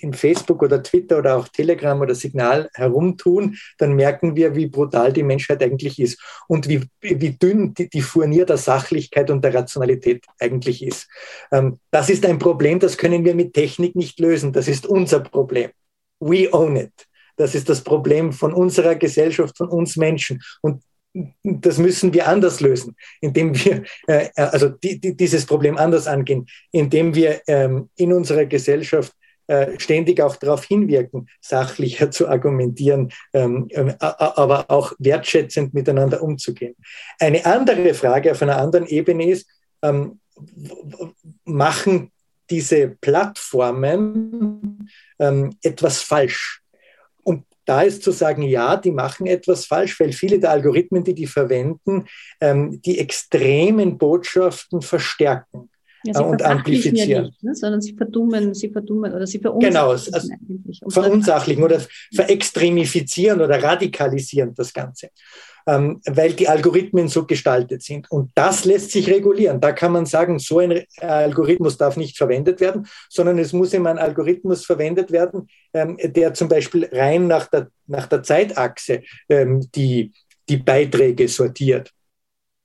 in 0.00 0.12
Facebook 0.12 0.62
oder 0.62 0.82
Twitter 0.82 1.18
oder 1.18 1.36
auch 1.36 1.48
Telegram 1.48 2.00
oder 2.00 2.14
Signal 2.14 2.70
herumtun, 2.74 3.56
dann 3.78 3.94
merken 3.94 4.36
wir, 4.36 4.54
wie 4.54 4.66
brutal 4.66 5.12
die 5.12 5.22
Menschheit 5.22 5.62
eigentlich 5.62 5.98
ist 5.98 6.20
und 6.46 6.68
wie, 6.68 6.82
wie 7.00 7.30
dünn 7.30 7.74
die, 7.74 7.88
die 7.88 8.02
Furnier 8.02 8.46
der 8.46 8.58
Sachlichkeit 8.58 9.30
und 9.30 9.44
der 9.44 9.54
Rationalität 9.54 10.24
eigentlich 10.38 10.84
ist. 10.84 11.08
Ähm, 11.50 11.78
das 11.90 12.10
ist 12.10 12.24
ein 12.26 12.38
Problem, 12.38 12.78
das 12.78 12.96
können 12.96 13.24
wir 13.24 13.34
mit 13.34 13.54
Technik 13.54 13.96
nicht 13.96 14.20
lösen. 14.20 14.52
Das 14.52 14.68
ist 14.68 14.86
unser 14.86 15.20
Problem. 15.20 15.70
We 16.20 16.48
own 16.52 16.76
it. 16.76 16.92
Das 17.36 17.54
ist 17.54 17.68
das 17.68 17.82
Problem 17.82 18.32
von 18.32 18.52
unserer 18.52 18.96
Gesellschaft, 18.96 19.56
von 19.56 19.68
uns 19.68 19.96
Menschen. 19.96 20.42
Und 20.60 20.82
das 21.42 21.78
müssen 21.78 22.12
wir 22.12 22.28
anders 22.28 22.60
lösen, 22.60 22.96
indem 23.20 23.54
wir 23.54 23.84
äh, 24.06 24.28
also 24.34 24.68
die, 24.68 25.00
die, 25.00 25.16
dieses 25.16 25.46
Problem 25.46 25.76
anders 25.76 26.06
angehen, 26.06 26.46
indem 26.72 27.14
wir 27.14 27.40
ähm, 27.46 27.90
in 27.96 28.12
unserer 28.12 28.46
Gesellschaft 28.46 29.12
äh, 29.48 29.78
ständig 29.80 30.20
auch 30.20 30.36
darauf 30.36 30.64
hinwirken, 30.64 31.28
sachlicher 31.40 32.10
zu 32.10 32.28
argumentieren, 32.28 33.10
ähm, 33.32 33.68
äh, 33.70 33.94
aber 33.98 34.70
auch 34.70 34.92
wertschätzend 34.98 35.72
miteinander 35.72 36.22
umzugehen. 36.22 36.76
Eine 37.18 37.46
andere 37.46 37.94
Frage 37.94 38.32
auf 38.32 38.42
einer 38.42 38.58
anderen 38.58 38.86
Ebene 38.86 39.30
ist, 39.30 39.48
ähm, 39.82 40.20
machen 41.44 42.12
diese 42.50 42.88
Plattformen 42.88 44.90
ähm, 45.18 45.56
etwas 45.62 46.02
falsch? 46.02 46.62
Da 47.68 47.82
ist 47.82 48.02
zu 48.02 48.12
sagen, 48.12 48.42
ja, 48.42 48.76
die 48.76 48.90
machen 48.90 49.26
etwas 49.26 49.66
falsch, 49.66 50.00
weil 50.00 50.12
viele 50.12 50.38
der 50.38 50.50
Algorithmen, 50.50 51.04
die 51.04 51.14
die 51.14 51.26
verwenden, 51.26 52.06
ähm, 52.40 52.80
die 52.80 52.98
extremen 52.98 53.98
Botschaften 53.98 54.80
verstärken. 54.80 55.68
Ja, 56.04 56.20
und 56.20 56.42
amplifizieren. 56.42 57.24
Nicht, 57.24 57.42
ne? 57.42 57.54
sondern 57.54 57.80
sie 57.82 57.94
verdummen, 57.94 58.54
sie 58.54 58.70
verdummen 58.70 59.12
oder 59.12 59.26
sie 59.26 59.40
verunsachlichen. 59.40 59.74
Genau, 59.74 59.90
also 59.90 60.28
verunsachlichen 60.88 61.62
oder 61.62 61.82
verextremifizieren 62.14 63.40
oder 63.40 63.60
radikalisieren 63.62 64.54
das 64.54 64.72
Ganze 64.72 65.10
ähm, 65.68 66.00
weil 66.06 66.32
die 66.32 66.48
Algorithmen 66.48 67.08
so 67.08 67.26
gestaltet 67.26 67.82
sind. 67.82 68.10
Und 68.10 68.30
das 68.34 68.64
lässt 68.64 68.90
sich 68.90 69.10
regulieren. 69.10 69.60
Da 69.60 69.72
kann 69.72 69.92
man 69.92 70.06
sagen, 70.06 70.38
so 70.38 70.60
ein 70.60 70.84
Algorithmus 70.96 71.76
darf 71.76 71.98
nicht 71.98 72.16
verwendet 72.16 72.60
werden, 72.60 72.88
sondern 73.10 73.38
es 73.38 73.52
muss 73.52 73.74
immer 73.74 73.90
ein 73.90 73.98
Algorithmus 73.98 74.64
verwendet 74.64 75.12
werden, 75.12 75.48
ähm, 75.74 75.98
der 76.02 76.32
zum 76.32 76.48
Beispiel 76.48 76.88
rein 76.90 77.26
nach 77.26 77.48
der, 77.48 77.68
nach 77.86 78.06
der 78.06 78.22
Zeitachse 78.22 79.02
ähm, 79.28 79.68
die, 79.74 80.12
die 80.48 80.56
Beiträge 80.56 81.28
sortiert 81.28 81.88
äh, 81.88 81.97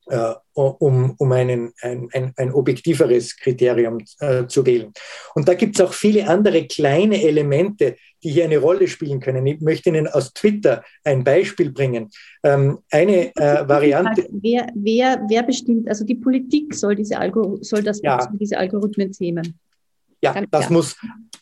um, 0.06 1.16
um 1.18 1.32
einen, 1.32 1.72
ein, 1.82 2.10
ein, 2.14 2.34
ein 2.36 2.54
objektiveres 2.54 3.38
Kriterium 3.38 4.00
äh, 4.20 4.46
zu 4.48 4.66
wählen. 4.66 4.92
Und 5.34 5.48
da 5.48 5.54
gibt 5.54 5.76
es 5.76 5.82
auch 5.82 5.94
viele 5.94 6.28
andere 6.28 6.68
kleine 6.68 7.22
Elemente, 7.24 7.96
die 8.24 8.32
hier 8.32 8.46
eine 8.46 8.58
Rolle 8.58 8.88
spielen 8.88 9.20
können. 9.20 9.46
Ich 9.48 9.62
möchte 9.62 9.90
Ihnen 9.90 10.08
aus 10.08 10.34
Twitter 10.34 10.84
ein 11.04 11.24
Beispiel 11.24 11.72
bringen. 11.72 12.10
Ähm, 12.44 12.80
eine 12.92 13.36
äh, 13.36 13.68
Variante. 13.68 14.28
Wer, 14.32 14.68
wer, 14.76 15.22
wer 15.30 15.44
bestimmt, 15.44 15.88
also 15.90 16.06
die 16.06 16.16
Politik 16.16 16.74
soll 16.74 16.96
diese, 16.96 17.18
Algo, 17.18 17.58
soll 17.62 17.84
das, 17.84 18.02
ja. 18.02 18.30
diese 18.40 18.58
Algorithmen 18.58 19.14
zähmen? 19.14 19.60
Ja, 20.22 20.34
ganz 20.34 20.48
das 20.52 20.62
klar. 20.62 20.72
muss 20.72 20.96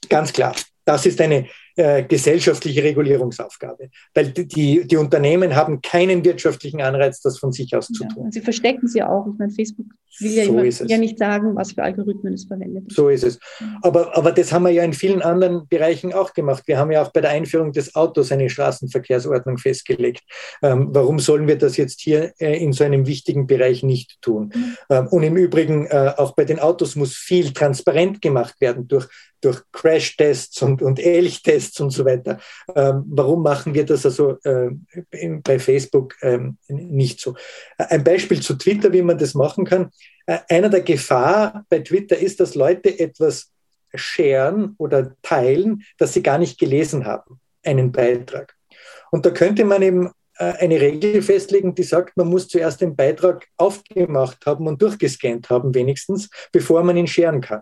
ganz 0.10 0.34
klar. 0.34 0.56
Das 0.86 1.06
ist 1.06 1.22
eine 1.22 1.48
äh, 1.82 2.04
gesellschaftliche 2.04 2.84
Regulierungsaufgabe, 2.84 3.90
weil 4.14 4.32
die, 4.32 4.86
die 4.86 4.98
Unternehmen 4.98 5.56
haben 5.56 5.82
keinen 5.82 6.24
wirtschaftlichen 6.24 6.82
Anreiz, 6.82 7.22
das 7.22 7.40
von 7.40 7.52
sich 7.52 7.76
aus 7.76 7.88
zu 7.88 8.08
tun. 8.08 8.26
Und 8.26 8.34
sie 8.34 8.42
verstecken 8.42 8.88
sie 8.88 9.02
auch. 9.02 9.26
Ich 9.28 9.40
meine, 9.40 9.52
Facebook 9.52 9.88
will 10.20 10.32
ja, 10.32 10.46
so 10.46 10.52
immer, 10.58 10.90
ja 10.90 10.98
nicht 10.98 11.18
sagen, 11.18 11.56
was 11.56 11.72
für 11.72 11.84
Algorithmen 11.84 12.34
es 12.34 12.46
verwendet. 12.46 12.86
So 12.90 13.10
ist 13.10 13.24
es. 13.24 13.40
Aber, 13.82 14.16
aber 14.18 14.32
das 14.32 14.52
haben 14.52 14.64
wir 14.64 14.72
ja 14.72 14.84
in 14.84 14.94
vielen 14.94 15.22
anderen 15.22 15.68
Bereichen 15.68 16.14
auch 16.14 16.34
gemacht. 16.34 16.64
Wir 16.66 16.78
haben 16.78 16.92
ja 16.92 17.02
auch 17.02 17.12
bei 17.12 17.22
der 17.22 17.32
Einführung 17.32 17.72
des 17.72 17.96
Autos 17.96 18.32
eine 18.32 18.50
Straßenverkehrsordnung 18.50 19.58
festgelegt. 19.58 20.24
Ähm, 20.62 20.90
warum 20.92 21.20
sollen 21.20 21.48
wir 21.48 21.58
das 21.58 21.78
jetzt 21.78 22.02
hier 22.02 22.34
äh, 22.40 22.62
in 22.62 22.74
so 22.74 22.84
einem 22.84 23.08
wichtigen 23.08 23.48
Bereich 23.48 23.84
nicht 23.84 24.22
tun? 24.22 24.52
Mhm. 24.54 24.78
Ähm, 24.90 25.08
und 25.08 25.24
im 25.24 25.38
Übrigen, 25.38 25.88
äh, 25.88 26.14
auch 26.18 26.36
bei 26.36 26.46
den 26.46 26.60
Autos 26.60 26.96
muss 26.96 27.16
viel 27.16 27.54
transparent 27.54 28.22
gemacht 28.22 28.60
werden 28.60 28.88
durch, 28.88 29.08
durch 29.40 29.62
Crash-Tests 29.72 30.62
und, 30.62 30.82
und 30.82 31.00
Elch-Tests 31.00 31.71
und 31.80 31.92
so 31.92 32.06
weiter. 32.06 32.40
Ähm, 32.76 33.04
warum 33.08 33.44
machen 33.44 33.74
wir 33.74 33.86
das 33.86 34.06
also 34.06 34.38
äh, 34.44 34.72
bei 35.44 35.60
Facebook 35.60 36.16
ähm, 36.22 36.58
nicht 36.68 37.20
so? 37.20 37.36
Ein 37.78 38.04
Beispiel 38.04 38.42
zu 38.42 38.56
Twitter, 38.56 38.92
wie 38.92 39.02
man 39.02 39.18
das 39.18 39.34
machen 39.34 39.66
kann. 39.66 39.92
Äh, 40.26 40.40
einer 40.50 40.70
der 40.70 40.82
Gefahr 40.82 41.66
bei 41.70 41.80
Twitter 41.80 42.18
ist, 42.18 42.40
dass 42.40 42.56
Leute 42.56 43.00
etwas 43.00 43.52
sharen 43.94 44.76
oder 44.78 45.16
teilen, 45.22 45.84
das 45.98 46.14
sie 46.14 46.24
gar 46.24 46.38
nicht 46.38 46.60
gelesen 46.60 47.06
haben, 47.06 47.40
einen 47.64 47.92
Beitrag. 47.92 48.56
Und 49.12 49.26
da 49.26 49.32
könnte 49.32 49.66
man 49.66 49.82
eben 49.82 50.10
äh, 50.38 50.54
eine 50.60 50.80
Regel 50.80 51.22
festlegen, 51.22 51.76
die 51.76 51.84
sagt, 51.84 52.18
man 52.18 52.28
muss 52.28 52.48
zuerst 52.48 52.82
den 52.82 52.96
Beitrag 52.96 53.48
aufgemacht 53.58 54.46
haben 54.46 54.68
und 54.68 54.82
durchgescannt 54.82 55.50
haben, 55.50 55.74
wenigstens, 55.76 56.30
bevor 56.52 56.84
man 56.84 56.98
ihn 56.98 57.08
scheren 57.08 57.42
kann. 57.42 57.62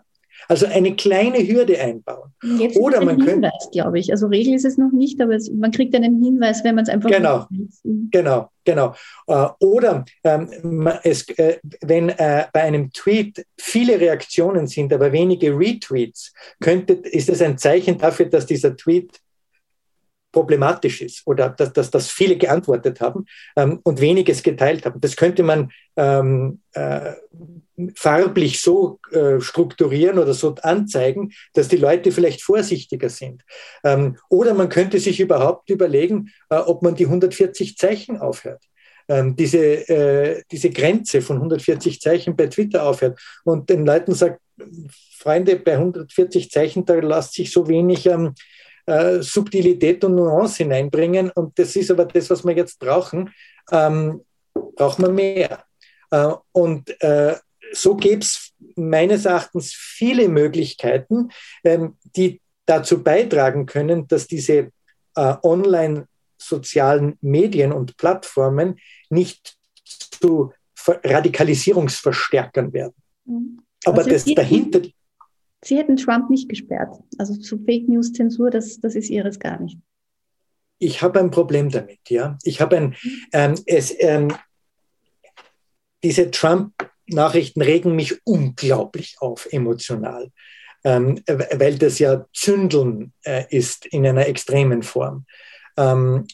Also 0.52 0.66
eine 0.66 0.96
kleine 0.96 1.48
Hürde 1.48 1.80
einbauen. 1.80 2.34
Jetzt 2.58 2.76
Oder 2.76 3.06
man 3.06 3.18
könnte, 3.18 3.34
Hinweis, 3.34 3.70
glaube 3.72 4.00
ich. 4.00 4.12
Also 4.12 4.26
Regel 4.26 4.56
ist 4.56 4.66
es 4.66 4.80
noch 4.80 4.92
nicht, 4.92 5.22
aber 5.22 5.36
es, 5.36 5.52
man 5.52 5.70
kriegt 5.70 5.96
einen 5.96 6.24
Hinweis, 6.24 6.64
wenn 6.64 6.74
man 6.74 6.86
es 6.86 6.90
einfach. 6.90 7.12
Genau, 7.12 7.46
genau, 8.10 8.50
genau. 8.66 8.96
Äh, 9.28 9.46
oder 9.60 10.06
ähm, 10.24 10.90
es, 11.04 11.30
äh, 11.38 11.60
wenn 11.82 12.10
äh, 12.10 12.46
bei 12.52 12.64
einem 12.64 12.92
Tweet 12.92 13.46
viele 13.60 14.00
Reaktionen 14.00 14.66
sind, 14.66 14.92
aber 14.92 15.12
wenige 15.12 15.56
Retweets, 15.56 16.34
könnte, 16.60 16.94
ist 16.94 17.30
es 17.30 17.44
ein 17.44 17.60
Zeichen 17.60 18.00
dafür, 18.00 18.26
dass 18.26 18.48
dieser 18.48 18.76
Tweet 18.76 19.22
problematisch 20.32 21.02
ist 21.04 21.22
oder 21.28 21.50
dass, 21.50 21.74
dass, 21.74 21.92
dass 21.92 22.10
viele 22.10 22.38
geantwortet 22.38 23.02
haben 23.02 23.26
ähm, 23.56 23.82
und 23.84 24.02
weniges 24.02 24.42
geteilt 24.42 24.84
haben. 24.86 25.00
Das 25.00 25.16
könnte 25.16 25.44
man 25.44 25.72
ähm, 25.96 26.62
äh, 26.74 27.14
farblich 27.96 28.62
so 28.62 29.00
äh, 29.12 29.40
strukturieren 29.40 30.20
oder 30.20 30.34
so 30.34 30.56
anzeigen, 30.62 31.32
dass 31.54 31.68
die 31.68 31.78
Leute 31.78 32.12
vielleicht 32.12 32.42
vorsichtiger 32.42 33.10
sind. 33.10 33.44
Ähm, 33.84 34.18
oder 34.30 34.54
man 34.54 34.70
könnte 34.70 35.00
sich 35.00 35.20
überhaupt 35.20 35.70
überlegen, 35.70 36.32
äh, 36.50 36.58
ob 36.58 36.82
man 36.82 36.96
die 36.96 37.06
140 37.06 37.78
Zeichen 37.78 38.18
aufhört. 38.18 38.64
Ähm, 39.08 39.36
diese, 39.36 39.90
äh, 39.90 40.44
diese 40.52 40.70
Grenze 40.70 41.22
von 41.22 41.38
140 41.38 42.00
Zeichen 42.00 42.36
bei 42.36 42.48
Twitter 42.48 42.84
aufhört 42.84 43.20
und 43.44 43.70
den 43.70 43.86
Leuten 43.86 44.14
sagt, 44.14 44.40
Freunde, 45.18 45.56
bei 45.56 45.74
140 45.74 46.52
Zeichen, 46.52 46.86
da 46.86 46.96
lässt 46.96 47.34
sich 47.34 47.52
so 47.52 47.68
wenig 47.68 48.06
ähm, 48.06 48.34
äh, 48.86 49.22
Subtilität 49.22 50.04
und 50.04 50.16
Nuance 50.16 50.64
hineinbringen. 50.64 51.32
Und 51.32 51.58
das 51.60 51.76
ist 51.76 51.92
aber 51.92 52.06
das, 52.06 52.30
was 52.30 52.46
wir 52.46 52.56
jetzt 52.56 52.80
brauchen. 52.80 53.32
Ähm, 53.72 54.22
braucht 54.54 55.00
man 55.00 55.16
mehr. 55.16 55.64
Äh, 56.12 56.34
und 56.52 56.90
äh, 57.02 57.36
so 57.74 57.96
gäbe 57.96 58.22
es 58.22 58.54
meines 58.76 59.26
Erachtens 59.26 59.74
viele 59.74 60.30
Möglichkeiten, 60.30 61.30
ähm, 61.64 61.98
die 62.16 62.42
dazu 62.66 63.04
beitragen 63.04 63.66
können, 63.66 64.08
dass 64.08 64.28
diese 64.28 64.72
äh, 65.16 65.36
online-sozialen 65.44 67.18
Medien 67.22 67.72
und 67.72 67.98
Plattformen 67.98 68.80
nicht 69.10 69.58
zu 70.22 70.54
Radikalisierungsverstärkern 70.86 72.74
werden. 72.74 72.96
Mhm. 73.26 73.62
Aber 73.86 74.00
also 74.00 74.10
das 74.12 74.26
dahinter. 74.26 74.82
Sie 75.64 75.78
hätten 75.78 75.98
Trump 75.98 76.30
nicht 76.30 76.48
gesperrt. 76.48 76.96
Also 77.18 77.36
zu 77.36 77.58
Fake 77.66 77.88
News 77.90 78.14
Zensur, 78.14 78.50
das, 78.50 78.80
das 78.80 78.96
ist 78.96 79.10
ihres 79.10 79.40
gar 79.40 79.60
nicht. 79.60 79.78
Ich 80.78 81.02
habe 81.02 81.20
ein 81.20 81.32
Problem 81.32 81.70
damit, 81.70 82.00
ja. 82.10 82.38
Ich 82.44 82.62
habe 82.62 82.78
ein, 82.78 82.96
ähm, 83.34 83.56
es, 83.66 83.94
ähm, 84.00 84.34
diese 86.04 86.32
Trump-Nachrichten 87.10 87.62
regen 87.62 87.96
mich 87.96 88.16
unglaublich 88.26 89.16
auf 89.20 89.48
emotional, 89.52 90.32
ähm, 90.84 91.22
weil 91.28 91.78
das 91.78 92.00
ja 92.00 92.26
Zündeln 92.34 93.14
äh, 93.24 93.46
ist 93.50 93.86
in 93.88 94.06
einer 94.06 94.28
extremen 94.28 94.84
Form. 94.84 95.26
Ähm, 95.78 96.28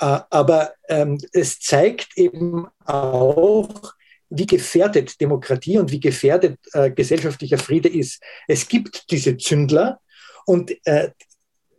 äh, 0.00 0.20
aber 0.30 0.72
ähm, 0.88 1.18
es 1.32 1.60
zeigt 1.60 2.16
eben 2.16 2.66
auch, 2.84 3.94
wie 4.30 4.46
gefährdet 4.46 5.20
Demokratie 5.20 5.78
und 5.78 5.90
wie 5.90 6.00
gefährdet 6.00 6.58
äh, 6.72 6.90
gesellschaftlicher 6.90 7.58
Friede 7.58 7.88
ist. 7.88 8.22
Es 8.46 8.68
gibt 8.68 9.10
diese 9.10 9.36
Zündler 9.38 10.00
und 10.44 10.74
äh, 10.86 11.10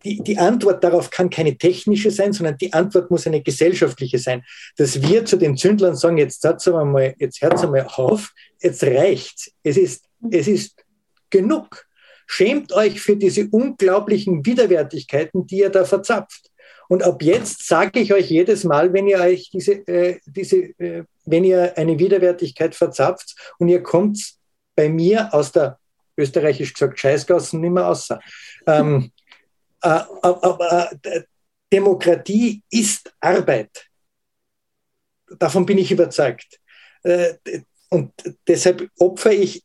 die, 0.04 0.22
die 0.24 0.38
Antwort 0.38 0.84
darauf 0.84 1.10
kann 1.10 1.30
keine 1.30 1.58
technische 1.58 2.12
sein, 2.12 2.34
sondern 2.34 2.58
die 2.58 2.74
Antwort 2.74 3.12
muss 3.12 3.28
eine 3.28 3.42
gesellschaftliche 3.42 4.18
sein. 4.18 4.44
Dass 4.78 5.02
wir 5.02 5.26
zu 5.26 5.38
den 5.38 5.58
Zündlern 5.58 5.96
sagen, 5.96 6.18
jetzt 6.18 6.42
satz 6.42 6.68
mal, 6.68 7.16
jetzt 7.18 7.42
hört 7.42 7.62
mal 7.70 7.86
auf, 7.96 8.32
jetzt 8.62 8.84
reicht's. 8.84 9.52
Es 9.64 9.78
ist, 9.78 10.06
es 10.32 10.48
ist 10.48 10.84
genug. 11.30 11.86
Schämt 12.28 12.72
euch 12.74 13.02
für 13.02 13.16
diese 13.16 13.48
unglaublichen 13.50 14.46
Widerwärtigkeiten, 14.46 15.48
die 15.48 15.60
ihr 15.60 15.70
da 15.70 15.84
verzapft. 15.84 16.50
Und 16.88 17.04
ab 17.04 17.22
jetzt 17.22 17.68
sage 17.68 18.00
ich 18.00 18.14
euch 18.14 18.30
jedes 18.30 18.64
Mal, 18.64 18.94
wenn 18.94 19.08
ihr 19.08 19.20
euch 19.20 19.50
diese, 19.52 19.88
äh, 19.88 20.20
diese 20.26 20.58
äh, 20.80 21.04
wenn 21.26 21.44
ihr 21.44 21.78
eine 21.78 21.98
Widerwärtigkeit 22.00 22.74
verzapft 22.76 23.36
und 23.60 23.68
ihr 23.68 23.84
kommt 23.84 24.20
bei 24.76 24.90
mir 24.90 25.34
aus 25.34 25.52
der, 25.52 25.78
österreichisch 26.18 26.74
gesagt, 26.74 27.00
Scheißgassen 27.00 27.62
nicht 27.62 27.72
mehr 27.72 27.88
außer. 27.88 28.20
Ähm, 28.66 29.12
äh, 29.16 29.19
aber 29.82 30.92
äh, 31.04 31.22
Demokratie 31.72 32.64
ist 32.70 33.14
Arbeit. 33.20 33.86
Davon 35.38 35.66
bin 35.66 35.78
ich 35.78 35.92
überzeugt. 35.92 36.60
Äh, 37.04 37.34
und 37.90 38.12
deshalb 38.48 38.88
opfere 39.00 39.34
ich 39.34 39.64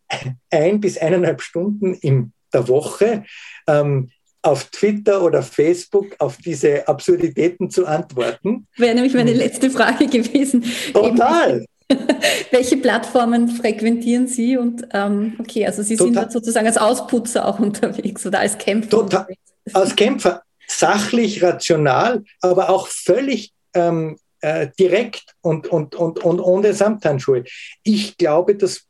ein 0.51 0.81
bis 0.81 0.97
eineinhalb 0.99 1.43
Stunden 1.43 1.95
in 1.95 2.33
der 2.53 2.69
Woche 2.69 3.25
ähm, 3.67 4.11
auf 4.43 4.65
Twitter 4.71 5.23
oder 5.23 5.43
Facebook 5.43 6.15
auf 6.19 6.37
diese 6.37 6.87
Absurditäten 6.87 7.71
zu 7.71 7.87
antworten. 7.87 8.67
Wäre 8.77 8.95
nämlich 8.95 9.15
meine 9.15 9.33
letzte 9.33 9.71
Frage 9.71 10.07
gewesen. 10.07 10.65
Total. 10.93 11.65
Welche 12.51 12.77
Plattformen 12.77 13.49
frequentieren 13.49 14.27
Sie? 14.27 14.57
Und 14.57 14.87
ähm, 14.93 15.35
okay, 15.39 15.67
also 15.67 15.83
Sie 15.83 15.97
Total. 15.97 16.15
sind 16.25 16.33
sozusagen 16.33 16.67
als 16.67 16.79
Ausputzer 16.79 17.47
auch 17.47 17.59
unterwegs 17.61 18.27
oder 18.27 18.41
als 18.41 18.57
Kämpfer. 18.59 18.91
Total. 18.91 19.27
Als 19.73 19.97
Kämpfer, 19.97 20.43
sachlich, 20.67 21.43
rational, 21.43 22.23
aber 22.41 22.71
auch 22.71 22.87
völlig 22.89 23.53
ähm, 23.75 24.19
äh, 24.41 24.69
direkt 24.79 25.35
und, 25.41 25.67
und, 25.69 25.95
und, 25.95 26.19
und 26.23 26.41
ohne 26.41 26.75
Samthandschuhe. 26.75 27.45
Ich 27.83 28.17
glaube, 28.17 28.57
dass 28.57 28.87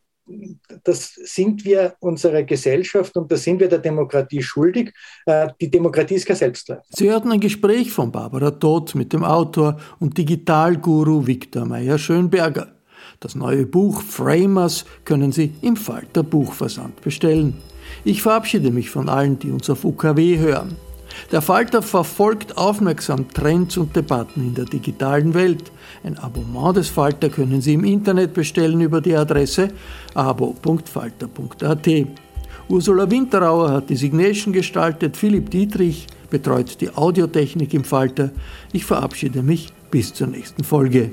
das 0.85 1.12
sind 1.14 1.64
wir 1.64 1.95
unserer 2.01 2.43
Gesellschaft 2.43 3.16
und 3.16 3.31
das 3.31 3.45
sind 3.45 3.61
wir 3.61 3.68
der 3.68 3.79
Demokratie 3.79 4.43
schuldig. 4.43 4.93
Äh, 5.27 5.49
die 5.61 5.70
Demokratie 5.70 6.14
ist 6.14 6.27
kein 6.27 6.37
Selbstläufer. 6.37 6.83
Sie 6.89 7.11
hörten 7.11 7.31
ein 7.31 7.41
Gespräch 7.41 7.93
von 7.93 8.11
Barbara 8.11 8.51
Todt 8.51 8.95
mit 8.95 9.12
dem 9.12 9.22
Autor 9.22 9.79
und 10.01 10.16
Digitalguru 10.16 11.27
Viktor 11.27 11.66
Meyer-Schönberger. 11.66 12.68
Das 13.20 13.35
neue 13.35 13.66
Buch 13.66 14.01
Framers 14.01 14.85
können 15.05 15.31
Sie 15.31 15.53
im 15.61 15.77
Falter 15.77 16.22
Buchversand 16.22 17.01
bestellen. 17.03 17.55
Ich 18.05 18.22
verabschiede 18.22 18.70
mich 18.70 18.90
von 18.90 19.09
allen, 19.09 19.38
die 19.38 19.50
uns 19.50 19.70
auf 19.70 19.84
UKW 19.84 20.38
hören. 20.38 20.76
Der 21.32 21.40
Falter 21.40 21.80
verfolgt 21.80 22.59
aufmerksam 22.59 23.28
Trends 23.30 23.76
und 23.76 23.96
Debatten 23.96 24.40
in 24.40 24.55
der 24.55 24.66
digitalen 24.66 25.32
Welt. 25.32 25.70
Ein 26.02 26.18
Abonnement 26.18 26.76
des 26.76 26.88
Falter 26.88 27.28
können 27.30 27.61
Sie 27.61 27.74
im 27.74 27.84
Internet 27.84 28.34
bestellen 28.34 28.80
über 28.80 29.00
die 29.00 29.16
Adresse 29.16 29.68
abo.falter.at. 30.14 31.88
Ursula 32.68 33.11
Winterauer 33.11 33.70
hat 33.70 33.90
die 33.90 33.96
Signation 33.96 34.52
gestaltet, 34.52 35.16
Philipp 35.16 35.50
Dietrich 35.50 36.07
betreut 36.30 36.80
die 36.80 36.90
Audiotechnik 36.94 37.72
im 37.74 37.84
Falter. 37.84 38.30
Ich 38.72 38.84
verabschiede 38.84 39.42
mich 39.42 39.72
bis 39.90 40.12
zur 40.12 40.26
nächsten 40.26 40.64
Folge. 40.64 41.12